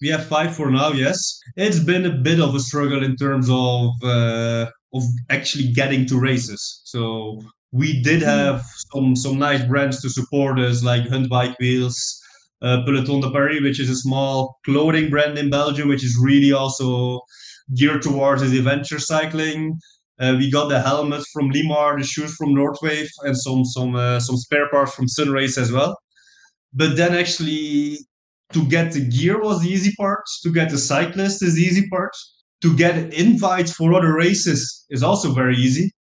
we 0.02 0.10
have 0.10 0.26
five 0.26 0.56
for 0.56 0.70
now. 0.72 0.90
Yes, 0.92 1.40
it's 1.56 1.80
been 1.80 2.06
a 2.06 2.12
bit 2.12 2.40
of 2.40 2.54
a 2.56 2.60
struggle 2.60 3.04
in 3.04 3.16
terms 3.16 3.48
of 3.50 3.92
uh, 4.04 4.66
of 4.94 5.04
actually 5.30 5.72
getting 5.72 6.06
to 6.08 6.20
races. 6.20 6.82
So 6.86 7.42
we 7.72 8.02
did 8.02 8.22
Hmm. 8.22 8.28
have 8.30 8.66
some 8.94 9.16
some 9.16 9.38
nice 9.40 9.64
brands 9.64 10.02
to 10.02 10.10
support 10.10 10.60
us, 10.60 10.84
like 10.84 11.08
Hunt 11.10 11.30
Bike 11.30 11.58
Wheels, 11.60 11.98
uh, 12.62 12.84
Peloton 12.86 13.22
de 13.22 13.32
Paris, 13.32 13.62
which 13.62 13.80
is 13.80 13.90
a 13.90 13.96
small 13.96 14.58
clothing 14.66 15.10
brand 15.10 15.38
in 15.38 15.50
Belgium, 15.50 15.88
which 15.90 16.04
is 16.04 16.18
really 16.22 16.52
also 16.52 17.22
geared 17.76 18.02
towards 18.02 18.42
adventure 18.42 19.00
cycling. 19.00 19.80
Uh, 20.20 20.36
we 20.38 20.50
got 20.50 20.70
the 20.70 20.82
helmet 20.82 21.24
from 21.34 21.50
Limar, 21.50 21.98
the 21.98 22.06
shoes 22.06 22.36
from 22.36 22.54
Northwave, 22.54 23.10
and 23.24 23.38
some 23.38 23.66
some 23.66 23.96
uh, 23.96 24.20
some 24.20 24.38
spare 24.38 24.70
parts 24.70 24.94
from 24.94 25.08
Sunrace 25.08 25.58
as 25.58 25.72
well. 25.72 25.98
But 26.74 26.96
then 26.96 27.14
actually, 27.14 28.00
to 28.54 28.66
get 28.68 28.94
the 28.94 29.02
gear 29.02 29.42
was 29.42 29.62
the 29.62 29.70
easy 29.70 29.94
part. 29.98 30.24
To 30.44 30.52
get 30.52 30.70
the 30.70 30.78
cyclist 30.78 31.44
is 31.44 31.56
the 31.56 31.64
easy 31.64 31.88
part. 31.90 32.16
To 32.62 32.76
get 32.76 33.14
invites 33.14 33.74
for 33.74 33.94
other 33.94 34.14
races 34.14 34.86
is 34.90 35.04
also 35.04 35.34
very 35.34 35.58
easy. 35.58 35.92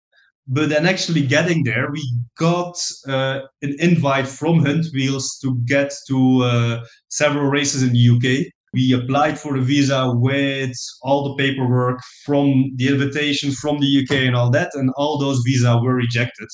But 0.47 0.69
then 0.69 0.87
actually 0.87 1.27
getting 1.27 1.65
there, 1.65 1.91
we 1.91 2.03
got 2.39 2.77
uh, 3.09 3.41
an 3.63 3.77
invite 3.79 4.29
from 4.29 4.61
Hunt 4.61 4.87
Wheels 4.93 5.39
to 5.43 5.59
get 5.65 5.93
to 6.09 6.43
uh, 6.43 6.85
several 7.09 7.47
races 7.47 7.83
in 7.83 7.93
the 7.93 8.09
UK. 8.15 8.53
We 8.75 8.93
applied 8.93 9.39
for 9.39 9.57
the 9.57 9.65
visa 9.65 10.13
with 10.15 10.77
all 11.03 11.29
the 11.29 11.43
paperwork 11.43 12.01
from 12.25 12.73
the 12.77 12.89
invitations 12.89 13.57
from 13.59 13.79
the 13.79 14.03
UK 14.03 14.27
and 14.27 14.37
all 14.37 14.51
that, 14.51 14.71
and 14.75 14.91
all 14.97 15.19
those 15.19 15.43
visas 15.47 15.77
were 15.83 15.95
rejected. 15.95 16.49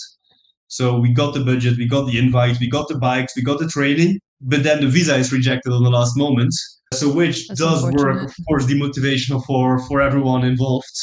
So 0.68 0.98
we 0.98 1.12
got 1.12 1.35
the 1.35 1.44
budget, 1.44 1.78
we 1.78 1.87
got 1.88 2.06
the 2.06 2.18
invites, 2.18 2.61
we 2.61 2.68
got 2.68 2.87
the 2.88 2.98
bikes, 2.98 3.35
we 3.35 3.42
got 3.42 3.59
the 3.59 3.66
training, 3.66 4.20
but 4.40 4.62
then 4.62 4.80
the 4.80 4.87
visa 4.87 5.16
is 5.16 5.33
rejected 5.33 5.72
on 5.72 5.83
the 5.83 5.90
last 5.90 6.16
moment. 6.16 6.54
So 6.94 7.12
which 7.12 7.48
That's 7.48 7.61
does 7.61 7.83
work, 7.92 8.24
of 8.24 8.35
course, 8.48 8.66
demotivational 8.66 9.44
for 9.44 9.80
for 9.87 10.00
everyone 10.00 10.44
involved. 10.44 10.96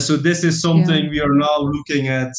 So 0.00 0.16
this 0.16 0.44
is 0.44 0.60
something 0.60 1.10
we 1.10 1.20
are 1.20 1.34
now 1.34 1.58
looking 1.58 2.08
at 2.08 2.32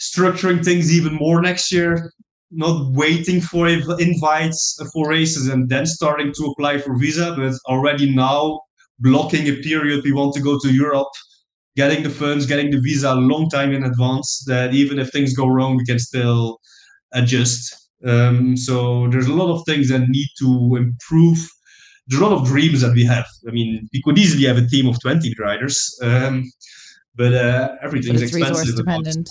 structuring 0.00 0.64
things 0.64 0.92
even 0.92 1.14
more 1.14 1.40
next 1.40 1.72
year. 1.72 2.12
Not 2.56 2.92
waiting 2.92 3.40
for 3.40 3.66
inv- 3.66 4.00
invites 4.00 4.78
for 4.92 5.08
races 5.08 5.48
and 5.48 5.68
then 5.68 5.86
starting 5.86 6.32
to 6.32 6.44
apply 6.46 6.78
for 6.78 6.96
visa, 6.96 7.34
but 7.36 7.54
already 7.66 8.14
now 8.14 8.60
blocking 9.00 9.48
a 9.48 9.56
period 9.62 10.04
we 10.04 10.12
want 10.12 10.34
to 10.34 10.40
go 10.40 10.58
to 10.60 10.72
Europe, 10.72 11.08
getting 11.76 12.02
the 12.02 12.10
funds, 12.10 12.46
getting 12.46 12.70
the 12.70 12.80
visa 12.80 13.12
a 13.12 13.14
long 13.14 13.48
time 13.50 13.72
in 13.72 13.84
advance. 13.84 14.44
That 14.46 14.72
even 14.74 14.98
if 14.98 15.10
things 15.10 15.34
go 15.34 15.46
wrong, 15.46 15.76
we 15.76 15.84
can 15.84 15.98
still 15.98 16.60
adjust. 17.12 17.74
Um, 18.06 18.56
so 18.56 19.08
there's 19.08 19.26
a 19.26 19.34
lot 19.34 19.52
of 19.52 19.64
things 19.66 19.88
that 19.88 20.08
need 20.08 20.28
to 20.38 20.76
improve. 20.76 21.48
There's 22.06 22.20
a 22.20 22.24
lot 22.24 22.38
of 22.38 22.46
dreams 22.46 22.82
that 22.82 22.92
we 22.92 23.04
have. 23.04 23.26
I 23.48 23.50
mean, 23.50 23.88
we 23.92 24.02
could 24.02 24.18
easily 24.18 24.44
have 24.44 24.58
a 24.58 24.66
team 24.66 24.86
of 24.86 25.00
20 25.00 25.32
riders, 25.38 25.98
um, 26.02 26.44
but 27.14 27.32
uh, 27.32 27.76
everything's 27.82 28.20
resource 28.22 28.50
expensive 28.50 28.78
about 28.78 29.04
dependent. 29.04 29.28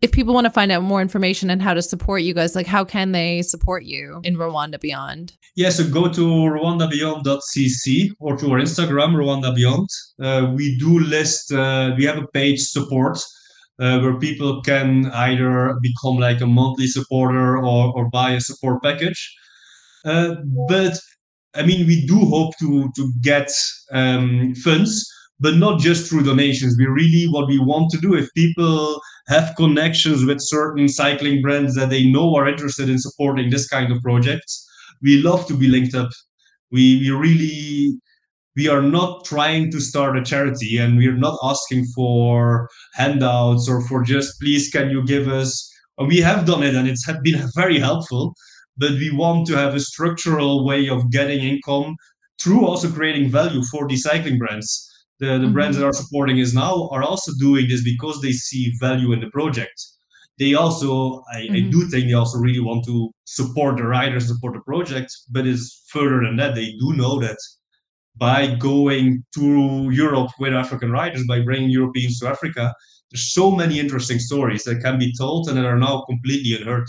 If 0.00 0.12
people 0.12 0.32
want 0.32 0.46
to 0.46 0.50
find 0.50 0.72
out 0.72 0.82
more 0.82 1.02
information 1.02 1.50
and 1.50 1.60
how 1.60 1.74
to 1.74 1.82
support 1.82 2.22
you 2.22 2.32
guys, 2.32 2.56
like 2.56 2.66
how 2.66 2.86
can 2.86 3.12
they 3.12 3.42
support 3.42 3.84
you 3.84 4.20
in 4.24 4.36
Rwanda 4.36 4.80
Beyond? 4.80 5.34
Yeah, 5.56 5.68
so 5.68 5.86
go 5.86 6.10
to 6.10 6.20
rwandabeyond.cc 6.20 8.10
or 8.18 8.34
to 8.38 8.52
our 8.52 8.58
Instagram, 8.58 9.14
Rwanda 9.14 9.54
Beyond. 9.54 9.88
Uh, 10.22 10.52
we 10.56 10.78
do 10.78 11.00
list, 11.00 11.52
uh, 11.52 11.92
we 11.98 12.04
have 12.06 12.16
a 12.16 12.26
page 12.28 12.60
support 12.60 13.18
uh, 13.78 14.00
where 14.00 14.18
people 14.18 14.62
can 14.62 15.10
either 15.12 15.78
become 15.82 16.16
like 16.16 16.40
a 16.40 16.46
monthly 16.46 16.86
supporter 16.86 17.58
or, 17.58 17.92
or 17.94 18.08
buy 18.08 18.30
a 18.30 18.40
support 18.40 18.82
package. 18.82 19.36
Uh, 20.06 20.36
but 20.66 20.98
I 21.54 21.62
mean, 21.66 21.86
we 21.86 22.06
do 22.06 22.20
hope 22.20 22.54
to 22.60 22.90
to 22.96 23.12
get 23.20 23.50
um, 23.92 24.54
funds, 24.54 25.06
but 25.40 25.56
not 25.56 25.78
just 25.80 26.08
through 26.08 26.22
donations. 26.22 26.76
We 26.78 26.86
really 26.86 27.26
what 27.28 27.48
we 27.48 27.58
want 27.58 27.90
to 27.90 27.98
do 27.98 28.14
if 28.14 28.32
people 28.34 29.00
have 29.28 29.54
connections 29.56 30.24
with 30.24 30.40
certain 30.40 30.88
cycling 30.88 31.42
brands 31.42 31.74
that 31.74 31.90
they 31.90 32.10
know 32.10 32.34
are 32.34 32.48
interested 32.48 32.88
in 32.88 32.98
supporting 32.98 33.50
this 33.50 33.68
kind 33.68 33.92
of 33.92 34.02
projects. 34.02 34.66
We 35.02 35.22
love 35.22 35.46
to 35.46 35.54
be 35.54 35.68
linked 35.68 35.94
up. 35.94 36.10
We 36.70 36.98
we 37.00 37.10
really 37.10 38.00
we 38.56 38.68
are 38.68 38.82
not 38.82 39.24
trying 39.24 39.70
to 39.70 39.80
start 39.80 40.18
a 40.18 40.22
charity 40.22 40.76
and 40.76 40.96
we're 40.96 41.16
not 41.16 41.38
asking 41.42 41.86
for 41.94 42.68
handouts 42.94 43.68
or 43.68 43.80
for 43.86 44.02
just 44.02 44.40
please 44.40 44.68
can 44.68 44.90
you 44.90 45.04
give 45.04 45.28
us 45.28 45.70
we 46.08 46.18
have 46.18 46.46
done 46.46 46.62
it 46.62 46.74
and 46.74 46.88
it's 46.88 47.06
been 47.22 47.48
very 47.54 47.78
helpful 47.78 48.34
but 48.76 48.90
we 48.92 49.10
want 49.10 49.46
to 49.46 49.56
have 49.56 49.74
a 49.74 49.80
structural 49.80 50.64
way 50.64 50.88
of 50.88 51.10
getting 51.10 51.40
income 51.40 51.94
through 52.40 52.66
also 52.66 52.90
creating 52.90 53.30
value 53.30 53.62
for 53.70 53.86
the 53.86 53.96
cycling 53.96 54.38
brands 54.38 54.89
the, 55.20 55.38
the 55.38 55.48
brands 55.48 55.76
that 55.76 55.86
are 55.86 55.92
supporting 55.92 56.36
us 56.40 56.52
now 56.54 56.88
are 56.92 57.02
also 57.02 57.30
doing 57.38 57.68
this 57.68 57.82
because 57.84 58.20
they 58.20 58.32
see 58.32 58.72
value 58.80 59.12
in 59.12 59.20
the 59.20 59.30
project 59.30 59.78
they 60.38 60.54
also 60.54 61.22
I, 61.34 61.40
I 61.56 61.60
Mhm. 61.60 61.70
do 61.70 61.80
think 61.90 62.06
they 62.06 62.14
also 62.14 62.38
really 62.38 62.60
want 62.70 62.84
to 62.86 63.10
support 63.24 63.76
the 63.76 63.84
riders 63.84 64.26
support 64.28 64.54
the 64.54 64.60
project 64.72 65.10
but 65.30 65.46
it's 65.46 65.84
further 65.94 66.20
than 66.24 66.36
that 66.36 66.54
they 66.54 66.68
do 66.82 66.92
know 66.94 67.20
that 67.20 67.36
by 68.16 68.54
going 68.56 69.24
to 69.34 69.88
Europe 69.90 70.30
with 70.38 70.52
African 70.52 70.90
riders, 70.90 71.24
by 71.26 71.40
bringing 71.40 71.70
Europeans 71.70 72.18
to 72.18 72.28
Africa, 72.28 72.74
there's 73.10 73.32
so 73.32 73.50
many 73.50 73.78
interesting 73.80 74.18
stories 74.18 74.64
that 74.64 74.82
can 74.82 74.98
be 74.98 75.10
told 75.16 75.48
and 75.48 75.56
that 75.56 75.64
are 75.64 75.78
now 75.78 76.02
completely 76.08 76.54
unheard. 76.60 76.86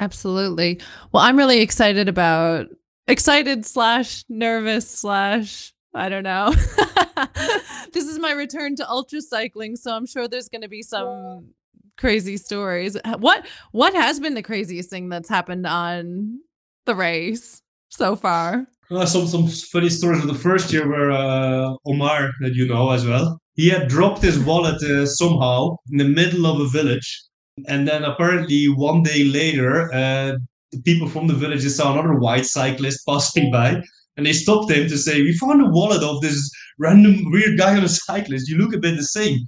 Absolutely. 0.00 0.80
Well, 1.12 1.22
I'm 1.22 1.36
really 1.36 1.60
excited 1.60 2.08
about 2.08 2.66
excited 3.06 3.64
slash 3.66 4.24
nervous 4.28 4.88
slash 4.88 5.73
I 5.94 6.08
don't 6.08 6.24
know. 6.24 6.52
this 7.92 8.06
is 8.06 8.18
my 8.18 8.32
return 8.32 8.74
to 8.76 8.88
ultra 8.88 9.20
cycling, 9.20 9.76
so 9.76 9.94
I'm 9.94 10.06
sure 10.06 10.26
there's 10.26 10.48
going 10.48 10.62
to 10.62 10.68
be 10.68 10.82
some 10.82 11.54
crazy 11.96 12.36
stories. 12.36 12.96
What 13.18 13.46
what 13.72 13.94
has 13.94 14.18
been 14.18 14.34
the 14.34 14.42
craziest 14.42 14.90
thing 14.90 15.08
that's 15.08 15.28
happened 15.28 15.66
on 15.66 16.40
the 16.86 16.94
race 16.94 17.62
so 17.90 18.16
far? 18.16 18.66
Uh, 18.90 19.06
some 19.06 19.26
some 19.26 19.46
funny 19.46 19.88
stories 19.88 20.22
of 20.22 20.28
the 20.28 20.34
first 20.34 20.72
year 20.72 20.88
where 20.88 21.12
uh, 21.12 21.74
Omar, 21.86 22.30
that 22.40 22.54
you 22.54 22.66
know 22.66 22.90
as 22.90 23.06
well, 23.06 23.38
he 23.54 23.68
had 23.68 23.88
dropped 23.88 24.22
his 24.22 24.38
wallet 24.38 24.82
uh, 24.82 25.06
somehow 25.06 25.76
in 25.90 25.98
the 25.98 26.08
middle 26.08 26.46
of 26.46 26.60
a 26.60 26.68
village, 26.68 27.22
and 27.68 27.86
then 27.86 28.02
apparently 28.04 28.66
one 28.66 29.02
day 29.02 29.24
later, 29.24 29.92
uh, 29.94 30.36
the 30.72 30.82
people 30.82 31.08
from 31.08 31.28
the 31.28 31.34
village 31.34 31.62
they 31.62 31.68
saw 31.68 31.92
another 31.92 32.18
white 32.18 32.46
cyclist 32.46 33.06
passing 33.08 33.50
by, 33.50 33.80
and 34.16 34.26
they 34.26 34.32
stopped 34.32 34.70
him 34.70 34.88
to 34.88 34.98
say, 34.98 35.22
"We 35.22 35.32
found 35.36 35.60
a 35.60 35.70
wallet 35.70 36.02
of 36.02 36.20
this 36.20 36.50
random 36.78 37.30
weird 37.30 37.58
guy 37.58 37.76
on 37.76 37.84
a 37.84 37.88
cyclist. 37.88 38.48
You 38.48 38.58
look 38.58 38.74
a 38.74 38.78
bit 38.78 38.96
the 38.96 39.04
same. 39.04 39.38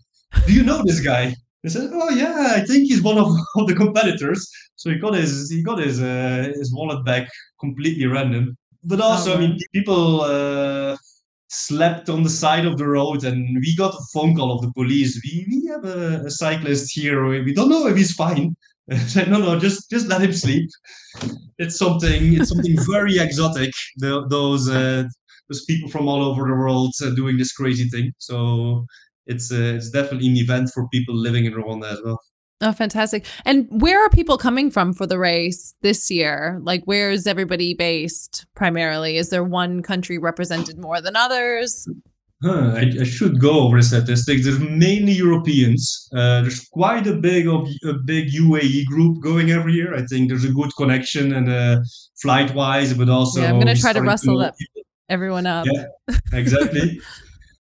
Do 0.47 0.53
you 0.53 0.63
know 0.63 0.83
this 0.85 1.01
guy?" 1.01 1.35
They 1.63 1.71
said, 1.71 1.91
"Oh 1.93 2.11
yeah, 2.11 2.53
I 2.57 2.61
think 2.61 2.89
he's 2.89 3.03
one 3.03 3.19
of, 3.19 3.29
of 3.57 3.67
the 3.67 3.75
competitors." 3.75 4.49
So 4.77 4.91
he 4.91 4.99
got 4.99 5.15
his 5.15 5.51
he 5.51 5.63
got 5.63 5.79
his 5.79 6.01
uh, 6.01 6.53
his 6.55 6.73
wallet 6.75 7.05
back 7.05 7.29
completely 7.61 8.07
random. 8.07 8.57
But 8.85 9.01
also, 9.01 9.35
I 9.35 9.39
mean, 9.39 9.59
people 9.73 10.21
uh, 10.21 10.97
slept 11.49 12.09
on 12.09 12.23
the 12.23 12.31
side 12.31 12.67
of 12.67 12.79
the 12.79 12.87
road, 12.87 13.25
and 13.25 13.59
we 13.61 13.75
got 13.77 13.95
a 13.95 14.05
phone 14.13 14.37
call 14.37 14.53
of 14.53 14.63
the 14.63 14.73
police. 14.73 15.21
We 15.25 15.47
we 15.51 15.67
have 15.73 15.85
a, 15.85 16.27
a 16.27 16.31
cyclist 16.31 16.93
here. 16.93 17.27
We 17.27 17.53
don't 17.53 17.69
know 17.69 17.87
if 17.89 17.97
he's 17.97 18.13
fine. 18.13 18.57
I 18.91 18.97
said, 18.99 19.31
no, 19.31 19.39
no, 19.39 19.59
just 19.59 19.91
just 19.91 20.09
let 20.09 20.23
him 20.23 20.33
sleep. 20.33 20.69
It's 21.59 21.77
something. 21.77 22.35
It's 22.35 22.51
something 22.51 22.77
very 22.91 23.19
exotic. 23.19 23.73
The, 23.97 24.27
those 24.29 24.69
uh, 24.69 25.05
those 25.49 25.65
people 25.65 25.91
from 25.91 26.09
all 26.09 26.23
over 26.23 26.47
the 26.47 26.55
world 26.55 26.95
uh, 27.03 27.11
doing 27.11 27.37
this 27.37 27.53
crazy 27.53 27.89
thing. 27.89 28.13
So 28.19 28.85
it's 29.27 29.53
uh, 29.53 29.75
it's 29.77 29.91
definitely 29.91 30.29
an 30.29 30.37
event 30.37 30.71
for 30.73 30.89
people 30.89 31.17
living 31.17 31.47
in 31.47 31.55
Rwanda 31.55 31.93
as 31.93 32.01
well. 32.05 32.21
Oh, 32.63 32.73
fantastic. 32.73 33.27
And 33.45 33.67
where 33.71 34.03
are 34.03 34.09
people 34.09 34.39
coming 34.39 34.71
from 34.71 34.95
for 34.95 35.07
the 35.07 35.19
race 35.19 35.75
this 35.83 36.11
year? 36.11 36.59
Like, 36.63 36.85
where 36.85 37.11
is 37.11 37.27
everybody 37.27 37.75
based 37.75 38.47
primarily? 38.55 39.19
Is 39.19 39.29
there 39.29 39.45
one 39.45 39.83
country 39.83 40.17
represented 40.17 40.79
more 40.79 41.03
than 41.03 41.17
others? 41.17 41.87
Huh, 42.43 42.75
I, 42.77 42.93
I 43.01 43.05
should 43.05 43.41
go 43.41 43.61
over 43.61 43.79
the 43.79 43.83
statistics. 43.83 44.45
There's 44.45 44.61
mainly 44.61 45.13
Europeans. 45.13 46.07
Uh, 46.13 46.43
there's 46.43 46.69
quite 46.69 47.07
a 47.07 47.15
big 47.15 47.49
of 47.49 47.67
a 47.85 47.95
big 47.95 48.29
UAE 48.29 48.85
group 48.85 49.23
going 49.23 49.51
every 49.51 49.73
year. 49.73 49.95
I 49.95 50.05
think 50.05 50.29
there's 50.29 50.45
a 50.45 50.53
good 50.53 50.71
connection 50.77 51.33
and 51.33 51.49
uh, 51.49 51.81
flight 52.21 52.55
wise, 52.55 52.93
but 52.93 53.09
also 53.09 53.41
yeah, 53.41 53.49
I'm 53.49 53.55
going 53.55 53.75
to 53.75 53.81
try 53.81 53.95
to 53.95 54.03
rustle 54.03 54.37
that 54.39 54.55
everyone 55.09 55.47
up. 55.47 55.67
Yeah. 55.67 56.17
exactly. 56.33 57.01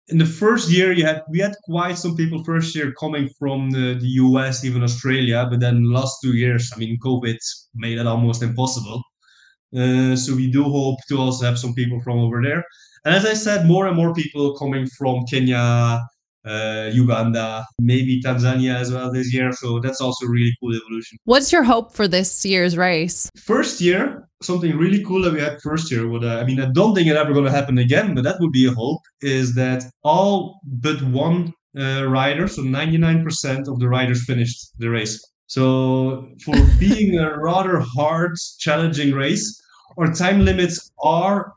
In 0.10 0.18
the 0.18 0.26
first 0.26 0.70
year, 0.70 0.92
you 0.92 1.06
had 1.06 1.22
we 1.30 1.40
had 1.40 1.56
quite 1.64 1.98
some 1.98 2.18
people 2.18 2.44
first 2.44 2.76
year 2.76 2.92
coming 3.00 3.30
from 3.40 3.70
the, 3.70 3.94
the 4.02 4.10
US, 4.24 4.66
even 4.66 4.84
Australia, 4.84 5.48
but 5.50 5.60
then 5.60 5.92
last 5.92 6.18
two 6.22 6.36
years, 6.36 6.72
I 6.76 6.80
mean, 6.80 6.98
COVID 7.00 7.38
made 7.76 8.00
it 8.00 8.08
almost 8.08 8.42
impossible. 8.42 9.02
Uh, 9.76 10.16
so 10.16 10.36
we 10.36 10.52
do 10.52 10.64
hope 10.64 11.00
to 11.08 11.18
also 11.18 11.46
have 11.46 11.58
some 11.58 11.74
people 11.74 12.02
from 12.02 12.20
over 12.20 12.42
there. 12.44 12.66
And 13.06 13.16
as 13.16 13.26
I 13.26 13.34
said, 13.34 13.66
more 13.66 13.88
and 13.88 13.96
more 13.96 14.14
people 14.14 14.58
coming 14.58 14.88
from 14.98 15.26
Kenya, 15.26 16.02
uh, 16.46 16.90
Uganda, 16.94 17.66
maybe 17.80 18.22
Tanzania 18.22 18.76
as 18.76 18.92
well 18.92 19.12
this 19.12 19.34
year. 19.34 19.52
So 19.52 19.80
that's 19.80 20.02
also 20.02 20.26
a 20.26 20.30
really 20.30 20.54
cool 20.60 20.76
evolution. 20.76 21.18
What's 21.26 21.52
your 21.52 21.64
hope 21.64 21.94
for 21.94 22.08
this 22.08 22.46
year's 22.46 22.78
race? 22.78 23.30
First 23.38 23.82
year, 23.82 24.28
something 24.42 24.78
really 24.78 25.04
cool 25.04 25.22
that 25.24 25.34
we 25.34 25.42
had 25.42 25.62
first 25.62 25.92
year. 25.92 26.08
What 26.08 26.24
uh, 26.24 26.40
I 26.40 26.46
mean, 26.46 26.60
I 26.60 26.70
don't 26.72 26.96
think 26.96 27.08
it 27.08 27.16
ever 27.16 27.34
going 27.34 27.46
to 27.46 27.52
happen 27.52 27.78
again, 27.78 28.16
but 28.16 28.24
that 28.24 28.38
would 28.40 28.52
be 28.52 28.68
a 28.68 28.72
hope. 28.72 29.02
Is 29.22 29.56
that 29.56 29.84
all 30.04 30.60
but 30.66 31.02
one 31.02 31.54
uh, 31.78 32.06
rider, 32.06 32.48
so 32.48 32.62
99% 32.62 33.68
of 33.68 33.80
the 33.80 33.90
riders 33.90 34.26
finished 34.26 34.74
the 34.78 34.90
race. 34.90 35.20
So 35.48 36.30
for 36.44 36.56
being 36.80 37.20
a 37.20 37.38
rather 37.38 37.80
hard, 37.80 38.36
challenging 38.60 39.14
race, 39.14 39.62
our 39.98 40.14
time 40.14 40.46
limits 40.46 40.92
are 41.04 41.54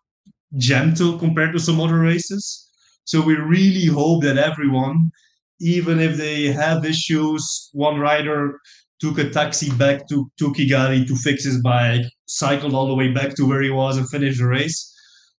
gentle 0.57 1.19
compared 1.19 1.53
to 1.53 1.59
some 1.61 1.81
other 1.81 1.99
races. 1.99 2.69
So 3.05 3.21
we 3.21 3.35
really 3.37 3.87
hope 3.87 4.23
that 4.25 4.39
everyone, 4.39 5.11
even 5.61 6.01
if 6.01 6.17
they 6.17 6.47
have 6.47 6.85
issues, 6.85 7.71
one 7.73 7.99
rider 7.99 8.59
took 8.99 9.19
a 9.19 9.31
taxi 9.31 9.71
back 9.73 10.09
to, 10.09 10.31
to 10.39 10.53
Kigali 10.53 11.07
to 11.07 11.17
fix 11.17 11.45
his 11.45 11.61
bike, 11.63 12.03
cycled 12.27 12.75
all 12.75 12.87
the 12.87 12.95
way 12.95 13.13
back 13.13 13.35
to 13.37 13.47
where 13.47 13.63
he 13.63 13.71
was 13.71 13.97
and 13.99 14.09
finished 14.09 14.39
the 14.39 14.47
race. 14.47 14.93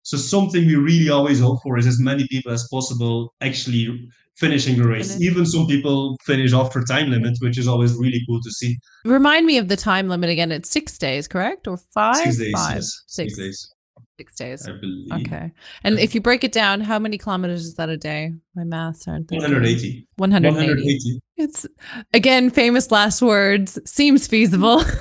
So 0.03 0.15
something 0.15 0.65
we 0.65 0.75
really 0.75 1.09
always 1.09 1.39
hope 1.41 1.59
for 1.63 1.77
is 1.77 1.85
as 1.85 1.99
many 1.99 2.25
people 2.29 2.51
as 2.51 2.65
possible 2.71 3.33
actually 3.41 4.07
finishing 4.37 4.77
the 4.77 4.87
race. 4.87 5.19
Even 5.19 5.45
some 5.45 5.67
people 5.67 6.15
finish 6.25 6.53
after 6.53 6.81
time 6.83 7.09
limit, 7.09 7.35
which 7.41 7.57
is 7.57 7.67
always 7.67 7.93
really 7.95 8.21
cool 8.27 8.39
to 8.41 8.51
see. 8.51 8.77
Remind 9.03 9.45
me 9.45 9.57
of 9.57 9.67
the 9.67 9.75
time 9.75 10.07
limit 10.07 10.29
again. 10.29 10.51
It's 10.51 10.69
six 10.69 10.97
days, 10.97 11.27
correct? 11.27 11.67
Or 11.67 11.77
five? 11.93 12.17
Six 12.17 12.37
days, 12.37 12.53
Five. 12.53 12.75
yes. 12.75 13.03
Six. 13.07 13.35
Six 13.35 13.37
days. 13.37 13.73
Six 14.17 14.35
days. 14.35 14.67
I 14.67 14.71
believe. 14.71 15.11
Okay. 15.27 15.51
And 15.83 15.99
if 15.99 16.15
you 16.15 16.21
break 16.21 16.43
it 16.43 16.51
down, 16.51 16.81
how 16.81 16.97
many 16.97 17.19
kilometers 17.19 17.65
is 17.65 17.75
that 17.75 17.89
a 17.89 17.97
day? 17.97 18.33
My 18.55 18.63
maths 18.63 19.07
aren't 19.07 19.29
180. 19.29 20.07
180. 20.15 20.55
180. 20.57 21.21
It's 21.37 21.67
again 22.13 22.49
famous 22.49 22.89
last 22.89 23.21
words. 23.21 23.77
Seems 23.85 24.25
feasible. 24.25 24.81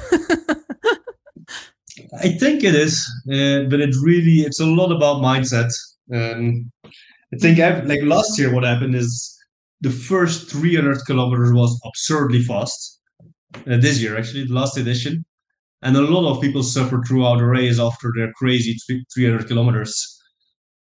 I 2.20 2.28
think 2.28 2.62
it 2.62 2.74
is, 2.74 3.06
uh, 3.28 3.64
but 3.70 3.80
it 3.80 3.94
really 4.02 4.40
it's 4.40 4.60
a 4.60 4.66
lot 4.66 4.92
about 4.92 5.22
mindset. 5.22 5.72
Um, 6.12 6.70
I 7.32 7.38
think 7.38 7.58
I've, 7.58 7.86
like 7.86 8.02
last 8.02 8.38
year, 8.38 8.52
what 8.54 8.64
happened 8.64 8.94
is 8.94 9.34
the 9.80 9.90
first 9.90 10.50
300 10.50 11.06
kilometers 11.06 11.52
was 11.52 11.80
absurdly 11.84 12.42
fast. 12.42 13.00
Uh, 13.54 13.78
this 13.78 14.00
year, 14.00 14.18
actually, 14.18 14.44
the 14.44 14.52
last 14.52 14.76
edition, 14.76 15.24
and 15.86 15.96
a 15.96 16.00
lot 16.00 16.28
of 16.30 16.42
people 16.42 16.62
suffered 16.64 17.02
throughout 17.06 17.38
the 17.38 17.44
race 17.46 17.78
after 17.78 18.12
their 18.16 18.32
crazy 18.32 18.76
300 19.14 19.46
kilometers. 19.46 19.92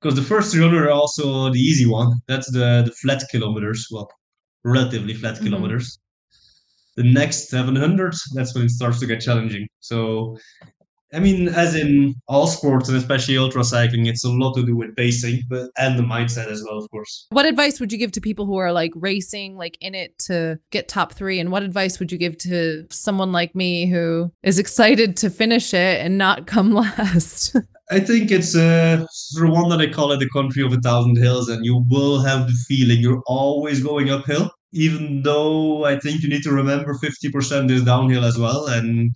Because 0.00 0.14
the 0.14 0.22
first 0.22 0.52
300 0.52 0.86
are 0.86 0.90
also 0.90 1.50
the 1.50 1.58
easy 1.70 1.86
one. 1.86 2.10
That's 2.28 2.48
the 2.56 2.68
the 2.86 2.92
flat 3.02 3.22
kilometers. 3.32 3.80
Well, 3.90 4.08
relatively 4.64 5.14
flat 5.14 5.36
Mhm. 5.38 5.44
kilometers. 5.46 5.98
The 6.96 7.02
next 7.20 7.48
700, 7.48 8.14
that's 8.36 8.54
when 8.54 8.66
it 8.66 8.70
starts 8.70 9.00
to 9.00 9.06
get 9.06 9.20
challenging. 9.20 9.66
So 9.80 10.38
I 11.14 11.20
mean, 11.20 11.48
as 11.48 11.74
in 11.76 12.14
all 12.26 12.46
sports 12.46 12.88
and 12.88 12.98
especially 12.98 13.38
ultra 13.38 13.62
cycling, 13.62 14.06
it's 14.06 14.24
a 14.24 14.28
lot 14.28 14.54
to 14.54 14.66
do 14.66 14.76
with 14.76 14.96
pacing, 14.96 15.42
but 15.48 15.70
and 15.78 15.98
the 15.98 16.02
mindset 16.02 16.48
as 16.48 16.64
well, 16.64 16.78
of 16.78 16.90
course. 16.90 17.26
what 17.30 17.46
advice 17.46 17.78
would 17.78 17.92
you 17.92 17.98
give 17.98 18.12
to 18.12 18.20
people 18.20 18.46
who 18.46 18.56
are 18.56 18.72
like 18.72 18.92
racing, 18.96 19.56
like 19.56 19.78
in 19.80 19.94
it 19.94 20.18
to 20.26 20.58
get 20.70 20.88
top 20.88 21.12
three? 21.12 21.38
And 21.38 21.52
what 21.52 21.62
advice 21.62 21.98
would 21.98 22.10
you 22.10 22.18
give 22.18 22.36
to 22.38 22.84
someone 22.90 23.30
like 23.30 23.54
me 23.54 23.86
who 23.86 24.32
is 24.42 24.58
excited 24.58 25.16
to 25.18 25.30
finish 25.30 25.72
it 25.72 26.00
and 26.00 26.18
not 26.18 26.46
come 26.46 26.72
last? 26.82 27.56
I 27.90 28.00
think 28.00 28.30
it's 28.30 28.56
uh, 28.56 29.06
Rwanda. 29.36 29.78
They 29.78 29.88
call 29.88 30.10
it 30.12 30.18
the 30.18 30.30
country 30.30 30.62
of 30.64 30.72
a 30.72 30.80
thousand 30.80 31.16
hills, 31.16 31.48
and 31.48 31.64
you 31.64 31.84
will 31.90 32.22
have 32.22 32.46
the 32.46 32.54
feeling 32.66 33.00
you're 33.00 33.22
always 33.26 33.82
going 33.82 34.10
uphill. 34.10 34.50
Even 34.72 35.22
though 35.22 35.84
I 35.84 36.00
think 36.00 36.22
you 36.22 36.28
need 36.28 36.42
to 36.42 36.50
remember 36.50 36.94
50% 36.94 37.70
is 37.70 37.84
downhill 37.84 38.24
as 38.24 38.36
well. 38.36 38.66
And 38.66 39.14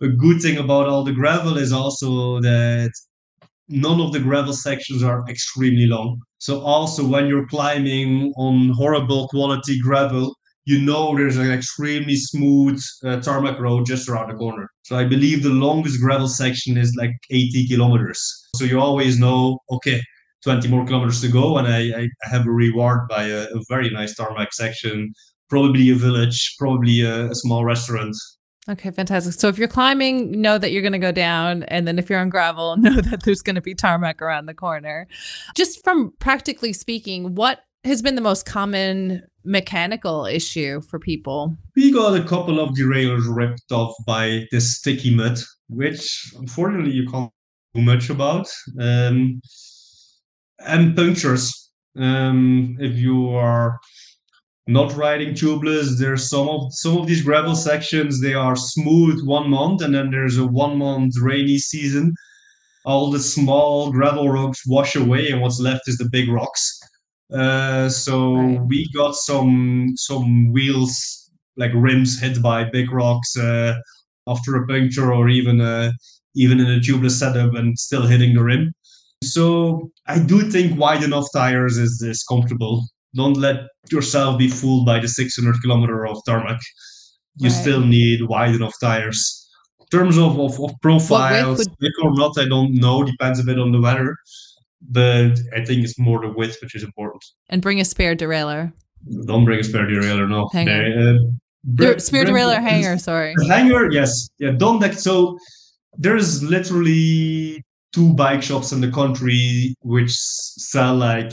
a 0.00 0.08
good 0.08 0.40
thing 0.40 0.58
about 0.58 0.88
all 0.88 1.04
the 1.04 1.12
gravel 1.12 1.58
is 1.58 1.72
also 1.72 2.40
that 2.40 2.90
none 3.68 4.00
of 4.00 4.12
the 4.12 4.20
gravel 4.20 4.52
sections 4.52 5.02
are 5.02 5.24
extremely 5.28 5.86
long. 5.86 6.20
So 6.38 6.60
also 6.60 7.06
when 7.06 7.26
you're 7.26 7.46
climbing 7.46 8.32
on 8.36 8.70
horrible 8.70 9.28
quality 9.28 9.78
gravel, 9.78 10.34
you 10.64 10.80
know 10.80 11.16
there's 11.16 11.36
an 11.36 11.50
extremely 11.50 12.16
smooth 12.16 12.82
uh, 13.04 13.20
tarmac 13.20 13.58
road 13.58 13.86
just 13.86 14.08
around 14.08 14.30
the 14.30 14.36
corner. 14.36 14.68
So 14.82 14.96
I 14.96 15.04
believe 15.04 15.42
the 15.42 15.50
longest 15.50 16.00
gravel 16.00 16.28
section 16.28 16.76
is 16.76 16.94
like 16.96 17.12
80 17.30 17.68
kilometers. 17.68 18.48
So 18.56 18.64
you 18.64 18.80
always 18.80 19.18
know, 19.18 19.58
okay, 19.70 20.00
20 20.42 20.68
more 20.68 20.86
kilometers 20.86 21.20
to 21.20 21.28
go, 21.28 21.58
and 21.58 21.68
I, 21.68 22.02
I 22.02 22.08
have 22.22 22.46
a 22.46 22.50
reward 22.50 23.08
by 23.08 23.24
a, 23.24 23.44
a 23.44 23.60
very 23.68 23.90
nice 23.90 24.14
tarmac 24.14 24.52
section, 24.52 25.12
probably 25.48 25.90
a 25.90 25.94
village, 25.94 26.56
probably 26.58 27.02
a, 27.02 27.30
a 27.30 27.34
small 27.34 27.64
restaurant. 27.64 28.16
Okay, 28.70 28.92
fantastic. 28.92 29.34
So 29.34 29.48
if 29.48 29.58
you're 29.58 29.68
climbing, 29.68 30.40
know 30.40 30.56
that 30.56 30.70
you're 30.70 30.82
going 30.82 30.92
to 30.92 30.98
go 30.98 31.10
down. 31.10 31.64
And 31.64 31.88
then 31.88 31.98
if 31.98 32.08
you're 32.08 32.20
on 32.20 32.28
gravel, 32.28 32.76
know 32.78 33.00
that 33.00 33.24
there's 33.24 33.42
going 33.42 33.56
to 33.56 33.60
be 33.60 33.74
tarmac 33.74 34.22
around 34.22 34.46
the 34.46 34.54
corner. 34.54 35.08
Just 35.56 35.82
from 35.82 36.12
practically 36.20 36.72
speaking, 36.72 37.34
what 37.34 37.64
has 37.84 38.00
been 38.00 38.14
the 38.14 38.20
most 38.20 38.46
common 38.46 39.22
mechanical 39.44 40.24
issue 40.26 40.80
for 40.82 41.00
people? 41.00 41.56
We 41.74 41.92
got 41.92 42.14
a 42.14 42.22
couple 42.22 42.60
of 42.60 42.76
derailleurs 42.76 43.26
ripped 43.26 43.72
off 43.72 43.94
by 44.06 44.46
this 44.52 44.76
sticky 44.76 45.14
mud, 45.14 45.38
which 45.68 46.32
unfortunately 46.38 46.92
you 46.92 47.10
can't 47.10 47.32
do 47.74 47.82
much 47.82 48.08
about. 48.08 48.48
Um, 48.78 49.40
and 50.60 50.94
punctures. 50.94 51.70
Um, 51.96 52.76
if 52.78 52.96
you 52.96 53.30
are 53.30 53.80
not 54.66 54.94
riding 54.96 55.34
tubeless, 55.34 55.98
there's 55.98 56.28
some 56.28 56.48
of 56.48 56.72
some 56.72 56.96
of 56.98 57.06
these 57.06 57.22
gravel 57.22 57.54
sections 57.54 58.20
they 58.20 58.34
are 58.34 58.56
smooth 58.56 59.24
one 59.26 59.50
month, 59.50 59.82
and 59.82 59.94
then 59.94 60.10
there's 60.10 60.38
a 60.38 60.46
one 60.46 60.76
month 60.78 61.14
rainy 61.20 61.58
season. 61.58 62.14
All 62.84 63.10
the 63.10 63.18
small 63.20 63.90
gravel 63.90 64.28
rocks 64.30 64.62
wash 64.66 64.96
away, 64.96 65.30
and 65.30 65.40
what's 65.40 65.60
left 65.60 65.88
is 65.88 65.98
the 65.98 66.08
big 66.10 66.28
rocks. 66.28 66.78
Uh, 67.32 67.88
so 67.88 68.34
Right. 68.34 68.60
we 68.66 68.88
got 68.94 69.14
some 69.14 69.92
some 69.96 70.52
wheels 70.52 71.30
like 71.56 71.72
rims 71.74 72.18
hit 72.20 72.42
by 72.42 72.64
big 72.64 72.90
rocks 72.92 73.36
uh, 73.36 73.74
after 74.26 74.56
a 74.56 74.66
puncture, 74.66 75.12
or 75.12 75.28
even 75.28 75.60
uh, 75.60 75.92
even 76.34 76.60
in 76.60 76.66
a 76.70 76.80
tubeless 76.80 77.18
setup, 77.18 77.54
and 77.54 77.78
still 77.78 78.06
hitting 78.06 78.34
the 78.34 78.42
rim. 78.42 78.72
So 79.22 79.90
I 80.06 80.18
do 80.18 80.50
think 80.50 80.78
wide 80.78 81.02
enough 81.02 81.26
tires 81.32 81.76
is 81.76 82.00
is 82.02 82.22
comfortable. 82.24 82.86
Don't 83.14 83.36
let 83.36 83.56
yourself 83.90 84.38
be 84.38 84.48
fooled 84.48 84.86
by 84.86 85.00
the 85.00 85.08
600 85.08 85.60
kilometer 85.62 86.06
of 86.06 86.18
tarmac. 86.26 86.60
You 87.36 87.48
Right. 87.48 87.60
still 87.60 87.80
need 87.80 88.22
wide 88.28 88.54
enough 88.54 88.74
tires. 88.80 89.48
In 89.80 89.86
terms 89.98 90.16
of, 90.18 90.38
of, 90.38 90.60
of 90.60 90.72
profiles, 90.82 91.58
would- 91.58 91.68
thick 91.80 91.92
or 92.02 92.12
not, 92.14 92.38
I 92.38 92.46
don't 92.46 92.74
know. 92.74 93.02
Depends 93.02 93.40
a 93.40 93.44
bit 93.44 93.58
on 93.58 93.72
the 93.72 93.80
weather. 93.80 94.16
But 94.82 95.38
I 95.54 95.64
think 95.64 95.84
it's 95.84 95.98
more 95.98 96.20
the 96.22 96.32
width 96.32 96.56
which 96.62 96.74
is 96.74 96.82
important. 96.82 97.22
And 97.50 97.60
bring 97.60 97.80
a 97.80 97.84
spare 97.84 98.16
derailleur. 98.16 98.72
Don't 99.26 99.44
bring 99.44 99.60
a 99.60 99.64
spare 99.64 99.86
derailleur, 99.86 100.28
no. 100.28 100.48
Hanger. 100.52 101.16
Uh, 101.16 101.30
br- 101.64 101.98
spare 101.98 102.24
bring- 102.24 102.34
derailleur 102.34 102.60
hanger, 102.62 102.96
sorry. 102.98 103.34
the 103.36 103.46
hanger, 103.46 103.90
yes. 103.92 104.28
Yeah, 104.38 104.52
don't. 104.52 104.82
So 104.94 105.36
there's 105.98 106.42
literally 106.42 107.62
two 107.92 108.14
bike 108.14 108.42
shops 108.42 108.72
in 108.72 108.80
the 108.80 108.90
country 108.90 109.74
which 109.82 110.12
sell 110.12 110.94
like 110.96 111.32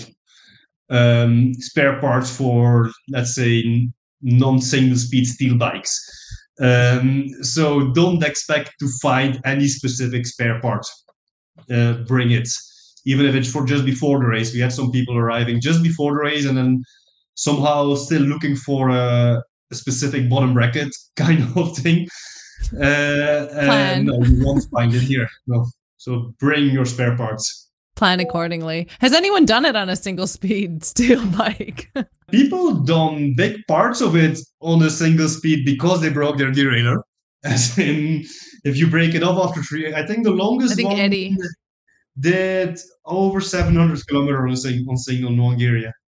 um, 0.89 1.53
spare 1.55 1.99
parts 1.99 2.35
for, 2.35 2.89
let's 3.09 3.35
say, 3.35 3.89
non-single 4.21 4.97
speed 4.97 5.25
steel 5.25 5.57
bikes. 5.57 5.99
Um, 6.59 7.29
so 7.41 7.91
don't 7.93 8.23
expect 8.23 8.73
to 8.79 8.87
find 9.01 9.39
any 9.45 9.67
specific 9.67 10.25
spare 10.25 10.59
part. 10.59 10.85
Uh, 11.71 11.93
bring 12.07 12.31
it, 12.31 12.47
even 13.05 13.25
if 13.25 13.35
it's 13.35 13.51
for 13.51 13.65
just 13.65 13.85
before 13.85 14.19
the 14.19 14.25
race. 14.25 14.53
We 14.53 14.59
had 14.59 14.71
some 14.71 14.91
people 14.91 15.17
arriving 15.17 15.61
just 15.61 15.83
before 15.83 16.13
the 16.13 16.19
race 16.19 16.45
and 16.45 16.57
then 16.57 16.83
somehow 17.35 17.95
still 17.95 18.21
looking 18.21 18.55
for 18.55 18.89
a, 18.89 19.41
a 19.71 19.75
specific 19.75 20.29
bottom 20.29 20.53
bracket 20.53 20.95
kind 21.15 21.43
of 21.57 21.75
thing. 21.77 22.07
Uh, 22.73 23.47
and 23.53 24.07
no, 24.07 24.23
you 24.23 24.43
won't 24.45 24.65
find 24.71 24.93
it 24.93 25.01
here. 25.01 25.27
No. 25.45 25.65
So 25.97 26.33
bring 26.39 26.69
your 26.69 26.85
spare 26.85 27.15
parts. 27.15 27.66
Plan 27.97 28.19
accordingly. 28.19 28.87
Has 28.99 29.11
anyone 29.11 29.43
done 29.45 29.65
it 29.65 29.75
on 29.75 29.89
a 29.89 29.95
single 29.95 30.27
speed 30.27 30.83
steel 30.91 31.25
bike? 31.31 31.91
People 32.29 32.75
done 32.75 33.33
big 33.35 33.59
parts 33.67 34.01
of 34.01 34.15
it 34.15 34.37
on 34.61 34.83
a 34.83 34.89
single 34.89 35.27
speed 35.27 35.65
because 35.65 35.99
they 36.01 36.09
broke 36.09 36.37
their 36.37 36.51
derailleur. 36.51 37.01
As 37.43 37.77
in, 37.77 38.23
if 38.63 38.77
you 38.77 38.87
break 38.87 39.15
it 39.15 39.23
off 39.23 39.49
after 39.49 39.63
three, 39.63 39.93
I 39.95 40.05
think 40.05 40.23
the 40.25 40.31
longest 40.31 40.73
I 40.73 40.75
think 40.75 40.89
one 40.89 40.99
Eddie. 40.99 41.37
did 42.19 42.77
over 43.05 43.41
700 43.41 44.05
kilometers 44.07 44.49
on 44.51 44.55
single, 44.57 44.91
on 44.91 44.97
single 44.97 45.31
in 45.31 45.41
one 45.41 45.59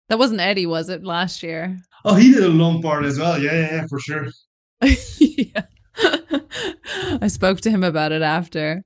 That 0.08 0.18
wasn't 0.18 0.40
Eddie, 0.40 0.66
was 0.66 0.88
it, 0.88 1.02
last 1.02 1.42
year? 1.42 1.78
Oh, 2.04 2.14
he 2.14 2.32
did 2.32 2.44
a 2.44 2.48
long 2.48 2.80
part 2.80 3.04
as 3.04 3.18
well. 3.18 3.40
Yeah, 3.40 3.52
yeah, 3.52 3.72
yeah, 3.72 3.86
for 3.88 3.98
sure. 3.98 4.28
yeah. 5.18 5.62
I 7.20 7.28
spoke 7.28 7.60
to 7.62 7.70
him 7.70 7.82
about 7.82 8.12
it 8.12 8.22
after. 8.22 8.82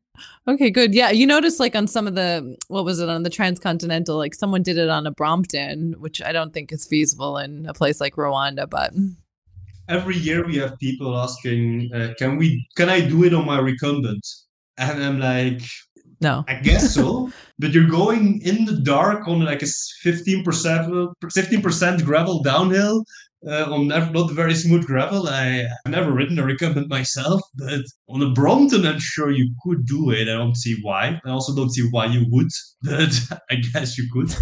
Okay, 0.49 0.71
good. 0.71 0.95
Yeah, 0.95 1.11
you 1.11 1.27
notice 1.27 1.59
like 1.61 1.75
on 1.75 1.87
some 1.87 2.07
of 2.07 2.15
the 2.15 2.57
what 2.69 2.85
was 2.85 3.01
it 3.01 3.09
on 3.09 3.23
the 3.23 3.31
transcontinental, 3.31 4.17
like 4.17 4.35
someone 4.35 4.63
did 4.63 4.79
it 4.79 4.89
on 4.89 5.07
a 5.07 5.11
Brompton, 5.11 5.95
which 5.99 6.23
I 6.23 6.33
don't 6.33 6.53
think 6.53 6.73
is 6.73 6.85
feasible 6.87 7.39
in 7.39 7.67
a 7.67 7.75
place 7.75 8.01
like 8.01 8.17
Rwanda, 8.17 8.69
but 8.69 8.93
Every 9.89 10.17
year 10.17 10.45
we 10.45 10.57
have 10.57 10.77
people 10.79 11.17
asking, 11.17 11.91
uh, 11.95 12.13
"Can 12.19 12.37
we? 12.37 12.67
Can 12.77 12.89
I 12.89 13.01
do 13.01 13.23
it 13.23 13.33
on 13.33 13.47
my 13.47 13.61
recumbent?" 13.61 14.27
And 14.79 15.03
I'm 15.03 15.21
like, 15.21 15.63
no. 16.21 16.45
I 16.49 16.55
guess 16.55 16.95
so. 16.95 17.31
but 17.59 17.73
you're 17.73 17.89
going 17.89 18.41
in 18.43 18.65
the 18.65 18.81
dark 18.81 19.29
on 19.29 19.41
like 19.45 19.63
a 19.63 19.67
fifteen 20.03 20.43
percent, 20.43 20.91
fifteen 21.33 21.63
percent 21.63 22.05
gravel 22.05 22.43
downhill 22.43 23.05
uh, 23.47 23.73
on 23.73 23.89
nev- 23.89 24.13
not 24.13 24.31
very 24.33 24.55
smooth 24.55 24.87
gravel. 24.87 25.29
I, 25.29 25.67
I've 25.85 25.93
never 25.93 26.13
ridden 26.13 26.39
a 26.39 26.45
recumbent 26.45 26.89
myself, 26.89 27.43
but 27.57 27.83
on 28.09 28.23
a 28.23 28.31
Brompton, 28.31 28.87
I'm 28.87 28.99
sure 28.99 29.31
you 29.31 29.55
could 29.63 29.87
do 29.87 30.11
it. 30.11 30.29
I 30.29 30.37
don't 30.37 30.57
see 30.57 30.77
why. 30.83 31.21
I 31.25 31.31
also 31.31 31.55
don't 31.55 31.71
see 31.71 31.87
why 31.91 32.07
you 32.07 32.27
would, 32.31 32.49
but 32.83 33.21
I 33.51 33.57
guess 33.57 33.99
you 33.99 34.09
could. 34.13 34.35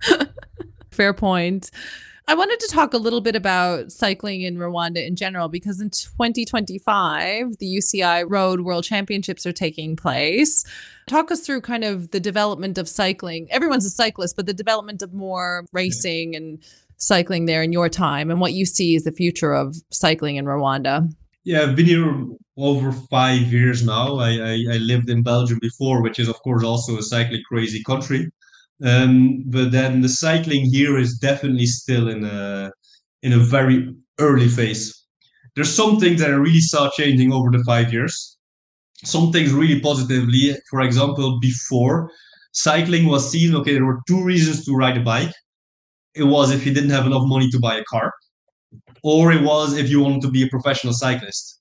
Fair 0.90 1.12
point. 1.12 1.70
I 2.28 2.34
wanted 2.34 2.58
to 2.58 2.68
talk 2.68 2.92
a 2.92 2.98
little 2.98 3.20
bit 3.20 3.36
about 3.36 3.92
cycling 3.92 4.42
in 4.42 4.56
Rwanda 4.56 5.06
in 5.06 5.14
general 5.14 5.48
because 5.48 5.80
in 5.80 5.90
2025, 5.90 7.58
the 7.58 7.76
UCI 7.76 8.24
Road 8.28 8.62
World 8.62 8.82
Championships 8.82 9.46
are 9.46 9.52
taking 9.52 9.94
place. 9.94 10.64
Talk 11.06 11.30
us 11.30 11.46
through 11.46 11.60
kind 11.60 11.84
of 11.84 12.10
the 12.10 12.18
development 12.18 12.78
of 12.78 12.88
cycling. 12.88 13.46
Everyone's 13.52 13.86
a 13.86 13.90
cyclist, 13.90 14.34
but 14.34 14.46
the 14.46 14.52
development 14.52 15.02
of 15.02 15.14
more 15.14 15.66
racing 15.72 16.34
and 16.34 16.58
cycling 16.98 17.46
there 17.46 17.62
in 17.62 17.72
your 17.72 17.88
time 17.88 18.30
and 18.30 18.40
what 18.40 18.52
you 18.52 18.64
see 18.64 18.94
is 18.94 19.04
the 19.04 19.12
future 19.12 19.52
of 19.52 19.76
cycling 19.90 20.36
in 20.36 20.46
Rwanda. 20.46 21.08
Yeah, 21.44 21.62
I've 21.62 21.76
been 21.76 21.86
here 21.86 22.26
over 22.56 22.92
five 22.92 23.52
years 23.52 23.84
now. 23.84 24.16
I, 24.16 24.30
I, 24.30 24.64
I 24.72 24.76
lived 24.78 25.10
in 25.10 25.22
Belgium 25.22 25.58
before, 25.60 26.02
which 26.02 26.18
is 26.18 26.28
of 26.28 26.36
course 26.42 26.64
also 26.64 26.96
a 26.98 27.02
cycling 27.02 27.42
crazy 27.48 27.82
country. 27.84 28.30
Um, 28.84 29.44
but 29.46 29.72
then 29.72 30.00
the 30.00 30.08
cycling 30.08 30.66
here 30.66 30.98
is 30.98 31.18
definitely 31.18 31.66
still 31.66 32.08
in 32.08 32.24
a 32.24 32.72
in 33.22 33.32
a 33.32 33.38
very 33.38 33.94
early 34.18 34.48
phase. 34.48 34.92
There's 35.54 35.74
some 35.74 35.98
things 35.98 36.20
that 36.20 36.30
I 36.30 36.34
really 36.34 36.60
saw 36.60 36.90
changing 36.90 37.32
over 37.32 37.50
the 37.50 37.64
five 37.64 37.92
years. 37.92 38.36
Some 39.04 39.32
things 39.32 39.52
really 39.52 39.80
positively. 39.80 40.54
For 40.70 40.80
example, 40.82 41.38
before 41.40 42.10
cycling 42.52 43.06
was 43.06 43.30
seen, 43.30 43.54
okay, 43.56 43.74
there 43.74 43.86
were 43.86 44.00
two 44.06 44.22
reasons 44.22 44.64
to 44.64 44.74
ride 44.74 44.98
a 44.98 45.00
bike. 45.00 45.32
It 46.16 46.24
was 46.24 46.50
if 46.50 46.66
you 46.66 46.72
didn't 46.74 46.90
have 46.90 47.06
enough 47.06 47.26
money 47.26 47.48
to 47.50 47.60
buy 47.60 47.76
a 47.76 47.84
car, 47.84 48.12
or 49.02 49.32
it 49.32 49.42
was 49.42 49.76
if 49.76 49.90
you 49.90 50.00
wanted 50.00 50.22
to 50.22 50.30
be 50.30 50.42
a 50.42 50.48
professional 50.48 50.92
cyclist. 50.94 51.60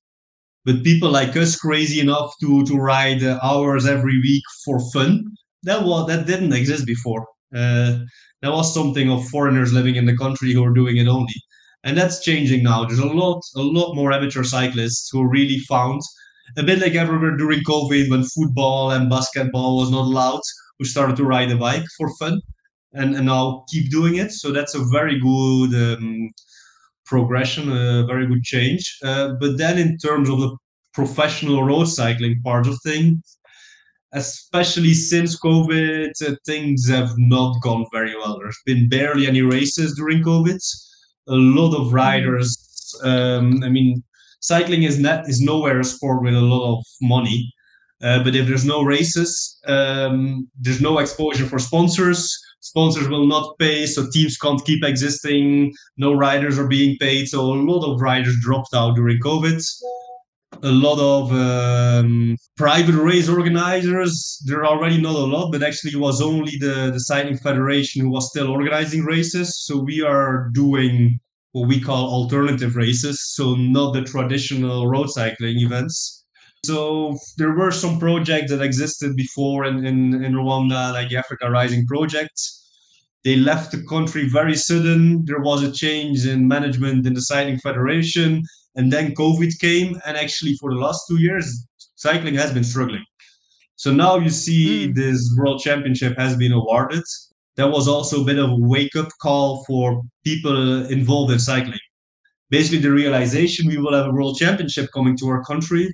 But 0.65 0.83
people 0.83 1.11
like 1.11 1.35
us, 1.37 1.55
crazy 1.55 1.99
enough 1.99 2.33
to 2.41 2.65
to 2.65 2.75
ride 2.77 3.23
uh, 3.23 3.39
hours 3.43 3.85
every 3.85 4.19
week 4.21 4.43
for 4.63 4.79
fun, 4.91 5.23
that 5.63 5.83
was 5.83 6.07
that 6.07 6.25
didn't 6.25 6.53
exist 6.53 6.85
before. 6.85 7.27
Uh, 7.55 7.99
that 8.41 8.51
was 8.51 8.73
something 8.73 9.09
of 9.11 9.27
foreigners 9.27 9.73
living 9.73 9.95
in 9.95 10.05
the 10.05 10.17
country 10.17 10.53
who 10.53 10.63
are 10.63 10.73
doing 10.73 10.97
it 10.97 11.07
only, 11.07 11.39
and 11.83 11.97
that's 11.97 12.23
changing 12.23 12.63
now. 12.63 12.85
There's 12.85 12.99
a 12.99 13.07
lot 13.07 13.41
a 13.55 13.61
lot 13.61 13.95
more 13.95 14.11
amateur 14.11 14.43
cyclists 14.43 15.09
who 15.11 15.27
really 15.27 15.59
found 15.59 16.01
a 16.57 16.63
bit 16.63 16.79
like 16.79 16.95
everywhere 16.95 17.37
during 17.37 17.61
COVID 17.63 18.09
when 18.09 18.23
football 18.23 18.91
and 18.91 19.09
basketball 19.09 19.77
was 19.77 19.91
not 19.91 20.05
allowed, 20.05 20.41
who 20.79 20.85
started 20.85 21.15
to 21.17 21.23
ride 21.25 21.51
a 21.51 21.57
bike 21.57 21.85
for 21.97 22.15
fun, 22.17 22.41
and 22.95 23.15
and 23.15 23.25
now 23.25 23.65
keep 23.69 23.91
doing 23.91 24.15
it. 24.15 24.31
So 24.31 24.51
that's 24.51 24.75
a 24.75 24.83
very 24.91 25.19
good. 25.19 25.73
Um, 25.75 26.31
progression, 27.05 27.71
a 27.71 28.05
very 28.05 28.27
good 28.27 28.43
change. 28.43 28.97
Uh, 29.03 29.33
but 29.39 29.57
then, 29.57 29.77
in 29.77 29.97
terms 29.97 30.29
of 30.29 30.39
the 30.39 30.57
professional 30.93 31.63
road 31.63 31.85
cycling 31.85 32.41
part 32.43 32.67
of 32.67 32.77
things, 32.83 33.37
especially 34.13 34.93
since 34.93 35.39
COVID, 35.39 36.09
uh, 36.25 36.35
things 36.45 36.89
have 36.89 37.11
not 37.17 37.61
gone 37.61 37.85
very 37.91 38.15
well. 38.15 38.39
There's 38.39 38.61
been 38.65 38.89
barely 38.89 39.27
any 39.27 39.41
races 39.41 39.95
during 39.95 40.23
COVID. 40.23 40.59
A 41.27 41.35
lot 41.35 41.75
of 41.75 41.93
riders. 41.93 42.57
Um, 43.03 43.63
I 43.63 43.69
mean, 43.69 44.03
cycling 44.39 44.83
is 44.83 44.99
not 44.99 45.27
is 45.29 45.41
nowhere 45.41 45.79
a 45.79 45.83
sport 45.83 46.23
with 46.23 46.33
a 46.33 46.41
lot 46.41 46.77
of 46.77 46.85
money. 47.01 47.51
Uh, 48.03 48.23
but 48.23 48.35
if 48.35 48.45
there's 48.47 48.65
no 48.65 48.83
races, 48.83 49.59
um, 49.67 50.47
there's 50.59 50.81
no 50.81 50.99
exposure 50.99 51.45
for 51.45 51.59
sponsors. 51.59 52.37
Sponsors 52.65 53.07
will 53.07 53.27
not 53.27 53.59
pay, 53.59 53.85
so 53.85 54.09
teams 54.09 54.37
can't 54.37 54.65
keep 54.65 54.83
existing. 54.83 55.71
No 55.97 56.13
riders 56.13 56.57
are 56.57 56.67
being 56.67 56.97
paid, 56.99 57.27
so 57.27 57.41
a 57.41 57.61
lot 57.71 57.85
of 57.85 58.01
riders 58.01 58.35
dropped 58.41 58.73
out 58.73 58.95
during 58.95 59.19
COVID 59.19 59.61
a 60.63 60.71
lot 60.71 60.99
of 60.99 61.31
um, 61.31 62.35
private 62.57 62.95
race 62.95 63.29
organizers. 63.29 64.41
There 64.45 64.61
are 64.61 64.65
already 64.65 64.99
not 64.99 65.15
a 65.15 65.25
lot, 65.25 65.51
but 65.51 65.63
actually 65.63 65.91
it 65.91 65.99
was 65.99 66.21
only 66.21 66.53
the, 66.59 66.91
the 66.91 66.99
Cycling 66.99 67.37
Federation 67.37 68.01
who 68.01 68.09
was 68.09 68.29
still 68.29 68.49
organizing 68.49 69.03
races. 69.03 69.65
So 69.65 69.77
we 69.77 70.01
are 70.01 70.49
doing 70.53 71.19
what 71.51 71.67
we 71.67 71.79
call 71.79 72.09
alternative 72.09 72.75
races, 72.75 73.33
so 73.33 73.55
not 73.55 73.93
the 73.93 74.03
traditional 74.03 74.87
road 74.87 75.09
cycling 75.09 75.59
events. 75.59 76.24
So 76.67 77.17
there 77.37 77.53
were 77.53 77.71
some 77.71 77.99
projects 77.99 78.51
that 78.51 78.61
existed 78.61 79.15
before 79.15 79.65
in, 79.65 79.85
in, 79.85 80.23
in 80.23 80.33
Rwanda, 80.33 80.93
like 80.93 81.09
the 81.09 81.17
Africa 81.17 81.49
Rising 81.49 81.85
project. 81.85 82.39
They 83.23 83.35
left 83.35 83.71
the 83.71 83.83
country 83.89 84.29
very 84.29 84.55
sudden. 84.55 85.25
There 85.25 85.41
was 85.41 85.63
a 85.63 85.71
change 85.71 86.25
in 86.25 86.47
management 86.47 87.07
in 87.07 87.13
the 87.13 87.21
Cycling 87.21 87.59
Federation 87.59 88.43
and 88.75 88.91
then 88.91 89.15
COVID 89.15 89.57
came, 89.59 89.99
and 90.05 90.17
actually 90.17 90.55
for 90.55 90.73
the 90.73 90.79
last 90.79 91.05
two 91.07 91.19
years, 91.19 91.65
cycling 91.95 92.35
has 92.35 92.53
been 92.53 92.63
struggling. 92.63 93.05
So 93.77 93.91
now 93.91 94.17
you 94.17 94.29
see 94.29 94.87
mm. 94.87 94.95
this 94.95 95.33
world 95.37 95.61
championship 95.61 96.17
has 96.17 96.35
been 96.35 96.51
awarded. 96.51 97.03
That 97.55 97.71
was 97.71 97.87
also 97.87 98.21
a 98.21 98.25
bit 98.25 98.37
of 98.37 98.49
a 98.49 98.55
wake 98.55 98.95
up 98.95 99.07
call 99.21 99.63
for 99.63 100.01
people 100.25 100.85
involved 100.87 101.31
in 101.31 101.39
cycling. 101.39 101.79
Basically, 102.49 102.79
the 102.79 102.91
realization 102.91 103.67
we 103.67 103.77
will 103.77 103.93
have 103.93 104.07
a 104.07 104.11
world 104.11 104.37
championship 104.37 104.89
coming 104.93 105.17
to 105.17 105.27
our 105.29 105.43
country. 105.43 105.93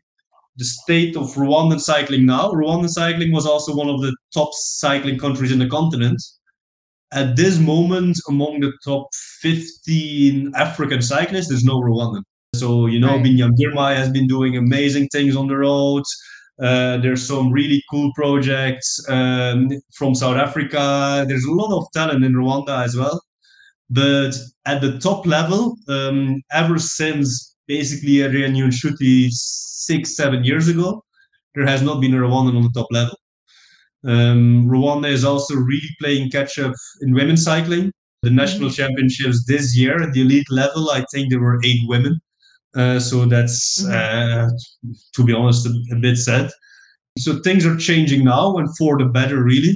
The 0.61 0.65
state 0.65 1.15
of 1.17 1.33
Rwandan 1.33 1.79
cycling 1.79 2.27
now. 2.27 2.51
Rwandan 2.51 2.89
cycling 2.89 3.31
was 3.31 3.47
also 3.47 3.75
one 3.75 3.89
of 3.89 3.99
the 3.99 4.15
top 4.31 4.49
cycling 4.53 5.17
countries 5.17 5.51
in 5.51 5.57
the 5.57 5.67
continent. 5.67 6.21
At 7.11 7.35
this 7.35 7.57
moment, 7.57 8.19
among 8.29 8.59
the 8.59 8.71
top 8.85 9.07
15 9.41 10.53
African 10.55 11.01
cyclists, 11.01 11.47
there's 11.47 11.63
no 11.63 11.81
Rwandan. 11.81 12.21
So, 12.53 12.85
you 12.85 12.99
know, 12.99 13.15
right. 13.15 13.25
Biniam 13.25 13.53
Girmay 13.59 13.95
has 13.95 14.11
been 14.11 14.27
doing 14.27 14.55
amazing 14.55 15.07
things 15.07 15.35
on 15.35 15.47
the 15.47 15.57
road. 15.57 16.03
Uh, 16.61 16.97
there's 16.97 17.27
some 17.27 17.51
really 17.51 17.83
cool 17.89 18.11
projects 18.13 19.03
um, 19.09 19.71
from 19.95 20.13
South 20.13 20.37
Africa. 20.37 21.25
There's 21.27 21.45
a 21.45 21.51
lot 21.51 21.75
of 21.75 21.87
talent 21.91 22.23
in 22.23 22.33
Rwanda 22.33 22.85
as 22.85 22.95
well. 22.95 23.19
But 23.89 24.33
at 24.67 24.79
the 24.79 24.99
top 24.99 25.25
level, 25.25 25.75
um, 25.87 26.43
ever 26.51 26.77
since 26.77 27.50
basically 27.71 28.21
Adrien 28.21 28.53
Niyonshuti 28.53 29.29
six, 29.31 30.17
seven 30.17 30.43
years 30.43 30.67
ago, 30.67 31.03
there 31.55 31.65
has 31.65 31.81
not 31.81 32.01
been 32.01 32.13
a 32.13 32.17
Rwandan 32.17 32.57
on 32.57 32.63
the 32.63 32.73
top 32.75 32.89
level. 32.91 33.17
Um, 34.03 34.67
Rwanda 34.67 35.09
is 35.09 35.23
also 35.23 35.55
really 35.55 35.91
playing 36.01 36.31
catch 36.31 36.59
up 36.59 36.73
in 37.01 37.13
women's 37.13 37.45
cycling. 37.45 37.93
The 38.23 38.29
national 38.29 38.69
mm-hmm. 38.69 38.81
championships 38.81 39.45
this 39.45 39.77
year 39.77 39.95
at 40.03 40.11
the 40.13 40.21
elite 40.21 40.49
level, 40.51 40.89
I 40.89 41.05
think 41.11 41.29
there 41.29 41.39
were 41.39 41.59
eight 41.63 41.83
women. 41.87 42.19
Uh, 42.75 42.99
so 42.99 43.25
that's, 43.25 43.83
mm-hmm. 43.83 43.93
uh, 43.93 44.49
to 45.15 45.23
be 45.23 45.33
honest, 45.33 45.65
a, 45.65 45.73
a, 45.95 45.99
bit 45.99 46.17
sad. 46.17 46.51
So 47.19 47.39
things 47.39 47.65
are 47.65 47.77
changing 47.77 48.25
now 48.25 48.57
and 48.57 48.67
for 48.77 48.97
the 48.97 49.05
better, 49.05 49.43
really. 49.43 49.75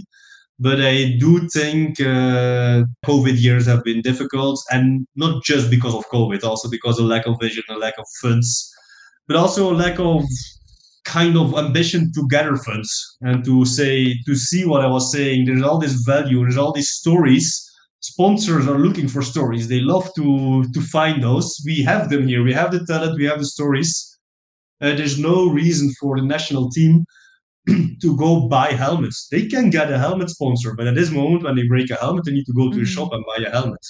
But 0.58 0.80
I 0.80 1.18
do 1.20 1.48
think 1.50 2.00
uh, 2.00 2.84
COVID 3.06 3.42
years 3.42 3.66
have 3.66 3.84
been 3.84 4.02
difficult, 4.02 4.64
and 4.72 5.06
not 5.16 5.44
just 5.44 5.70
because 5.70 5.94
of 5.94 6.06
COVID, 6.08 6.44
also 6.44 6.70
because 6.70 6.98
of 6.98 7.06
lack 7.06 7.26
of 7.26 7.38
vision, 7.42 7.64
a 7.70 7.78
lack 7.78 7.98
of 7.98 8.06
funds, 8.22 8.72
but 9.28 9.36
also 9.36 9.74
a 9.74 9.76
lack 9.76 10.00
of 10.00 10.24
kind 11.04 11.38
of 11.38 11.54
ambition 11.56 12.12
to 12.14 12.28
gather 12.30 12.56
funds 12.56 13.18
and 13.22 13.44
to 13.46 13.64
say 13.66 14.16
to 14.26 14.36
see 14.36 14.66
what 14.66 14.82
I 14.82 14.88
was 14.88 15.12
saying. 15.12 15.46
There's 15.46 15.62
all 15.62 15.78
this 15.78 16.04
value, 16.06 16.40
there's 16.42 16.58
all 16.58 16.72
these 16.72 16.90
stories 16.90 17.66
sponsors 18.06 18.68
are 18.68 18.78
looking 18.78 19.08
for 19.08 19.22
stories. 19.24 19.68
They 19.68 19.80
love 19.80 20.08
to 20.16 20.64
to 20.76 20.82
find 20.96 21.24
those. 21.24 21.48
We 21.66 21.82
have 21.84 22.10
them 22.10 22.28
here. 22.28 22.44
We 22.44 22.54
have 22.54 22.72
the 22.72 22.86
talent. 22.86 23.18
We 23.18 23.26
have 23.26 23.40
the 23.40 23.52
stories. 23.58 23.90
Uh, 24.82 24.94
there's 24.98 25.18
no 25.18 25.50
reason 25.62 25.88
for 26.00 26.12
the 26.18 26.26
national 26.36 26.70
team 26.70 27.06
to 28.02 28.18
go 28.18 28.48
buy 28.48 28.72
helmets. 28.72 29.28
They 29.30 29.48
can 29.48 29.70
get 29.70 29.92
a 29.92 29.98
helmet 29.98 30.30
sponsor, 30.30 30.74
but 30.76 30.88
at 30.88 30.96
this 30.96 31.12
moment, 31.12 31.44
when 31.44 31.56
they 31.56 31.68
break 31.68 31.90
a 31.90 31.96
helmet, 31.96 32.26
they 32.26 32.32
need 32.32 32.46
to 32.46 32.54
go 32.54 32.70
to 32.70 32.76
mm-hmm. 32.76 32.84
a 32.84 32.86
shop 32.86 33.12
and 33.12 33.24
buy 33.26 33.44
a 33.44 33.52
helmet, 33.52 33.86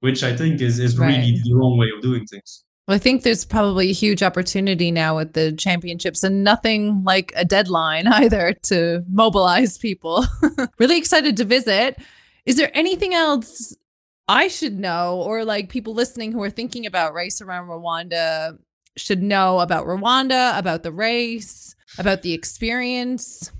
which 0.00 0.22
I 0.22 0.36
think 0.36 0.60
is 0.60 0.78
is 0.78 0.98
right. 0.98 1.08
really 1.08 1.40
the 1.44 1.54
wrong 1.54 1.78
way 1.78 1.88
of 1.94 2.02
doing 2.02 2.26
things. 2.26 2.64
Well, 2.86 2.94
I 2.94 2.98
think 2.98 3.22
there's 3.22 3.44
probably 3.44 3.90
a 3.90 3.94
huge 3.94 4.22
opportunity 4.22 4.92
now 4.92 5.16
with 5.16 5.32
the 5.32 5.52
championships 5.52 6.22
and 6.22 6.44
nothing 6.44 7.02
like 7.04 7.32
a 7.34 7.44
deadline 7.44 8.06
either 8.22 8.54
to 8.64 9.02
mobilize 9.10 9.78
people. 9.78 10.24
really 10.78 10.98
excited 10.98 11.36
to 11.38 11.44
visit. 11.44 11.98
Is 12.44 12.56
there 12.56 12.70
anything 12.74 13.12
else 13.12 13.74
I 14.28 14.48
should 14.48 14.78
know, 14.78 15.22
or 15.22 15.44
like 15.44 15.68
people 15.68 15.94
listening 15.94 16.32
who 16.32 16.42
are 16.42 16.50
thinking 16.50 16.84
about 16.84 17.14
race 17.14 17.40
around 17.40 17.68
Rwanda 17.68 18.58
should 18.96 19.22
know 19.22 19.60
about 19.60 19.86
Rwanda, 19.86 20.58
about 20.58 20.82
the 20.82 20.90
race, 20.90 21.75
about 21.98 22.22
the 22.22 22.32
experience? 22.32 23.50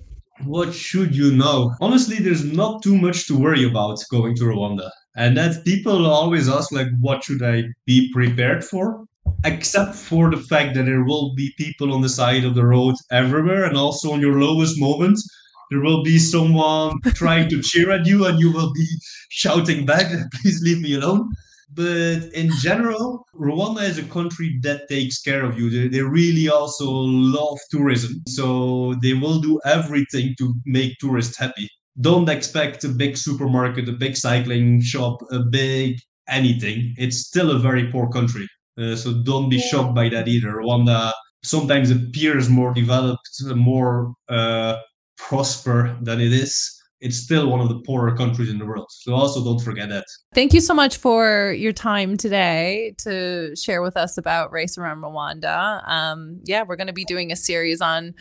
What 0.45 0.75
should 0.75 1.17
you 1.17 1.33
know? 1.33 1.75
Honestly, 1.81 2.17
there's 2.17 2.45
not 2.45 2.83
too 2.83 2.97
much 2.97 3.27
to 3.27 3.39
worry 3.39 3.65
about 3.65 3.99
going 4.11 4.37
to 4.37 4.45
Rwanda. 4.45 4.91
And 5.17 5.37
that 5.37 5.65
people 5.65 6.07
always 6.07 6.49
ask, 6.49 6.73
like, 6.73 6.89
what 7.01 7.25
should 7.25 7.43
I 7.43 7.65
be 7.87 8.11
prepared 8.13 8.63
for? 8.63 9.05
Except 9.45 9.95
for 9.95 10.31
the 10.31 10.37
fact 10.37 10.75
that 10.75 10.85
there 10.85 11.05
will 11.05 11.35
be 11.35 11.55
people 11.57 11.95
on 11.95 12.03
the 12.03 12.09
side 12.09 12.45
of 12.45 12.55
the 12.55 12.67
road 12.67 12.97
everywhere 13.11 13.65
and 13.65 13.77
also 13.77 14.13
on 14.13 14.21
your 14.21 14.41
lowest 14.41 14.79
moments 14.79 15.27
there 15.71 15.81
will 15.81 16.03
be 16.03 16.19
someone 16.19 17.01
trying 17.15 17.49
to 17.49 17.63
cheer 17.63 17.91
at 17.91 18.07
you 18.07 18.27
and 18.27 18.39
you 18.39 18.53
will 18.53 18.73
be 18.73 18.87
shouting 19.31 19.85
back 19.85 20.07
please 20.35 20.63
leave 20.63 20.81
me 20.81 20.95
alone 20.95 21.29
but 21.75 22.23
in 22.33 22.51
general 22.61 23.25
rwanda 23.35 23.83
is 23.83 23.99
a 23.99 24.03
country 24.05 24.59
that 24.63 24.89
takes 24.89 25.21
care 25.21 25.45
of 25.45 25.59
you. 25.59 25.69
They, 25.69 25.89
they 25.89 26.03
really 26.03 26.49
also 26.49 26.91
love 26.91 27.59
tourism. 27.71 28.23
So 28.29 28.95
they 29.03 29.15
will 29.15 29.41
do 29.41 29.61
everything 29.65 30.35
to 30.39 30.55
make 30.65 30.99
tourists 30.99 31.37
happy. 31.37 31.69
Don't 32.01 32.29
expect 32.29 32.85
a 32.85 32.89
big 32.89 33.17
supermarket 33.17 33.89
a 33.89 33.93
big 33.93 34.17
cycling 34.17 34.83
shop 34.83 35.19
a 35.31 35.41
big 35.41 35.99
anything. 36.29 36.95
It's 36.99 37.19
still 37.19 37.51
a 37.51 37.59
very 37.59 37.91
poor 37.91 38.09
country. 38.09 38.47
Uh, 38.79 38.97
so 38.97 39.23
don't 39.23 39.49
be 39.49 39.59
shocked 39.59 39.95
by 39.95 40.09
that 40.11 40.29
either. 40.29 40.53
Rwanda 40.53 41.13
sometimes 41.43 41.91
appears 41.91 42.49
more 42.49 42.75
developed 42.75 43.29
more 43.55 44.13
uh, 44.29 44.77
prosper 45.17 45.97
than 46.03 46.21
it 46.21 46.33
is. 46.33 46.76
It's 47.01 47.19
still 47.19 47.49
one 47.49 47.61
of 47.61 47.69
the 47.69 47.81
poorer 47.81 48.17
countries 48.17 48.49
in 48.49 48.59
the 48.59 48.65
world. 48.65 48.87
So 48.91 49.15
also 49.15 49.45
don't 49.45 49.61
forget 49.61 49.89
that. 49.91 50.05
Thank 50.35 50.53
you 50.55 50.61
so 50.61 50.75
much 50.75 50.97
for 50.97 51.53
your 51.53 51.73
time 51.73 52.17
today 52.17 52.95
to 52.99 53.55
share 53.57 53.83
with 53.83 53.97
us 53.97 54.17
about 54.17 54.53
Race 54.53 54.79
Around 54.79 55.03
Rwanda. 55.03 55.87
Um, 55.89 56.41
yeah, 56.45 56.63
we're 56.63 56.77
going 56.77 56.87
to 56.87 56.93
be 56.93 57.05
doing 57.05 57.33
a 57.33 57.37
series 57.37 57.81
on, 57.81 58.15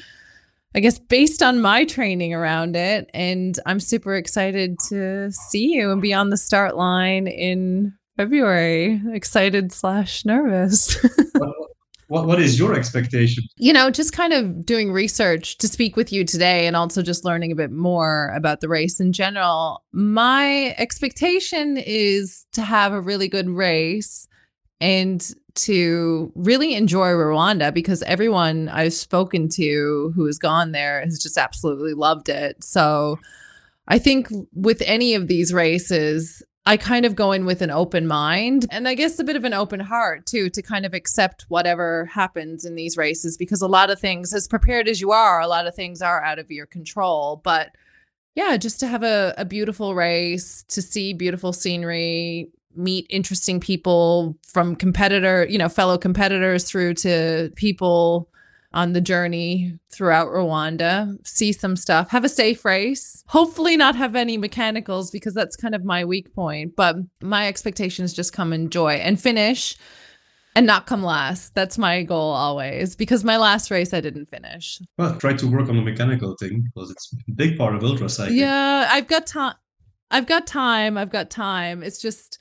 I 0.76 0.82
guess, 0.82 1.00
based 1.00 1.42
on 1.42 1.62
my 1.62 1.86
training 1.86 2.34
around 2.34 2.76
it. 2.76 3.10
And 3.14 3.58
I'm 3.66 3.80
super 3.80 4.16
excited 4.16 4.78
to 4.90 5.32
see 5.32 5.74
you 5.74 5.92
and 5.92 6.02
be 6.02 6.14
on 6.14 6.30
the 6.30 6.38
start 6.38 6.76
line 6.76 7.28
in 7.28 7.94
February. 8.18 9.02
Excited 9.14 9.72
slash 9.72 10.26
nervous. 10.26 10.98
what, 12.08 12.28
what 12.28 12.40
is 12.40 12.60
your 12.60 12.74
expectation? 12.74 13.44
You 13.58 13.74
know, 13.74 13.90
just 13.90 14.14
kind 14.14 14.34
of 14.34 14.66
doing 14.66 14.92
research 14.92 15.58
to 15.58 15.68
speak 15.68 15.96
with 15.96 16.12
you 16.12 16.24
today 16.24 16.68
and 16.68 16.76
also 16.76 17.02
just 17.02 17.26
learning 17.26 17.52
a 17.52 17.56
bit 17.56 17.72
more 17.72 18.32
about 18.36 18.62
the 18.62 18.70
race 18.70 19.00
in 19.00 19.12
general. 19.12 19.84
My 19.92 20.76
expectation 20.78 21.78
is 21.78 22.46
to 22.54 22.62
have 22.62 22.94
a 22.94 23.02
really 23.02 23.28
good 23.28 23.50
race 23.50 24.28
and 24.80 25.34
to 25.56 26.32
really 26.36 26.76
enjoy 26.76 27.08
Rwanda 27.08 27.74
because 27.74 28.04
everyone 28.04 28.70
I've 28.70 28.94
spoken 28.94 29.48
to 29.50 30.12
who 30.16 30.26
has 30.26 30.38
gone 30.38 30.74
there 30.74 31.02
has 31.02 31.18
just 31.18 31.38
absolutely 31.38 31.94
loved 31.94 32.30
it. 32.30 32.64
So 32.64 33.18
I 33.88 34.00
think 34.00 34.28
with 34.54 34.82
any 34.86 35.16
of 35.16 35.28
these 35.28 35.54
races, 35.54 36.44
I 36.68 36.78
kind 36.78 37.06
of 37.06 37.16
go 37.16 37.32
in 37.32 37.46
with 37.46 37.62
an 37.62 37.70
open 37.70 38.08
mind 38.08 38.66
and 38.72 38.88
I 38.88 38.96
guess 38.96 39.20
a 39.20 39.24
bit 39.24 39.36
of 39.36 39.44
an 39.44 39.54
open 39.54 39.80
heart 39.80 40.26
too 40.26 40.50
to 40.50 40.62
kind 40.64 40.86
of 40.86 40.96
accept 40.96 41.46
whatever 41.48 42.06
happens 42.06 42.66
in 42.66 42.76
these 42.76 42.98
races 42.98 43.38
because 43.38 43.62
a 43.62 43.68
lot 43.68 43.92
of 43.92 44.00
things, 44.00 44.34
as 44.34 44.48
prepared 44.48 44.88
as 44.88 45.00
you 45.00 45.12
are, 45.12 45.40
a 45.40 45.48
lot 45.48 45.68
of 45.68 45.76
things 45.76 46.02
are 46.02 46.24
out 46.24 46.40
of 46.40 46.50
your 46.50 46.66
control. 46.66 47.40
But 47.44 47.76
yeah, 48.34 48.58
just 48.58 48.80
to 48.80 48.88
have 48.88 49.04
a, 49.04 49.36
a 49.38 49.46
beautiful 49.46 49.94
race, 49.94 50.64
to 50.70 50.82
see 50.82 51.14
beautiful 51.14 51.54
scenery, 51.54 52.50
meet 52.76 53.06
interesting 53.10 53.60
people 53.60 54.36
from 54.46 54.76
competitor, 54.76 55.46
you 55.48 55.58
know, 55.58 55.70
fellow 55.70 55.98
competitors 55.98 56.64
through 56.64 56.96
to 56.96 57.52
people 57.56 58.28
on 58.76 58.92
the 58.92 59.02
journey 59.02 59.80
throughout 59.92 60.28
Rwanda, 60.28 61.18
see 61.26 61.54
some 61.54 61.78
stuff, 61.78 62.10
have 62.10 62.26
a 62.26 62.30
safe 62.30 62.66
race, 62.66 63.24
hopefully 63.28 63.78
not 63.78 63.96
have 63.96 64.16
any 64.16 64.38
mechanicals 64.38 65.10
because 65.10 65.34
that's 65.34 65.56
kind 65.56 65.74
of 65.74 65.86
my 65.86 66.04
weak 66.04 66.34
point. 66.36 66.76
But 66.76 66.98
my 67.22 67.48
expectations 67.48 68.14
just 68.14 68.34
come 68.34 68.52
enjoy 68.52 68.96
and 68.96 69.20
finish 69.20 69.78
and 70.56 70.68
not 70.68 70.88
come 70.88 71.04
last. 71.04 71.56
That's 71.56 71.78
my 71.78 72.04
goal 72.04 72.32
always 72.32 72.96
because 72.98 73.24
my 73.24 73.38
last 73.38 73.72
race 73.72 73.94
I 73.94 74.02
didn't 74.02 74.30
finish. 74.30 74.82
Well, 74.98 75.16
try 75.18 75.34
to 75.34 75.48
work 75.48 75.70
on 75.70 75.78
the 75.78 75.82
mechanical 75.82 76.36
thing 76.40 76.64
because 76.74 76.92
it's 76.92 77.14
a 77.30 77.32
big 77.32 77.58
part 77.58 77.76
of 77.76 77.84
ultra 77.84 78.10
cycling. 78.10 78.40
Yeah, 78.40 78.90
I've 78.92 79.08
got 79.08 79.26
time. 79.26 79.56
I've 80.12 80.28
got 80.28 80.48
time. 80.48 80.98
I've 80.98 81.10
got 81.10 81.30
time. 81.30 81.82
It's 81.82 82.02
just 82.02 82.40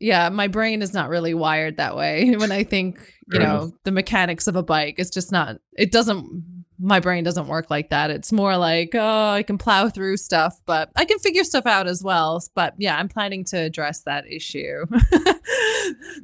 yeah, 0.00 0.28
my 0.28 0.48
brain 0.48 0.82
is 0.82 0.92
not 0.92 1.08
really 1.08 1.34
wired 1.34 1.76
that 1.76 1.96
way. 1.96 2.34
When 2.36 2.52
I 2.52 2.64
think, 2.64 2.98
you 3.32 3.38
Fair 3.38 3.48
know, 3.48 3.56
enough. 3.56 3.70
the 3.84 3.90
mechanics 3.90 4.46
of 4.46 4.56
a 4.56 4.62
bike, 4.62 4.96
it's 4.98 5.10
just 5.10 5.32
not, 5.32 5.56
it 5.76 5.90
doesn't, 5.90 6.44
my 6.78 7.00
brain 7.00 7.24
doesn't 7.24 7.48
work 7.48 7.70
like 7.70 7.88
that. 7.90 8.10
It's 8.10 8.30
more 8.30 8.56
like, 8.56 8.90
oh, 8.94 9.30
I 9.30 9.42
can 9.42 9.56
plow 9.56 9.88
through 9.88 10.18
stuff, 10.18 10.60
but 10.66 10.90
I 10.94 11.06
can 11.06 11.18
figure 11.18 11.42
stuff 11.44 11.64
out 11.66 11.86
as 11.86 12.02
well. 12.02 12.42
But 12.54 12.74
yeah, 12.78 12.98
I'm 12.98 13.08
planning 13.08 13.44
to 13.46 13.56
address 13.56 14.02
that 14.02 14.30
issue. 14.30 14.84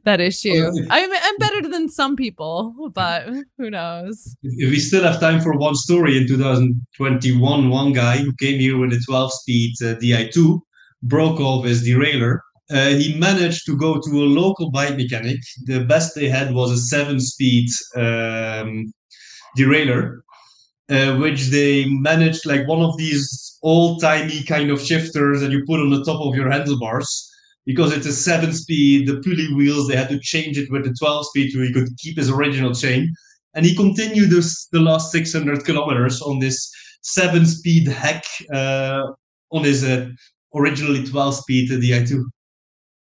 that 0.04 0.20
issue. 0.20 0.70
I'm, 0.90 1.10
I'm 1.10 1.36
better 1.38 1.68
than 1.68 1.88
some 1.88 2.16
people, 2.16 2.90
but 2.94 3.26
who 3.56 3.70
knows? 3.70 4.36
If 4.42 4.70
we 4.70 4.78
still 4.78 5.02
have 5.04 5.20
time 5.20 5.40
for 5.40 5.56
one 5.56 5.74
story 5.74 6.18
in 6.18 6.28
2021, 6.28 7.70
one 7.70 7.92
guy 7.92 8.18
who 8.18 8.32
came 8.34 8.60
here 8.60 8.76
with 8.76 8.92
a 8.92 9.02
12 9.06 9.32
speed 9.32 9.74
uh, 9.82 9.94
Di2 9.94 10.60
broke 11.02 11.40
off 11.40 11.64
his 11.64 11.86
derailleur 11.88 12.40
uh, 12.72 12.88
he 12.88 13.14
managed 13.18 13.66
to 13.66 13.76
go 13.76 14.00
to 14.00 14.10
a 14.10 14.32
local 14.40 14.70
bike 14.70 14.96
mechanic. 14.96 15.38
The 15.64 15.84
best 15.84 16.14
they 16.14 16.28
had 16.28 16.54
was 16.54 16.70
a 16.70 16.78
seven-speed 16.78 17.68
um, 17.96 18.92
derailleur, 19.58 20.20
uh, 20.88 21.16
which 21.16 21.48
they 21.48 21.86
managed 21.86 22.46
like 22.46 22.66
one 22.66 22.80
of 22.80 22.96
these 22.96 23.58
old-timey 23.62 24.42
kind 24.44 24.70
of 24.70 24.80
shifters 24.80 25.40
that 25.40 25.50
you 25.50 25.64
put 25.66 25.80
on 25.80 25.90
the 25.90 26.04
top 26.04 26.20
of 26.20 26.34
your 26.34 26.50
handlebars. 26.50 27.28
Because 27.64 27.92
it's 27.92 28.06
a 28.06 28.12
seven-speed, 28.12 29.06
the 29.06 29.20
pulley 29.20 29.54
wheels, 29.54 29.86
they 29.86 29.94
had 29.94 30.08
to 30.08 30.18
change 30.18 30.58
it 30.58 30.68
with 30.72 30.84
the 30.84 30.96
12-speed 31.00 31.52
so 31.52 31.60
he 31.60 31.72
could 31.72 31.88
keep 31.98 32.16
his 32.16 32.28
original 32.28 32.74
chain. 32.74 33.14
And 33.54 33.64
he 33.64 33.76
continued 33.76 34.30
this, 34.30 34.66
the 34.72 34.80
last 34.80 35.12
600 35.12 35.64
kilometers 35.64 36.20
on 36.22 36.40
this 36.40 36.72
seven-speed 37.02 37.86
hack 37.86 38.24
uh, 38.52 39.02
on 39.50 39.62
his 39.62 39.84
uh, 39.84 40.08
originally 40.54 41.04
12-speed 41.04 41.70
Di2. 41.70 42.24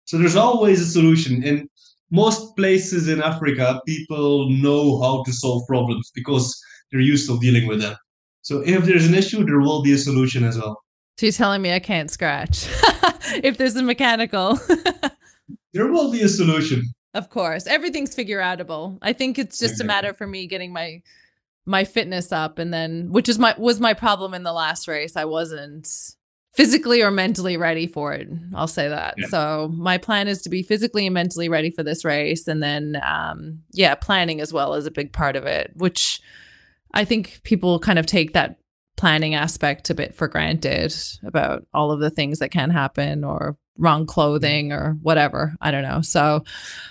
So 0.05 0.17
there's 0.17 0.35
always 0.35 0.81
a 0.81 0.85
solution. 0.85 1.43
In 1.43 1.69
most 2.11 2.55
places 2.55 3.07
in 3.07 3.21
Africa, 3.21 3.81
people 3.87 4.49
know 4.49 5.01
how 5.01 5.23
to 5.23 5.31
solve 5.31 5.65
problems 5.67 6.11
because 6.13 6.61
they're 6.91 7.01
used 7.01 7.27
to 7.29 7.39
dealing 7.39 7.67
with 7.67 7.81
them. 7.81 7.95
So 8.41 8.61
if 8.65 8.85
there's 8.85 9.07
an 9.07 9.13
issue, 9.13 9.45
there 9.45 9.59
will 9.59 9.81
be 9.81 9.93
a 9.93 9.97
solution 9.97 10.43
as 10.43 10.57
well. 10.57 10.81
So 11.17 11.27
you're 11.27 11.33
telling 11.33 11.61
me 11.61 11.73
I 11.73 11.79
can't 11.79 12.09
scratch 12.09 12.67
if 13.43 13.57
there's 13.57 13.75
a 13.75 13.83
mechanical. 13.83 14.59
there 15.73 15.87
will 15.87 16.11
be 16.11 16.21
a 16.21 16.27
solution. 16.27 16.83
Of 17.13 17.29
course, 17.29 17.67
everything's 17.67 18.15
figure 18.15 18.39
outable. 18.39 18.97
I 19.01 19.13
think 19.13 19.37
it's 19.37 19.59
just 19.59 19.81
a 19.81 19.83
matter 19.83 20.13
for 20.13 20.25
me 20.25 20.47
getting 20.47 20.71
my 20.71 21.01
my 21.65 21.83
fitness 21.83 22.31
up, 22.31 22.57
and 22.57 22.73
then 22.73 23.11
which 23.11 23.29
is 23.29 23.37
my 23.37 23.53
was 23.57 23.79
my 23.79 23.93
problem 23.93 24.33
in 24.33 24.43
the 24.43 24.53
last 24.53 24.87
race. 24.87 25.15
I 25.15 25.25
wasn't 25.25 25.87
physically 26.53 27.01
or 27.01 27.11
mentally 27.11 27.57
ready 27.57 27.87
for 27.87 28.13
it. 28.13 28.27
I'll 28.53 28.67
say 28.67 28.89
that. 28.89 29.15
Yeah. 29.17 29.27
So 29.27 29.71
my 29.73 29.97
plan 29.97 30.27
is 30.27 30.41
to 30.43 30.49
be 30.49 30.63
physically 30.63 31.07
and 31.07 31.13
mentally 31.13 31.49
ready 31.49 31.71
for 31.71 31.83
this 31.83 32.03
race, 32.03 32.47
and 32.47 32.61
then 32.61 33.01
um, 33.05 33.59
yeah, 33.71 33.95
planning 33.95 34.41
as 34.41 34.51
well 34.51 34.73
is 34.73 34.85
a 34.85 34.91
big 34.91 35.13
part 35.13 35.35
of 35.35 35.45
it, 35.45 35.71
which 35.75 36.21
I 36.93 37.05
think 37.05 37.41
people 37.43 37.79
kind 37.79 37.99
of 37.99 38.05
take 38.05 38.33
that 38.33 38.57
planning 38.97 39.33
aspect 39.33 39.89
a 39.89 39.95
bit 39.95 40.13
for 40.13 40.27
granted 40.27 40.93
about 41.25 41.65
all 41.73 41.91
of 41.91 41.99
the 41.99 42.09
things 42.09 42.39
that 42.39 42.51
can 42.51 42.69
happen 42.69 43.23
or 43.23 43.57
wrong 43.77 44.05
clothing 44.05 44.71
or 44.71 44.97
whatever. 45.01 45.55
I 45.59 45.71
don't 45.71 45.81
know. 45.81 46.01
So 46.01 46.43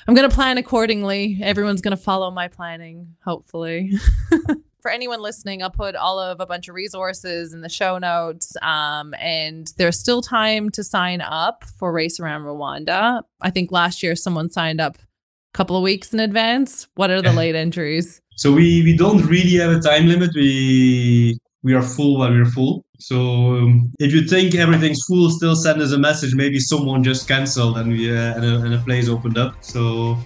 I'm 0.08 0.14
going 0.14 0.28
to 0.28 0.34
plan 0.34 0.58
accordingly. 0.58 1.38
Everyone's 1.42 1.82
going 1.82 1.96
to 1.96 2.02
follow 2.02 2.30
my 2.30 2.48
planning, 2.48 3.14
hopefully. 3.24 3.92
for 4.80 4.90
anyone 4.90 5.20
listening, 5.20 5.62
I'll 5.62 5.70
put 5.70 5.94
all 5.94 6.18
of 6.18 6.40
a 6.40 6.46
bunch 6.46 6.68
of 6.68 6.74
resources 6.74 7.52
in 7.52 7.60
the 7.60 7.68
show 7.68 7.98
notes. 7.98 8.56
Um, 8.62 9.14
and 9.18 9.72
there's 9.76 9.98
still 9.98 10.22
time 10.22 10.70
to 10.70 10.84
sign 10.84 11.20
up 11.20 11.64
for 11.78 11.92
Race 11.92 12.20
Around 12.20 12.42
Rwanda. 12.42 13.22
I 13.40 13.50
think 13.50 13.72
last 13.72 14.02
year 14.02 14.16
someone 14.16 14.50
signed 14.50 14.80
up 14.80 14.96
a 14.96 15.00
couple 15.54 15.76
of 15.76 15.82
weeks 15.82 16.12
in 16.12 16.20
advance. 16.20 16.88
What 16.94 17.10
are 17.10 17.22
the 17.22 17.32
late 17.32 17.54
entries? 17.54 18.20
So 18.36 18.52
we 18.52 18.82
we 18.84 18.96
don't 18.96 19.24
really 19.26 19.56
have 19.56 19.72
a 19.72 19.80
time 19.80 20.06
limit. 20.06 20.30
We 20.34 21.38
we 21.62 21.74
are 21.74 21.82
full 21.82 22.18
when 22.18 22.32
we're 22.32 22.46
full. 22.46 22.84
So 22.98 23.16
um, 23.56 23.92
if 23.98 24.12
you 24.12 24.26
think 24.26 24.54
everything's 24.54 25.04
full, 25.06 25.30
still 25.30 25.56
send 25.56 25.82
us 25.82 25.92
a 25.92 25.98
message. 25.98 26.34
Maybe 26.34 26.58
someone 26.58 27.02
just 27.02 27.28
canceled 27.28 27.76
and 27.78 27.92
we 27.92 28.10
uh, 28.10 28.34
and, 28.36 28.44
a, 28.44 28.60
and 28.60 28.74
a 28.74 28.78
place 28.78 29.08
opened 29.08 29.36
up. 29.36 29.56
So 29.62 30.16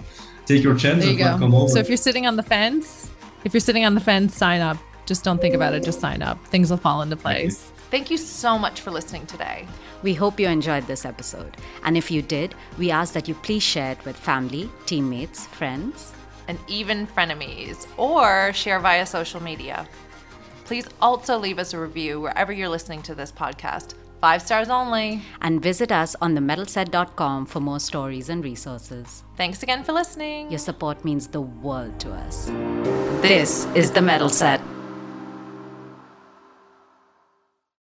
take 0.47 0.63
your 0.63 0.77
chance. 0.77 1.03
There 1.03 1.13
you 1.13 1.19
go. 1.19 1.67
So 1.67 1.79
if 1.79 1.89
you're 1.89 1.97
sitting 1.97 2.27
on 2.27 2.37
the 2.37 2.43
fence 2.43 3.11
if 3.45 3.53
you're 3.53 3.61
sitting 3.61 3.85
on 3.85 3.95
the 3.95 4.01
fence, 4.01 4.37
sign 4.37 4.61
up. 4.61 4.79
Just 5.07 5.23
don't 5.23 5.41
think 5.41 5.55
about 5.55 5.75
it, 5.75 5.85
just 5.85 6.01
sign 6.01 6.23
up. 6.23 6.45
Things 6.47 6.71
will 6.71 6.79
fall 6.79 7.03
into 7.03 7.17
place. 7.17 7.71
Thank 7.91 8.11
you 8.11 8.17
so 8.17 8.59
much 8.59 8.81
for 8.81 8.91
listening 8.91 9.27
today. 9.27 9.67
We 10.03 10.15
hope 10.15 10.41
you 10.41 10.49
enjoyed 10.49 10.87
this 10.87 11.05
episode. 11.05 11.57
And 11.85 11.97
if 11.97 12.11
you 12.11 12.23
did, 12.23 12.55
we 12.79 12.91
ask 12.91 13.13
that 13.15 13.29
you 13.29 13.35
please 13.35 13.63
share 13.63 13.93
it 13.93 14.05
with 14.05 14.17
family, 14.17 14.71
teammates, 14.87 15.47
friends, 15.47 16.13
and 16.49 16.59
even 16.69 17.07
frenemies, 17.07 17.87
or 17.97 18.53
share 18.53 18.81
via 18.81 19.07
social 19.07 19.43
media. 19.43 19.87
Please 20.65 20.89
also 21.01 21.39
leave 21.39 21.59
us 21.59 21.75
a 21.75 21.79
review 21.79 22.21
wherever 22.21 22.53
you're 22.53 22.69
listening 22.69 23.03
to 23.03 23.15
this 23.15 23.31
podcast. 23.31 23.95
Five 24.25 24.41
stars 24.41 24.71
only. 24.71 25.21
And 25.43 25.61
visit 25.61 25.93
us 25.93 26.17
on 26.23 26.35
themettleset.com 26.35 27.45
for 27.45 27.61
more 27.61 27.79
stories 27.79 28.31
and 28.31 28.43
resources. 28.43 29.23
Thanks 29.37 29.63
again 29.63 29.85
for 29.85 29.93
listening. 29.93 30.51
Your 30.51 30.61
support 30.61 31.05
means 31.05 31.27
the 31.27 31.43
world 31.43 32.01
to 32.01 32.11
us. 32.11 32.47
This 33.21 33.67
is 33.75 33.91
The 33.91 34.01
Mettle 34.01 34.31
Set. 34.31 34.63